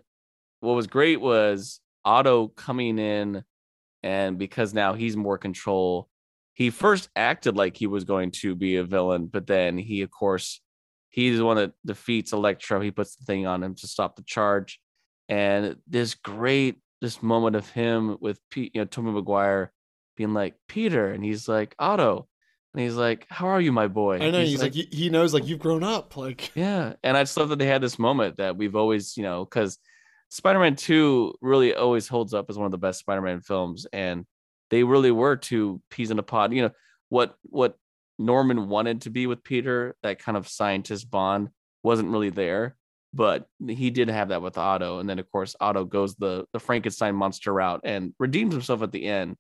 what 0.61 0.75
was 0.75 0.87
great 0.87 1.21
was 1.21 1.81
Otto 2.05 2.49
coming 2.49 2.99
in 2.99 3.43
and 4.03 4.39
because 4.39 4.73
now 4.73 4.95
he's 4.95 5.17
more 5.17 5.39
control 5.39 6.09
he 6.55 6.71
first 6.71 7.11
acted 7.17 7.57
like 7.57 7.77
he 7.77 7.87
was 7.87 8.05
going 8.05 8.31
to 8.31 8.55
be 8.55 8.77
a 8.77 8.85
villain 8.85 9.27
but 9.27 9.47
then 9.47 9.77
he 9.77 10.03
of 10.03 10.11
course 10.11 10.61
he's 11.17 11.39
the 11.39 11.45
one 11.45 11.57
that 11.57 11.73
defeats 11.85 12.33
electro. 12.33 12.79
He 12.79 12.91
puts 12.91 13.17
the 13.17 13.25
thing 13.25 13.47
on 13.47 13.63
him 13.63 13.75
to 13.77 13.87
stop 13.87 14.17
the 14.17 14.23
charge. 14.23 14.79
And 15.31 15.77
this 15.87 16.15
great 16.15 16.77
this 17.01 17.23
moment 17.23 17.57
of 17.57 17.69
him 17.71 18.19
with 18.21 18.39
Pete, 18.51 18.73
you 18.75 18.83
know 18.83 18.85
Tommy 18.85 19.13
Maguire 19.13 19.73
being 20.17 20.35
like 20.35 20.55
Peter 20.69 21.11
and 21.11 21.25
he's 21.25 21.49
like 21.49 21.75
Otto 21.79 22.29
and 22.77 22.85
he's 22.85 22.95
like 22.95 23.27
how 23.31 23.47
are 23.49 23.61
you 23.61 23.73
my 23.73 23.89
boy 23.89 24.19
i 24.19 24.31
know 24.31 24.41
he's, 24.41 24.61
like, 24.61 24.75
he 24.75 24.87
he 24.93 25.11
knows 25.11 25.33
like 25.33 25.47
you've 25.47 25.59
grown 25.59 25.83
up 25.83 26.17
like 26.17 26.53
yeah, 26.55 26.95
and 27.03 27.17
I 27.17 27.23
just 27.23 27.37
love 27.37 27.49
that 27.51 27.59
they 27.59 27.67
had 27.67 27.83
this 27.83 27.99
moment 27.99 28.39
that 28.39 28.57
we've 28.57 28.77
always, 28.77 29.17
you 29.17 29.23
know, 29.23 29.45
because 29.45 29.79
Spider-Man 30.31 30.77
Two 30.77 31.35
really 31.41 31.75
always 31.75 32.09
holds 32.09 32.35
up 32.35 32.47
as 32.49 32.57
one 32.57 32.67
of 32.67 32.73
the 32.73 32.79
best 32.79 33.01
Spider-Man 33.01 33.41
films, 33.41 33.87
and 33.93 34.27
they 34.71 34.85
really 34.85 35.11
were 35.11 35.37
two 35.37 35.81
peas 35.91 36.11
in 36.11 36.19
a 36.19 36.23
pod. 36.23 36.53
You 36.53 36.63
know 36.63 36.71
what 37.09 37.37
what 37.43 37.77
Norman 38.19 38.69
wanted 38.69 39.03
to 39.03 39.11
be 39.11 39.27
with 39.27 39.45
Peter, 39.45 39.97
that 40.03 40.19
kind 40.19 40.37
of 40.37 40.49
scientist 40.49 41.11
bond 41.11 41.49
wasn't 41.83 42.11
really 42.11 42.31
there, 42.31 42.77
but 43.13 43.47
he 43.67 43.91
did 43.91 44.09
have 44.09 44.29
that 44.29 44.43
with 44.43 44.59
Otto, 44.59 44.99
and 44.99 45.09
then 45.09 45.19
of 45.19 45.31
course 45.31 45.57
Otto 45.61 45.85
goes 45.85 46.17
the 46.17 46.47
the 46.53 46.61
Frankenstein 46.61 47.15
monster 47.15 47.53
route 47.53 47.81
and 47.85 48.15
redeems 48.19 48.55
himself 48.55 48.83
at 48.83 48.93
the 48.93 49.05
end. 49.05 49.37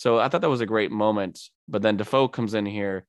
So 0.00 0.18
I 0.18 0.30
thought 0.30 0.40
that 0.40 0.48
was 0.48 0.62
a 0.62 0.66
great 0.66 0.90
moment, 0.90 1.38
but 1.68 1.82
then 1.82 1.98
Dafoe 1.98 2.26
comes 2.26 2.54
in 2.54 2.64
here 2.64 3.04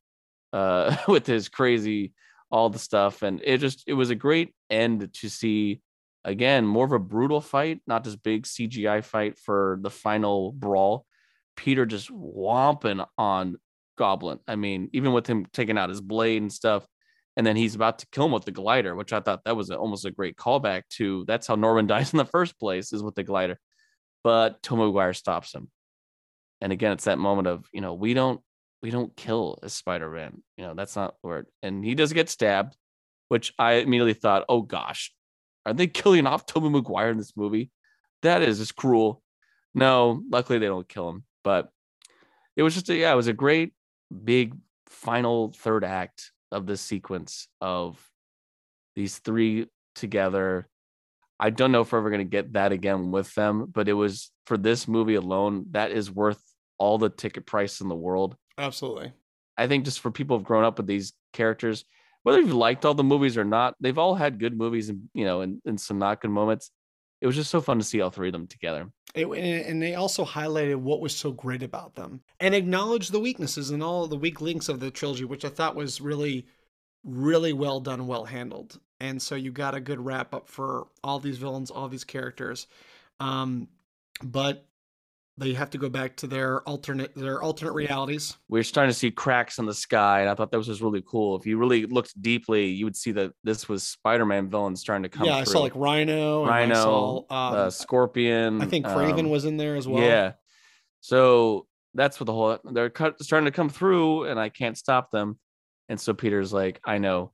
uh, 0.52 0.94
with 1.08 1.26
his 1.26 1.48
crazy 1.48 2.12
all 2.52 2.70
the 2.70 2.80
stuff 2.80 3.22
and 3.22 3.40
it 3.46 3.60
just 3.60 3.82
it 3.88 3.94
was 3.94 4.10
a 4.10 4.16
great 4.16 4.54
end 4.70 5.10
to 5.14 5.30
see 5.30 5.80
again 6.26 6.66
more 6.66 6.84
of 6.84 6.92
a 6.92 7.00
brutal 7.00 7.40
fight 7.40 7.80
not 7.88 8.04
this 8.04 8.18
big 8.18 8.44
cgi 8.44 9.02
fight 9.02 9.40
for 9.40 9.80
the 9.84 9.90
final 9.90 10.52
brawl. 10.52 11.06
Peter 11.56 11.86
just 11.86 12.10
whomping 12.10 13.08
on 13.18 13.56
goblin 13.98 14.40
i 14.50 14.58
mean 14.58 14.90
even 14.92 15.14
with 15.14 15.26
him 15.28 15.46
taking 15.54 15.78
out 15.78 15.88
his 15.88 16.02
blade 16.02 16.42
and 16.42 16.52
stuff 16.52 16.86
and 17.38 17.48
then 17.48 17.56
he's 17.56 17.74
about 17.74 18.00
to 18.00 18.08
kill 18.12 18.26
him 18.26 18.34
with 18.34 18.44
the 18.44 18.52
glider 18.52 18.98
which 18.98 19.14
i 19.14 19.22
thought 19.22 19.46
that 19.46 19.56
was 19.56 19.70
a, 19.70 19.78
almost 19.78 20.04
a 20.04 20.12
great 20.12 20.36
callback 20.36 20.82
to 20.90 21.24
that's 21.26 21.48
how 21.48 21.56
norman 21.56 21.88
dies 21.94 22.12
in 22.12 22.18
the 22.18 22.26
first 22.26 22.60
place 22.60 22.92
is 22.92 23.02
with 23.02 23.16
the 23.16 23.24
glider. 23.24 23.58
But 24.26 24.62
tom 24.62 24.80
maguire 24.80 25.14
stops 25.14 25.56
him 25.56 25.70
and 26.62 26.72
again 26.72 26.92
it's 26.92 27.06
that 27.06 27.18
moment 27.18 27.48
of 27.48 27.68
you 27.74 27.82
know 27.82 27.94
we 27.94 28.14
don't 28.14 28.42
we 28.82 28.90
don't 28.90 29.16
kill 29.16 29.60
a 29.62 29.70
Spider-Man. 29.70 30.42
You 30.58 30.66
know, 30.66 30.74
that's 30.74 30.96
not 30.96 31.16
word. 31.24 31.48
And 31.62 31.86
he 31.86 31.96
does 31.96 32.14
get 32.14 32.30
stabbed, 32.30 32.76
which 33.30 33.54
I 33.60 33.74
immediately 33.74 34.14
thought, 34.14 34.46
oh 34.50 34.62
gosh, 34.62 35.14
are 35.66 35.74
they 35.74 35.88
killing 35.88 36.26
off 36.26 36.46
Tobey 36.46 36.70
Maguire 36.70 37.10
in 37.10 37.18
this 37.18 37.38
movie? 37.38 37.70
That 38.24 38.42
is 38.42 38.60
just 38.60 38.76
cruel. 38.76 39.22
No, 39.74 40.24
luckily 40.30 40.60
they 40.60 40.66
don't 40.66 40.90
kill 40.90 41.10
him. 41.10 41.24
But 41.44 41.70
it 42.56 42.64
was 42.64 42.74
just 42.74 42.90
a, 42.90 42.96
yeah, 42.96 43.14
it 43.14 43.16
was 43.16 43.28
a 43.28 43.34
great 43.34 43.74
big 44.24 44.56
final 44.88 45.54
third 45.56 45.84
act 45.84 46.32
of 46.52 46.66
this 46.66 46.82
sequence 46.82 47.48
of 47.62 48.04
these 48.96 49.20
three 49.20 49.68
together. 49.96 50.68
I 51.40 51.50
don't 51.50 51.72
know 51.72 51.82
if 51.82 51.92
we're 51.92 52.00
ever 52.00 52.10
going 52.10 52.20
to 52.20 52.26
get 52.26 52.54
that 52.54 52.72
again 52.72 53.12
with 53.12 53.34
them, 53.36 53.68
but 53.72 53.88
it 53.88 53.94
was 53.94 54.32
for 54.46 54.58
this 54.58 54.88
movie 54.88 55.16
alone, 55.16 55.68
that 55.72 55.92
is 55.92 56.12
worth 56.12 56.42
all 56.82 56.98
the 56.98 57.10
ticket 57.10 57.46
price 57.46 57.80
in 57.80 57.90
the 57.90 57.96
world. 57.96 58.36
Absolutely. 58.58 59.14
I 59.56 59.68
think 59.68 59.86
just 59.86 60.00
for 60.00 60.10
people 60.10 60.36
who've 60.36 60.46
grown 60.46 60.64
up 60.64 60.78
with 60.78 60.88
these 60.88 61.14
characters, 61.32 61.86
whether 62.24 62.42
you've 62.42 62.56
liked 62.56 62.86
all 62.86 62.96
the 62.96 63.04
movies 63.04 63.38
or 63.38 63.46
not, 63.46 63.76
they've 63.80 64.00
all 64.00 64.16
had 64.16 64.40
good 64.40 64.58
movies 64.58 64.90
and 64.90 65.08
you 65.14 65.24
know, 65.24 65.42
and, 65.42 65.62
and 65.64 65.80
some 65.80 66.00
not 66.00 66.22
good 66.22 66.32
moments. 66.32 66.72
It 67.22 67.28
was 67.28 67.36
just 67.36 67.52
so 67.52 67.62
fun 67.62 67.78
to 67.78 67.84
see 67.84 68.02
all 68.02 68.10
three 68.10 68.30
of 68.30 68.34
them 68.34 68.48
together. 68.48 68.90
It, 69.14 69.28
and 69.28 69.80
they 69.80 69.94
also 69.94 70.26
highlighted 70.26 70.78
what 70.78 71.02
was 71.02 71.16
so 71.16 71.32
great 71.32 71.62
about 71.62 71.94
them 71.94 72.22
and 72.40 72.56
acknowledged 72.56 73.12
the 73.12 73.20
weaknesses 73.20 73.70
and 73.70 73.84
all 73.84 74.08
the 74.08 74.16
weak 74.16 74.42
links 74.42 74.68
of 74.68 74.80
the 74.80 74.90
trilogy, 74.90 75.26
which 75.26 75.46
I 75.46 75.50
thought 75.50 75.76
was 75.76 76.02
really, 76.02 76.48
really 77.04 77.54
well 77.54 77.80
done, 77.80 78.08
well 78.08 78.26
handled. 78.26 78.80
And 79.00 79.22
so 79.22 79.36
you 79.36 79.52
got 79.52 79.76
a 79.76 79.80
good 79.80 80.04
wrap 80.04 80.34
up 80.34 80.48
for 80.48 80.88
all 81.04 81.20
these 81.20 81.38
villains, 81.38 81.70
all 81.70 81.90
these 81.90 82.04
characters. 82.04 82.66
Um, 83.20 83.68
but 84.24 84.66
they 85.38 85.54
have 85.54 85.70
to 85.72 85.78
go 85.78 85.90
back 85.90 86.18
to 86.18 86.28
their 86.28 86.62
alternate 86.62 87.16
their 87.16 87.42
alternate 87.42 87.74
realities. 87.74 88.38
We're 88.50 88.64
starting 88.64 88.92
to 88.92 88.98
see 88.98 89.12
cracks 89.12 89.58
in 89.60 89.66
the 89.66 89.74
sky, 89.74 90.22
and 90.22 90.30
I 90.30 90.36
thought 90.36 90.52
that 90.52 90.58
was 90.58 90.68
just 90.68 90.82
really 90.82 91.04
cool. 91.06 91.36
If 91.36 91.46
you 91.46 91.58
really 91.58 91.86
looked 91.86 92.22
deeply, 92.22 92.68
you 92.68 92.86
would 92.86 92.96
see 92.96 93.12
that 93.14 93.32
this 93.44 93.68
was 93.68 93.84
Spider-Man 93.84 94.50
villains 94.50 94.84
trying 94.84 95.04
to 95.04 95.10
come. 95.10 95.26
Yeah, 95.26 95.44
through. 95.44 95.52
I 95.52 95.54
saw 95.54 95.60
like 95.62 95.76
Rhino, 95.76 96.46
Rhino, 96.46 96.76
saw, 96.76 97.18
um, 97.18 97.26
uh, 97.30 97.70
Scorpion. 97.70 98.62
I 98.62 98.66
think 98.66 98.86
Kraven 98.86 99.20
um, 99.20 99.30
was 99.30 99.46
in 99.46 99.58
there 99.58 99.76
as 99.76 99.88
well. 99.88 100.04
Yeah, 100.04 100.34
so 101.00 101.68
that's 101.94 102.20
what 102.20 102.26
the 102.26 102.34
whole 102.34 102.58
they're 102.64 102.90
cut, 102.90 103.22
starting 103.24 103.46
to 103.46 103.52
come 103.52 103.70
through, 103.70 104.26
and 104.26 104.40
I 104.40 104.50
can't 104.50 104.78
stop 104.78 105.12
them. 105.12 105.40
And 105.90 106.00
so 106.00 106.14
Peter's 106.14 106.54
like, 106.54 106.80
I 106.86 107.00
know. 107.00 107.34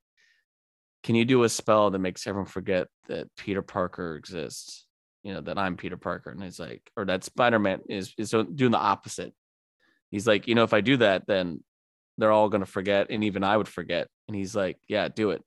Can 1.03 1.13
you 1.13 1.25
do 1.25 1.43
a 1.43 1.49
spell 1.49 1.91
that 1.91 1.99
makes 1.99 2.25
everyone 2.25 2.47
forget 2.47 2.87
that 3.07 3.27
Peter 3.37 3.61
Parker 3.61 4.15
exists? 4.15 4.86
You 5.24 5.34
know 5.34 5.41
that 5.41 5.57
I'm 5.57 5.78
Peter 5.78 5.97
Parker, 5.97 6.30
and 6.30 6.41
he's 6.41 6.59
like, 6.59 6.89
or 6.95 7.05
that 7.05 7.24
Spider 7.24 7.59
Man 7.59 7.82
is 7.89 8.13
is 8.18 8.32
doing 8.32 8.72
the 8.72 8.78
opposite. 8.78 9.34
He's 10.09 10.28
like, 10.28 10.47
you 10.47 10.55
know, 10.55 10.63
if 10.63 10.74
I 10.74 10.82
do 10.82 10.97
that, 10.97 11.28
then 11.28 11.63
they're 12.18 12.32
all 12.32 12.49
gonna 12.49 12.65
forget, 12.65 13.07
and 13.09 13.24
even 13.24 13.43
I 13.43 13.57
would 13.57 13.68
forget. 13.68 14.07
And 14.28 14.36
he's 14.36 14.55
like, 14.55 14.78
yeah, 14.88 15.07
do 15.07 15.32
it. 15.32 15.43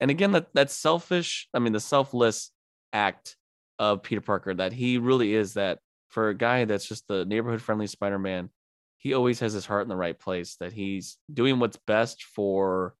And 0.00 0.10
again, 0.10 0.32
that 0.32 0.52
that 0.54 0.70
selfish, 0.70 1.48
I 1.54 1.58
mean, 1.58 1.72
the 1.72 1.80
selfless 1.80 2.50
act 2.92 3.36
of 3.78 4.02
Peter 4.02 4.20
Parker 4.20 4.54
that 4.54 4.72
he 4.72 4.98
really 4.98 5.34
is 5.34 5.54
that 5.54 5.78
for 6.08 6.28
a 6.28 6.34
guy 6.34 6.64
that's 6.64 6.86
just 6.86 7.08
the 7.08 7.24
neighborhood 7.24 7.62
friendly 7.62 7.86
Spider 7.86 8.18
Man, 8.18 8.50
he 8.98 9.14
always 9.14 9.40
has 9.40 9.52
his 9.52 9.66
heart 9.66 9.82
in 9.82 9.88
the 9.88 9.96
right 9.96 10.18
place. 10.18 10.56
That 10.56 10.72
he's 10.72 11.18
doing 11.32 11.58
what's 11.58 11.78
best 11.86 12.24
for 12.24 12.94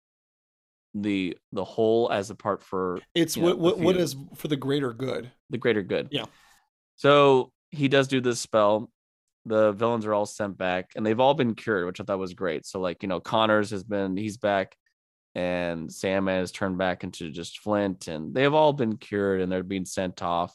the 0.94 1.36
the 1.52 1.64
whole 1.64 2.10
as 2.12 2.30
a 2.30 2.34
part 2.34 2.62
for 2.62 2.98
it's 3.14 3.36
you 3.36 3.42
know, 3.42 3.48
what 3.48 3.58
what, 3.58 3.78
what 3.78 3.96
is 3.96 4.16
for 4.34 4.48
the 4.48 4.56
greater 4.56 4.92
good. 4.92 5.30
the 5.50 5.58
greater 5.58 5.82
good. 5.82 6.08
Yeah. 6.10 6.24
So 6.96 7.52
he 7.70 7.88
does 7.88 8.08
do 8.08 8.20
this 8.20 8.40
spell. 8.40 8.90
The 9.46 9.72
villains 9.72 10.06
are 10.06 10.14
all 10.14 10.26
sent 10.26 10.56
back, 10.56 10.90
and 10.94 11.04
they've 11.04 11.18
all 11.18 11.34
been 11.34 11.54
cured, 11.54 11.86
which 11.86 12.00
I 12.00 12.04
thought 12.04 12.18
was 12.18 12.34
great. 12.34 12.66
So 12.66 12.80
like 12.80 13.02
you 13.02 13.08
know, 13.08 13.20
Connors 13.20 13.70
has 13.70 13.82
been 13.82 14.16
he's 14.16 14.36
back, 14.36 14.76
and 15.34 15.92
Sandman 15.92 16.40
has 16.40 16.52
turned 16.52 16.78
back 16.78 17.04
into 17.04 17.30
just 17.30 17.60
Flint, 17.60 18.08
and 18.08 18.34
they 18.34 18.42
have 18.42 18.54
all 18.54 18.72
been 18.72 18.96
cured, 18.96 19.40
and 19.40 19.50
they're 19.50 19.62
being 19.62 19.86
sent 19.86 20.22
off. 20.22 20.54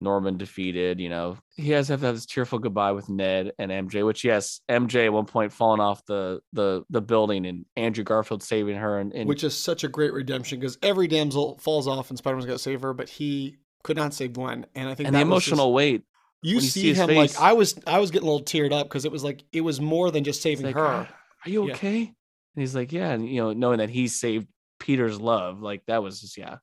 Norman 0.00 0.36
defeated, 0.36 1.00
you 1.00 1.08
know, 1.08 1.36
he 1.56 1.70
has 1.70 1.86
to 1.86 1.92
have 1.94 2.00
this 2.00 2.26
tearful 2.26 2.58
goodbye 2.58 2.92
with 2.92 3.08
Ned 3.08 3.52
and 3.58 3.70
MJ, 3.70 4.04
which 4.04 4.24
yes, 4.24 4.60
MJ 4.70 5.06
at 5.06 5.12
one 5.12 5.24
point 5.26 5.52
falling 5.52 5.80
off 5.80 6.04
the 6.06 6.40
the 6.52 6.84
the 6.90 7.00
building 7.00 7.46
and 7.46 7.64
Andrew 7.76 8.04
Garfield 8.04 8.42
saving 8.42 8.76
her 8.76 8.98
and, 8.98 9.12
and 9.14 9.28
which 9.28 9.44
is 9.44 9.56
such 9.56 9.84
a 9.84 9.88
great 9.88 10.12
redemption 10.12 10.58
because 10.60 10.76
every 10.82 11.06
damsel 11.06 11.58
falls 11.58 11.86
off 11.88 12.10
and 12.10 12.18
Spider-Man's 12.18 12.46
got 12.46 12.52
to 12.54 12.58
save 12.58 12.82
her, 12.82 12.92
but 12.92 13.08
he 13.08 13.56
could 13.82 13.96
not 13.96 14.12
save 14.14 14.32
Gwen, 14.34 14.66
and 14.74 14.88
I 14.88 14.94
think 14.94 15.06
and 15.06 15.14
the 15.16 15.20
was 15.24 15.42
just- 15.44 15.48
emotional 15.52 15.72
weight. 15.72 16.02
you 16.42 16.54
you 16.56 16.60
see, 16.60 16.80
see 16.82 16.94
him 16.94 17.08
face- 17.08 17.34
like 17.38 17.40
I 17.42 17.52
was 17.54 17.78
I 17.86 17.98
was 18.00 18.10
getting 18.10 18.28
a 18.28 18.30
little 18.32 18.44
teared 18.46 18.72
up 18.72 18.86
because 18.88 19.04
it 19.04 19.12
was 19.12 19.24
like 19.24 19.44
it 19.52 19.60
was 19.62 19.80
more 19.80 20.10
than 20.10 20.24
just 20.24 20.42
saving 20.42 20.66
like, 20.66 20.74
her. 20.74 20.84
"Ah, 20.86 21.08
Are 21.46 21.50
you 21.50 21.66
Yeah. 21.68 21.74
okay? 21.74 21.98
And 22.00 22.62
he's 22.62 22.74
like, 22.74 22.92
Yeah. 22.92 23.10
And 23.10 23.28
you 23.28 23.40
know, 23.40 23.52
knowing 23.52 23.78
that 23.78 23.90
he 23.90 24.08
saved 24.08 24.46
Peter's 24.80 25.20
love, 25.20 25.60
like 25.62 25.82
that 25.86 26.02
was 26.02 26.20
just 26.20 26.36
yeah, 26.36 26.56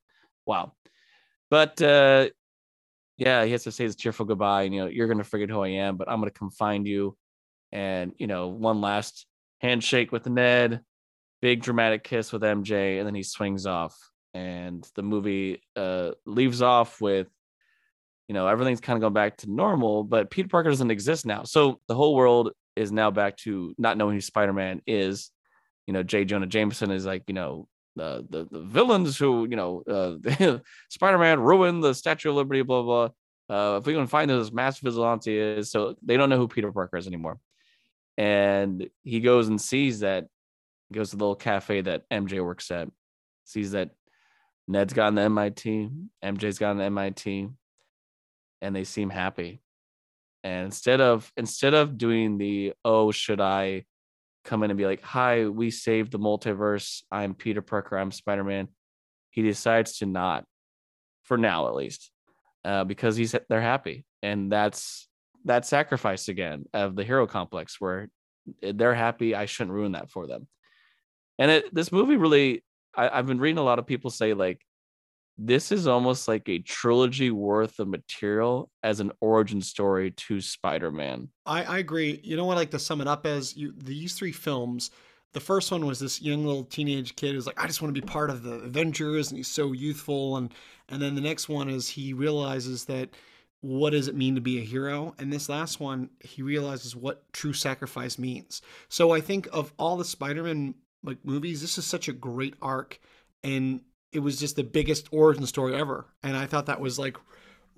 wow. 0.45 0.73
But 1.49 1.82
uh 1.82 2.29
yeah, 3.22 3.45
he 3.45 3.51
has 3.51 3.63
to 3.65 3.72
say 3.72 3.84
his 3.84 3.95
cheerful 3.95 4.26
goodbye, 4.26 4.63
and 4.63 4.74
you 4.74 4.82
know, 4.82 4.88
you're 4.88 5.07
gonna 5.07 5.24
forget 5.24 5.47
who 5.47 5.61
I 5.61 5.67
am, 5.67 5.95
but 5.95 6.09
I'm 6.09 6.19
gonna 6.19 6.32
come 6.32 6.49
find 6.49 6.88
you. 6.88 7.15
And 7.72 8.13
you 8.17 8.26
know, 8.26 8.47
one 8.47 8.82
last 8.82 9.28
handshake 9.59 10.11
with 10.11 10.28
Ned, 10.28 10.82
big 11.39 11.61
dramatic 11.61 12.03
kiss 12.03 12.34
with 12.34 12.41
MJ, 12.41 12.97
and 12.97 13.05
then 13.05 13.13
he 13.13 13.22
swings 13.22 13.67
off. 13.67 13.95
And 14.34 14.88
the 14.95 15.03
movie 15.03 15.61
uh 15.76 16.13
leaves 16.26 16.63
off 16.63 16.99
with 16.99 17.28
you 18.28 18.34
know, 18.34 18.47
everything's 18.47 18.82
kind 18.82 18.97
of 18.97 19.01
going 19.01 19.13
back 19.13 19.38
to 19.38 19.51
normal, 19.51 20.03
but 20.03 20.32
Peter 20.32 20.47
Parker 20.47 20.69
doesn't 20.69 20.89
exist 20.89 21.26
now. 21.26 21.43
So 21.43 21.80
the 21.88 21.95
whole 21.95 22.15
world 22.15 22.51
is 22.76 22.91
now 22.91 23.11
back 23.11 23.38
to 23.38 23.76
not 23.78 23.97
knowing 23.97 24.15
who 24.15 24.22
Spider 24.22 24.53
Man 24.53 24.82
is. 24.88 25.30
You 25.86 25.93
know, 25.93 26.01
J. 26.01 26.26
Jonah 26.26 26.47
Jameson 26.47 26.89
is 26.89 27.05
like, 27.05 27.24
you 27.28 27.34
know, 27.36 27.67
the 27.96 28.26
the, 28.30 28.48
the 28.52 28.62
villains 28.62 29.18
who, 29.18 29.48
you 29.50 29.56
know, 29.56 29.84
uh, 29.88 30.58
Spider 30.89 31.18
Man 31.18 31.39
ruined 31.39 31.84
the 31.84 31.94
Statue 31.94 32.30
of 32.30 32.36
Liberty, 32.36 32.62
blah, 32.62 32.82
blah. 32.82 33.10
Uh, 33.50 33.78
if 33.78 33.86
we 33.86 33.94
can 33.94 34.08
find 34.08 34.30
this 34.30 34.52
mass 34.52 34.80
vigilante 34.80 35.38
is, 35.38 35.70
so 35.70 35.96
they 36.02 36.16
don't 36.16 36.30
know 36.30 36.38
who 36.38 36.48
Peter 36.48 36.72
Parker 36.72 36.98
is 36.98 37.08
anymore. 37.08 37.38
And 38.18 38.89
he 39.04 39.20
goes 39.20 39.50
and 39.50 39.60
sees 39.60 40.02
that, 40.02 40.28
goes 40.94 41.10
to 41.10 41.18
the 41.18 41.24
little 41.24 41.36
cafe 41.36 41.82
that 41.82 42.10
MJ 42.10 42.44
works 42.44 42.72
at, 42.72 42.88
sees 43.44 43.72
that 43.72 43.92
Ned's 44.68 44.94
gotten 44.94 45.16
the 45.16 45.24
MIT, 45.24 45.89
MJ's 46.24 46.60
gotten 46.60 46.78
the 46.78 46.86
MIT, 46.86 47.50
and 48.62 48.76
they 48.76 48.86
seem 48.86 49.10
happy. 49.10 49.62
And 50.44 50.66
instead 50.66 51.02
of 51.02 51.32
instead 51.36 51.74
of 51.74 51.98
doing 51.98 52.38
the 52.38 52.74
oh 52.86 53.12
should 53.12 53.42
I 53.42 53.86
come 54.44 54.64
in 54.64 54.72
and 54.72 54.78
be 54.78 54.86
like 54.86 55.02
hi 55.02 55.48
we 55.48 55.72
saved 55.72 56.12
the 56.12 56.20
multiverse. 56.20 57.04
I'm 57.12 57.34
Peter 57.34 57.62
Parker. 57.62 57.98
I'm 57.98 58.12
Spider 58.12 58.44
Man, 58.44 58.68
he 59.30 59.42
decides 59.42 60.00
to 60.00 60.06
not, 60.06 60.46
for 61.24 61.38
now 61.38 61.68
at 61.68 61.76
least, 61.76 62.12
uh, 62.66 62.84
because 62.84 63.16
he's 63.16 63.36
they're 63.50 63.62
happy. 63.62 64.06
And 64.22 64.52
that's 64.52 65.08
that 65.46 65.66
sacrifice 65.66 66.28
again 66.28 66.66
of 66.74 66.96
the 66.96 67.04
hero 67.04 67.26
complex 67.28 67.80
where 67.80 68.10
they're 68.62 68.96
happy. 68.96 69.36
I 69.36 69.46
shouldn't 69.46 69.74
ruin 69.74 69.94
that 69.94 70.12
for 70.12 70.28
them. 70.28 70.48
And 71.39 71.50
it 71.52 71.74
this 71.74 71.92
movie 71.92 72.18
really 72.18 72.64
I, 72.96 73.10
I've 73.10 73.28
been 73.28 73.39
reading 73.39 73.58
a 73.58 73.64
lot 73.64 73.80
of 73.80 73.88
people 73.88 74.12
say 74.12 74.34
like 74.34 74.62
this 75.44 75.72
is 75.72 75.88
almost 75.88 76.28
like 76.28 76.48
a 76.48 76.60
trilogy 76.60 77.32
worth 77.32 77.80
of 77.80 77.88
material 77.88 78.70
as 78.84 79.00
an 79.00 79.12
origin 79.22 79.60
story 79.60 80.12
to 80.12 80.39
Spider-Man. 80.39 81.30
I, 81.48 81.64
I 81.64 81.78
agree. 81.80 82.22
You 82.24 82.38
know 82.38 82.46
what 82.46 82.54
I 82.54 82.62
like 82.62 82.72
to 82.72 82.80
sum 82.80 83.02
it 83.02 83.08
up 83.08 83.26
as 83.26 83.58
you 83.58 83.74
these 83.76 84.14
three 84.14 84.32
films. 84.32 84.92
The 85.34 85.39
first 85.39 85.72
one 85.72 85.86
was 85.86 86.00
this 86.00 86.22
young 86.22 86.46
little 86.46 86.66
teenage 86.66 87.16
kid 87.16 87.34
who's 87.34 87.48
like, 87.48 87.60
I 87.60 87.66
just 87.66 87.82
want 87.82 87.96
to 87.96 88.00
be 88.00 88.06
part 88.06 88.30
of 88.30 88.44
the 88.44 88.54
Avengers, 88.54 89.32
and 89.32 89.38
he's 89.38 89.48
so 89.48 89.72
youthful. 89.72 90.38
And 90.38 90.54
and 90.89 91.02
then 91.02 91.16
the 91.16 91.22
next 91.22 91.50
one 91.50 91.70
is 91.70 91.88
he 91.88 92.14
realizes 92.14 92.86
that 92.86 93.10
what 93.62 93.92
does 93.92 94.08
it 94.08 94.16
mean 94.16 94.36
to 94.36 94.42
be 94.42 94.60
a 94.60 94.64
hero? 94.64 95.16
And 95.18 95.34
this 95.34 95.50
last 95.50 95.80
one, 95.80 96.10
he 96.20 96.44
realizes 96.44 96.96
what 96.96 97.32
true 97.34 97.54
sacrifice 97.54 98.20
means. 98.20 98.62
So 98.89 99.12
I 99.12 99.22
think 99.22 99.48
of 99.52 99.74
all 99.80 99.98
the 99.98 100.06
Spider-Man 100.06 100.76
like 101.04 101.26
movies, 101.26 101.62
this 101.62 101.80
is 101.80 101.86
such 101.86 102.08
a 102.08 102.14
great 102.14 102.56
arc, 102.62 103.00
and 103.44 103.82
it 104.12 104.20
was 104.20 104.39
just 104.39 104.55
the 104.55 104.64
biggest 104.64 105.07
origin 105.12 105.45
story 105.45 105.76
ever. 105.76 106.05
And 106.24 106.36
I 106.36 106.45
thought 106.45 106.66
that 106.66 106.82
was 106.82 106.99
like 106.99 107.18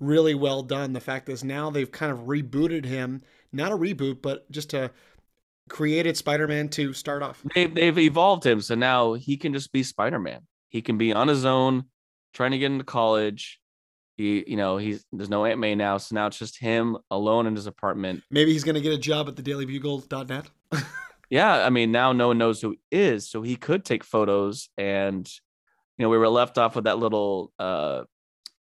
really 0.00 0.34
well 0.34 0.62
done. 0.62 0.92
The 0.92 1.00
fact 1.00 1.28
is 1.28 1.44
now 1.44 1.70
they've 1.70 1.90
kind 1.90 2.12
of 2.12 2.20
rebooted 2.20 2.84
him, 2.84 3.22
not 3.52 3.72
a 3.72 3.76
reboot, 3.76 4.22
but 4.22 4.50
just 4.50 4.74
a 4.74 4.90
created 5.68 6.16
Spider-Man 6.16 6.68
to 6.70 6.92
start 6.92 7.22
off. 7.22 7.42
They've 7.54 7.74
they've 7.74 7.98
evolved 7.98 8.44
him, 8.44 8.60
so 8.60 8.74
now 8.74 9.14
he 9.14 9.36
can 9.36 9.52
just 9.52 9.72
be 9.72 9.82
Spider-Man. 9.82 10.40
He 10.68 10.82
can 10.82 10.98
be 10.98 11.12
on 11.12 11.28
his 11.28 11.44
own, 11.44 11.84
trying 12.32 12.50
to 12.50 12.58
get 12.58 12.72
into 12.72 12.84
college. 12.84 13.60
He, 14.16 14.44
you 14.46 14.56
know, 14.56 14.76
he's 14.76 15.04
there's 15.12 15.30
no 15.30 15.44
Aunt 15.44 15.58
May 15.58 15.74
now, 15.74 15.98
so 15.98 16.14
now 16.14 16.26
it's 16.26 16.38
just 16.38 16.58
him 16.58 16.98
alone 17.10 17.46
in 17.46 17.54
his 17.56 17.66
apartment. 17.66 18.22
Maybe 18.30 18.52
he's 18.52 18.64
going 18.64 18.76
to 18.76 18.80
get 18.80 18.92
a 18.92 18.98
job 18.98 19.28
at 19.28 19.36
the 19.36 19.42
daily 19.42 19.66
dailybugle.net. 19.66 20.46
Yeah, 21.30 21.66
I 21.66 21.70
mean, 21.70 21.90
now 21.90 22.12
no 22.12 22.28
one 22.28 22.38
knows 22.38 22.60
who 22.60 22.70
he 22.70 22.78
is, 22.92 23.28
so 23.28 23.42
he 23.42 23.56
could 23.56 23.84
take 23.84 24.04
photos 24.04 24.68
and 24.76 25.28
you 25.98 26.04
know, 26.04 26.08
we 26.08 26.18
were 26.18 26.28
left 26.28 26.58
off 26.58 26.74
with 26.74 26.84
that 26.84 26.98
little 26.98 27.52
uh 27.58 28.04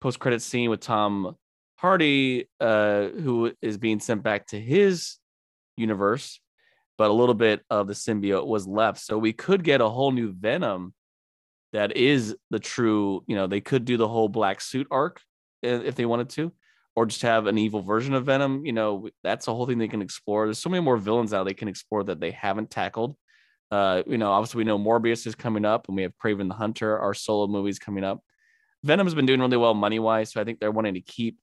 post-credit 0.01 0.41
scene 0.41 0.69
with 0.69 0.79
Tom 0.79 1.35
Hardy, 1.75 2.47
uh, 2.59 3.07
who 3.07 3.51
is 3.61 3.77
being 3.77 3.99
sent 3.99 4.23
back 4.23 4.47
to 4.47 4.59
his 4.59 5.17
universe, 5.77 6.39
but 6.97 7.09
a 7.09 7.13
little 7.13 7.35
bit 7.35 7.61
of 7.69 7.87
the 7.87 7.93
symbiote 7.93 8.45
was 8.45 8.67
left. 8.67 8.99
So 8.99 9.17
we 9.17 9.33
could 9.33 9.63
get 9.63 9.81
a 9.81 9.89
whole 9.89 10.11
new 10.11 10.31
Venom 10.31 10.93
that 11.73 11.95
is 11.95 12.35
the 12.49 12.59
true, 12.59 13.23
you 13.27 13.35
know, 13.35 13.47
they 13.47 13.61
could 13.61 13.85
do 13.85 13.97
the 13.97 14.07
whole 14.07 14.29
black 14.29 14.61
suit 14.61 14.87
arc 14.91 15.21
if 15.63 15.95
they 15.95 16.05
wanted 16.05 16.29
to, 16.29 16.51
or 16.95 17.05
just 17.05 17.21
have 17.21 17.47
an 17.47 17.57
evil 17.57 17.81
version 17.81 18.13
of 18.13 18.25
Venom. 18.25 18.65
You 18.65 18.73
know, 18.73 19.09
that's 19.23 19.47
a 19.47 19.53
whole 19.53 19.65
thing 19.65 19.77
they 19.77 19.87
can 19.87 20.01
explore. 20.01 20.45
There's 20.45 20.59
so 20.59 20.69
many 20.69 20.83
more 20.83 20.97
villains 20.97 21.33
out 21.33 21.45
they 21.45 21.53
can 21.53 21.67
explore 21.67 22.03
that 22.03 22.19
they 22.19 22.31
haven't 22.31 22.69
tackled. 22.69 23.15
Uh, 23.71 24.03
you 24.05 24.17
know, 24.17 24.31
obviously 24.31 24.59
we 24.59 24.63
know 24.65 24.77
Morbius 24.77 25.25
is 25.25 25.35
coming 25.35 25.65
up, 25.65 25.87
and 25.87 25.95
we 25.95 26.03
have 26.03 26.13
Kraven 26.17 26.49
the 26.49 26.55
Hunter, 26.55 26.99
our 26.99 27.13
solo 27.13 27.47
movies 27.47 27.79
coming 27.79 28.03
up. 28.03 28.21
Venom's 28.83 29.13
been 29.13 29.25
doing 29.25 29.39
really 29.39 29.57
well 29.57 29.73
money 29.73 29.99
wise, 29.99 30.31
so 30.31 30.41
I 30.41 30.43
think 30.43 30.59
they're 30.59 30.71
wanting 30.71 30.95
to 30.95 31.01
keep 31.01 31.37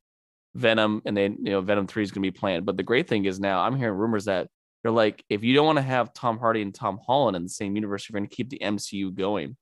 Venom, 0.55 1.03
and 1.07 1.16
then 1.16 1.39
you 1.43 1.53
know 1.53 1.61
Venom 1.61 1.87
Three 1.87 2.03
is 2.03 2.11
going 2.11 2.22
to 2.22 2.31
be 2.31 2.37
planned. 2.37 2.66
But 2.66 2.76
the 2.76 2.83
great 2.83 3.09
thing 3.09 3.24
is 3.24 3.41
now 3.41 3.61
I'm 3.61 3.76
hearing 3.76 3.97
rumors 3.97 4.26
that 4.26 4.49
they're 4.83 4.93
like, 4.93 5.24
if 5.29 5.43
you 5.43 5.55
don't 5.55 5.66
want 5.66 5.79
to 5.79 5.83
have 5.83 6.12
Tom 6.12 6.39
Hardy 6.39 6.62
and 6.62 6.74
Tom 6.74 6.99
Holland 7.05 7.37
in 7.37 7.43
the 7.43 7.49
same 7.49 7.74
universe, 7.74 8.09
you're 8.09 8.18
going 8.18 8.29
to 8.29 8.35
keep 8.35 8.51
the 8.51 8.59
MCU 8.59 9.14
going. 9.14 9.57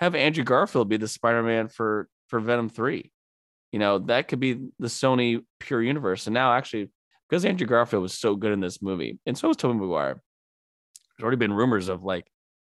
Have 0.00 0.14
Andrew 0.14 0.44
Garfield 0.44 0.88
be 0.88 0.96
the 0.96 1.08
Spider-Man 1.08 1.68
for 1.68 2.08
for 2.28 2.40
Venom 2.40 2.68
Three. 2.68 3.12
You 3.70 3.78
know 3.78 3.98
that 4.00 4.28
could 4.28 4.40
be 4.40 4.54
the 4.78 4.88
Sony 4.88 5.44
pure 5.60 5.82
universe. 5.82 6.26
And 6.26 6.34
now 6.34 6.54
actually, 6.54 6.90
because 7.28 7.44
Andrew 7.44 7.66
Garfield 7.66 8.02
was 8.02 8.18
so 8.18 8.34
good 8.34 8.52
in 8.52 8.60
this 8.60 8.82
movie, 8.82 9.18
and 9.26 9.38
so 9.38 9.48
was 9.48 9.56
Tobey 9.56 9.78
Maguire. 9.78 10.22
There's 11.16 11.24
already 11.24 11.36
been 11.36 11.52
rumors 11.52 11.88
of 11.88 12.02
like, 12.02 12.26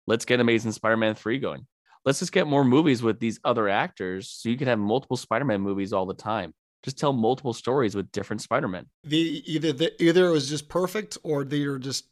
let's 0.06 0.24
get 0.24 0.40
Amazing 0.40 0.72
Spider-Man 0.72 1.14
three 1.14 1.38
going. 1.38 1.66
Let's 2.04 2.18
just 2.18 2.32
get 2.32 2.46
more 2.46 2.64
movies 2.64 3.02
with 3.02 3.18
these 3.18 3.40
other 3.44 3.68
actors, 3.68 4.28
so 4.30 4.48
you 4.48 4.58
can 4.58 4.68
have 4.68 4.78
multiple 4.78 5.16
Spider-Man 5.16 5.60
movies 5.60 5.92
all 5.92 6.04
the 6.04 6.14
time 6.14 6.52
just 6.84 6.98
tell 6.98 7.14
multiple 7.14 7.54
stories 7.54 7.96
with 7.96 8.12
different 8.12 8.42
Spider-Men. 8.42 8.86
The 9.04 9.42
either 9.46 9.72
the, 9.72 10.02
either 10.02 10.26
it 10.26 10.30
was 10.30 10.48
just 10.48 10.68
perfect 10.68 11.16
or 11.22 11.42
they 11.42 11.62
are 11.62 11.78
just 11.78 12.08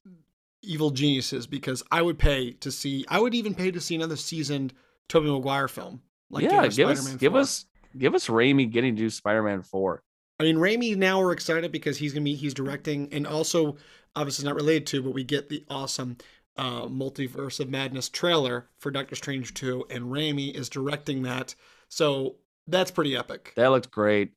evil 0.62 0.90
geniuses 0.90 1.46
because 1.46 1.82
I 1.92 2.00
would 2.00 2.18
pay 2.18 2.52
to 2.52 2.72
see 2.72 3.04
I 3.08 3.20
would 3.20 3.34
even 3.34 3.54
pay 3.54 3.70
to 3.70 3.80
see 3.80 3.94
another 3.94 4.16
seasoned 4.16 4.72
Tobey 5.08 5.30
Maguire 5.30 5.68
film. 5.68 6.00
Like 6.30 6.44
yeah, 6.44 6.66
give 6.68 6.88
us 6.88 7.06
4. 7.06 7.18
give 7.18 7.36
us 7.36 7.66
give 7.96 8.14
us 8.14 8.28
Raimi 8.28 8.70
getting 8.70 8.96
to 8.96 9.02
do 9.02 9.10
Spider-Man 9.10 9.62
4. 9.62 10.02
I 10.40 10.44
mean 10.44 10.56
Raimi 10.56 10.96
now 10.96 11.20
we're 11.20 11.32
excited 11.32 11.70
because 11.70 11.98
he's 11.98 12.14
gonna 12.14 12.24
be 12.24 12.34
he's 12.34 12.54
directing 12.54 13.12
and 13.12 13.26
also 13.26 13.76
obviously 14.16 14.44
not 14.44 14.54
related 14.54 14.86
to, 14.88 15.02
but 15.02 15.14
we 15.14 15.24
get 15.24 15.48
the 15.48 15.64
awesome 15.68 16.16
uh, 16.56 16.82
multiverse 16.82 17.60
of 17.60 17.70
madness 17.70 18.08
trailer 18.08 18.68
for 18.78 18.90
Doctor 18.90 19.14
Strange 19.14 19.54
2 19.54 19.86
and 19.90 20.04
Raimi 20.04 20.54
is 20.54 20.68
directing 20.68 21.22
that. 21.22 21.54
So 21.88 22.36
that's 22.66 22.90
pretty 22.90 23.16
epic. 23.16 23.52
That 23.56 23.70
looked 23.70 23.90
great. 23.90 24.32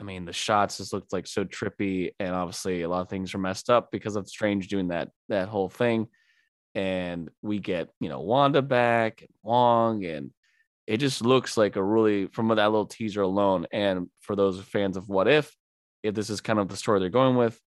I 0.00 0.02
mean, 0.02 0.24
the 0.24 0.32
shots 0.32 0.78
just 0.78 0.92
looked 0.92 1.12
like 1.12 1.26
so 1.26 1.44
trippy, 1.44 2.12
and 2.18 2.34
obviously 2.34 2.82
a 2.82 2.88
lot 2.88 3.02
of 3.02 3.10
things 3.10 3.34
are 3.34 3.38
messed 3.38 3.68
up 3.68 3.90
because 3.92 4.16
of 4.16 4.28
Strange 4.28 4.68
doing 4.68 4.88
that 4.88 5.10
that 5.28 5.48
whole 5.48 5.68
thing. 5.68 6.08
And 6.74 7.28
we 7.42 7.58
get 7.58 7.90
you 8.00 8.08
know 8.08 8.20
Wanda 8.20 8.62
back 8.62 9.20
and 9.20 9.30
Wong, 9.42 10.04
and 10.06 10.30
it 10.86 10.98
just 10.98 11.20
looks 11.22 11.58
like 11.58 11.76
a 11.76 11.82
really 11.82 12.26
from 12.28 12.48
that 12.48 12.56
little 12.56 12.86
teaser 12.86 13.20
alone. 13.20 13.66
And 13.72 14.08
for 14.20 14.34
those 14.34 14.58
fans 14.62 14.96
of 14.96 15.08
What 15.08 15.28
If, 15.28 15.54
if 16.02 16.14
this 16.14 16.30
is 16.30 16.40
kind 16.40 16.58
of 16.58 16.68
the 16.68 16.76
story 16.76 16.98
they're 16.98 17.10
going 17.10 17.36
with, 17.36 17.60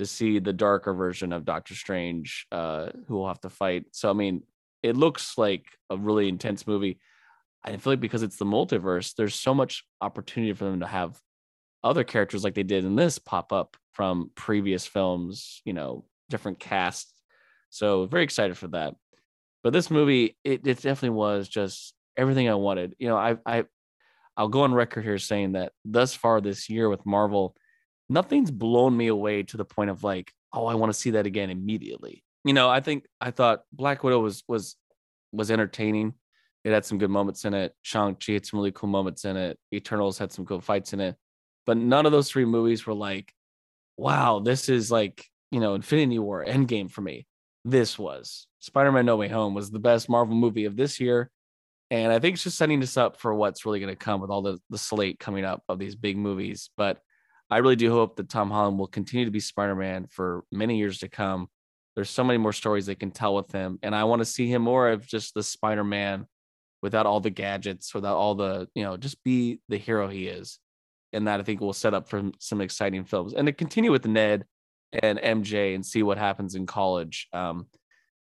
to 0.00 0.06
see 0.06 0.38
the 0.38 0.52
darker 0.52 0.94
version 0.94 1.30
of 1.30 1.44
Doctor 1.44 1.74
Strange, 1.74 2.46
uh, 2.50 2.88
who 3.06 3.14
will 3.16 3.28
have 3.28 3.40
to 3.40 3.50
fight. 3.50 3.84
So 3.92 4.08
I 4.08 4.14
mean, 4.14 4.42
it 4.82 4.96
looks 4.96 5.36
like 5.36 5.66
a 5.90 5.96
really 5.96 6.26
intense 6.26 6.66
movie. 6.66 6.98
I 7.62 7.76
feel 7.76 7.92
like 7.92 8.00
because 8.00 8.22
it's 8.22 8.38
the 8.38 8.46
multiverse, 8.46 9.14
there's 9.14 9.34
so 9.34 9.54
much 9.54 9.84
opportunity 10.00 10.54
for 10.54 10.64
them 10.64 10.80
to 10.80 10.86
have 10.86 11.20
other 11.84 12.02
characters 12.02 12.42
like 12.42 12.54
they 12.54 12.62
did 12.62 12.86
in 12.86 12.96
this 12.96 13.18
pop 13.18 13.52
up 13.52 13.76
from 13.92 14.30
previous 14.34 14.86
films, 14.86 15.60
you 15.66 15.74
know, 15.74 16.06
different 16.30 16.58
casts. 16.58 17.12
So 17.68 18.06
very 18.06 18.24
excited 18.24 18.56
for 18.56 18.68
that. 18.68 18.94
But 19.62 19.74
this 19.74 19.90
movie, 19.90 20.38
it, 20.42 20.66
it 20.66 20.80
definitely 20.80 21.10
was 21.10 21.46
just 21.46 21.92
everything 22.16 22.48
I 22.48 22.54
wanted. 22.54 22.94
You 22.98 23.08
know, 23.08 23.18
I 23.18 23.36
I 23.44 23.64
I'll 24.34 24.48
go 24.48 24.62
on 24.62 24.72
record 24.72 25.04
here 25.04 25.18
saying 25.18 25.52
that 25.52 25.72
thus 25.84 26.14
far 26.14 26.40
this 26.40 26.70
year 26.70 26.88
with 26.88 27.04
Marvel, 27.04 27.54
nothing's 28.10 28.50
blown 28.50 28.94
me 28.94 29.06
away 29.06 29.42
to 29.44 29.56
the 29.56 29.64
point 29.64 29.88
of 29.88 30.04
like, 30.04 30.32
oh, 30.52 30.66
I 30.66 30.74
want 30.74 30.92
to 30.92 30.98
see 30.98 31.12
that 31.12 31.26
again 31.26 31.48
immediately. 31.48 32.22
You 32.44 32.52
know, 32.52 32.68
I 32.68 32.80
think 32.80 33.06
I 33.20 33.30
thought 33.30 33.62
Black 33.72 34.04
Widow 34.04 34.20
was 34.20 34.42
was 34.46 34.76
was 35.32 35.50
entertaining. 35.50 36.14
It 36.64 36.72
had 36.72 36.84
some 36.84 36.98
good 36.98 37.08
moments 37.08 37.46
in 37.46 37.54
it. 37.54 37.74
Shang-Chi 37.80 38.32
had 38.32 38.44
some 38.44 38.58
really 38.58 38.72
cool 38.72 38.90
moments 38.90 39.24
in 39.24 39.38
it. 39.38 39.58
Eternals 39.72 40.18
had 40.18 40.30
some 40.30 40.44
cool 40.44 40.60
fights 40.60 40.92
in 40.92 41.00
it 41.00 41.16
but 41.66 41.76
none 41.76 42.06
of 42.06 42.12
those 42.12 42.28
three 42.28 42.44
movies 42.44 42.86
were 42.86 42.94
like, 42.94 43.32
wow, 43.96 44.40
this 44.40 44.68
is 44.68 44.90
like, 44.90 45.26
you 45.50 45.60
know, 45.60 45.74
Infinity 45.74 46.18
War, 46.18 46.44
Endgame 46.44 46.90
for 46.90 47.00
me. 47.00 47.26
This 47.64 47.98
was 47.98 48.46
Spider 48.60 48.90
Man 48.92 49.06
No 49.06 49.16
Way 49.16 49.28
Home 49.28 49.54
was 49.54 49.70
the 49.70 49.78
best 49.78 50.08
Marvel 50.08 50.34
movie 50.34 50.64
of 50.64 50.76
this 50.76 50.98
year. 50.98 51.30
And 51.90 52.12
I 52.12 52.18
think 52.18 52.34
it's 52.34 52.44
just 52.44 52.56
setting 52.56 52.82
us 52.82 52.96
up 52.96 53.20
for 53.20 53.34
what's 53.34 53.64
really 53.64 53.80
going 53.80 53.92
to 53.92 53.96
come 53.96 54.20
with 54.20 54.30
all 54.30 54.42
the, 54.42 54.58
the 54.70 54.78
slate 54.78 55.18
coming 55.18 55.44
up 55.44 55.62
of 55.68 55.78
these 55.78 55.96
big 55.96 56.16
movies. 56.16 56.70
But 56.76 56.98
I 57.50 57.58
really 57.58 57.76
do 57.76 57.90
hope 57.90 58.16
that 58.16 58.28
Tom 58.28 58.50
Holland 58.50 58.78
will 58.78 58.86
continue 58.86 59.24
to 59.24 59.30
be 59.30 59.40
Spider 59.40 59.74
Man 59.74 60.06
for 60.06 60.44
many 60.52 60.78
years 60.78 60.98
to 60.98 61.08
come. 61.08 61.48
There's 61.96 62.10
so 62.10 62.22
many 62.22 62.38
more 62.38 62.52
stories 62.52 62.86
they 62.86 62.94
can 62.94 63.10
tell 63.10 63.34
with 63.34 63.50
him. 63.50 63.78
And 63.82 63.94
I 63.94 64.04
want 64.04 64.20
to 64.20 64.24
see 64.26 64.46
him 64.46 64.62
more 64.62 64.88
of 64.90 65.06
just 65.06 65.34
the 65.34 65.42
Spider 65.42 65.84
Man 65.84 66.26
without 66.82 67.06
all 67.06 67.20
the 67.20 67.30
gadgets, 67.30 67.94
without 67.94 68.16
all 68.16 68.34
the, 68.34 68.68
you 68.74 68.84
know, 68.84 68.96
just 68.96 69.22
be 69.24 69.60
the 69.68 69.76
hero 69.76 70.08
he 70.08 70.28
is 70.28 70.58
and 71.12 71.26
that 71.26 71.40
I 71.40 71.42
think 71.42 71.60
will 71.60 71.72
set 71.72 71.94
up 71.94 72.08
for 72.08 72.30
some 72.38 72.60
exciting 72.60 73.04
films. 73.04 73.34
And 73.34 73.46
to 73.46 73.52
continue 73.52 73.90
with 73.90 74.06
Ned 74.06 74.44
and 74.92 75.18
MJ 75.18 75.74
and 75.74 75.84
see 75.84 76.02
what 76.02 76.18
happens 76.18 76.54
in 76.54 76.66
college. 76.66 77.28
Um, 77.32 77.66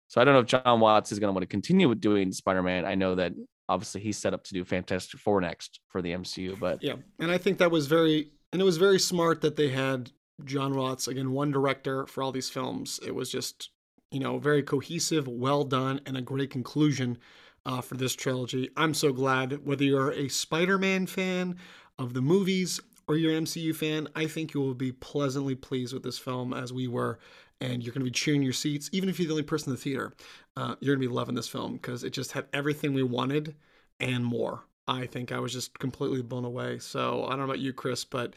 so 0.08 0.22
I 0.22 0.24
don't 0.24 0.34
know 0.34 0.42
if 0.42 0.48
Jon 0.48 0.80
Watts 0.80 1.12
is 1.12 1.20
going 1.20 1.30
to 1.30 1.34
want 1.34 1.44
to 1.44 1.48
continue 1.48 1.90
with 1.90 2.02
doing 2.02 2.32
Spider-Man. 2.32 2.86
I 2.86 2.96
know 2.96 3.16
that 3.16 3.34
obviously 3.68 4.02
he's 4.02 4.18
set 4.18 4.34
up 4.34 4.44
to 4.46 4.54
do 4.54 4.64
Fantastic 4.64 5.20
Four 5.20 5.42
next 5.42 5.80
for 5.88 6.02
the 6.02 6.12
MCU, 6.12 6.60
but 6.60 6.84
yeah, 6.84 6.96
and 7.20 7.32
I 7.32 7.38
think 7.38 7.58
that 7.58 7.72
was 7.72 7.88
very 7.88 8.32
and 8.54 8.62
it 8.62 8.66
was 8.66 8.78
very 8.78 9.00
smart 9.00 9.42
that 9.42 9.58
they 9.58 9.70
had 9.70 10.12
Jon 10.46 10.76
Watts 10.76 11.08
again, 11.08 11.32
one 11.32 11.52
director 11.52 12.06
for 12.08 12.24
all 12.24 12.32
these 12.32 12.50
films. 12.50 13.00
It 13.06 13.14
was 13.14 13.30
just 13.30 13.70
you 14.12 14.20
know 14.20 14.40
very 14.40 14.64
cohesive, 14.64 15.28
well 15.28 15.66
done, 15.66 16.00
and 16.06 16.16
a 16.16 16.22
great 16.22 16.50
conclusion. 16.50 17.18
Uh, 17.66 17.80
for 17.80 17.96
this 17.96 18.14
trilogy. 18.14 18.70
I'm 18.76 18.94
so 18.94 19.14
glad 19.14 19.66
whether 19.66 19.86
you're 19.86 20.12
a 20.12 20.28
Spider 20.28 20.78
Man 20.78 21.08
fan, 21.08 21.56
of 22.00 22.14
the 22.14 22.22
movies 22.22 22.80
or 23.08 23.18
you're 23.18 23.36
an 23.36 23.46
MCU 23.46 23.76
fan, 23.76 24.08
I 24.16 24.28
think 24.28 24.54
you 24.54 24.62
will 24.62 24.74
be 24.74 24.92
pleasantly 24.92 25.56
pleased 25.56 25.94
with 25.94 26.04
this 26.04 26.18
film 26.18 26.54
as 26.54 26.72
we 26.72 26.88
were. 26.88 27.20
And 27.62 27.84
you're 27.84 27.94
going 27.94 28.02
to 28.02 28.12
be 28.12 28.12
cheering 28.12 28.44
your 28.44 28.54
seats, 28.54 28.90
even 28.92 29.10
if 29.10 29.20
you're 29.20 29.28
the 29.28 29.34
only 29.34 29.44
person 29.44 29.70
in 29.70 29.76
the 29.76 29.82
theater. 29.82 30.14
Uh, 30.58 30.76
you're 30.80 30.96
going 30.96 31.04
to 31.04 31.10
be 31.10 31.14
loving 31.14 31.36
this 31.36 31.48
film 31.48 31.74
because 31.74 32.04
it 32.04 32.12
just 32.12 32.34
had 32.34 32.46
everything 32.52 32.94
we 32.94 33.04
wanted 33.04 33.56
and 34.00 34.26
more. 34.26 34.64
I 34.88 35.06
think 35.06 35.32
I 35.32 35.40
was 35.40 35.54
just 35.54 35.78
completely 35.80 36.22
blown 36.22 36.46
away. 36.46 36.80
So 36.80 37.26
I 37.26 37.30
don't 37.30 37.40
know 37.40 37.46
about 37.46 37.60
you, 37.60 37.74
Chris, 37.74 38.04
but 38.04 38.34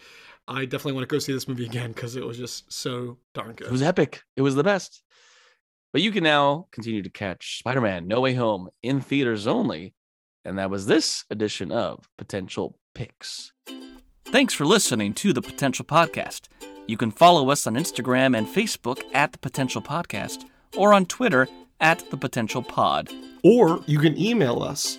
I 0.48 0.64
definitely 0.64 0.92
want 0.92 1.08
to 1.08 1.14
go 1.14 1.18
see 1.18 1.32
this 1.32 1.48
movie 1.48 1.66
again 1.66 1.92
because 1.92 2.16
it 2.16 2.24
was 2.24 2.38
just 2.38 2.72
so 2.72 3.18
darn 3.34 3.54
good. 3.54 3.66
It 3.66 3.72
was 3.72 3.82
epic. 3.82 4.22
It 4.36 4.42
was 4.42 4.54
the 4.54 4.64
best. 4.64 5.02
But 5.92 6.02
you 6.02 6.12
can 6.12 6.24
now 6.24 6.68
continue 6.72 7.02
to 7.02 7.10
catch 7.10 7.58
Spider 7.58 7.80
Man 7.80 8.06
No 8.06 8.20
Way 8.20 8.34
Home 8.34 8.68
in 8.82 9.00
theaters 9.00 9.46
only. 9.46 9.94
And 10.44 10.58
that 10.58 10.70
was 10.70 10.86
this 10.86 11.24
edition 11.30 11.72
of 11.72 12.08
Potential 12.16 12.78
picks. 12.94 13.52
Thanks 14.26 14.54
for 14.54 14.64
listening 14.64 15.14
to 15.14 15.32
the 15.32 15.42
Potential 15.42 15.84
Podcast. 15.84 16.48
You 16.86 16.96
can 16.96 17.10
follow 17.10 17.50
us 17.50 17.66
on 17.66 17.74
Instagram 17.74 18.36
and 18.36 18.46
Facebook 18.46 19.02
at 19.12 19.32
the 19.32 19.38
Potential 19.38 19.82
Podcast 19.82 20.44
or 20.76 20.92
on 20.92 21.06
Twitter 21.06 21.48
at 21.80 22.08
the 22.10 22.16
Potential 22.16 22.62
Pod. 22.62 23.10
Or 23.42 23.82
you 23.86 23.98
can 23.98 24.16
email 24.16 24.62
us. 24.62 24.98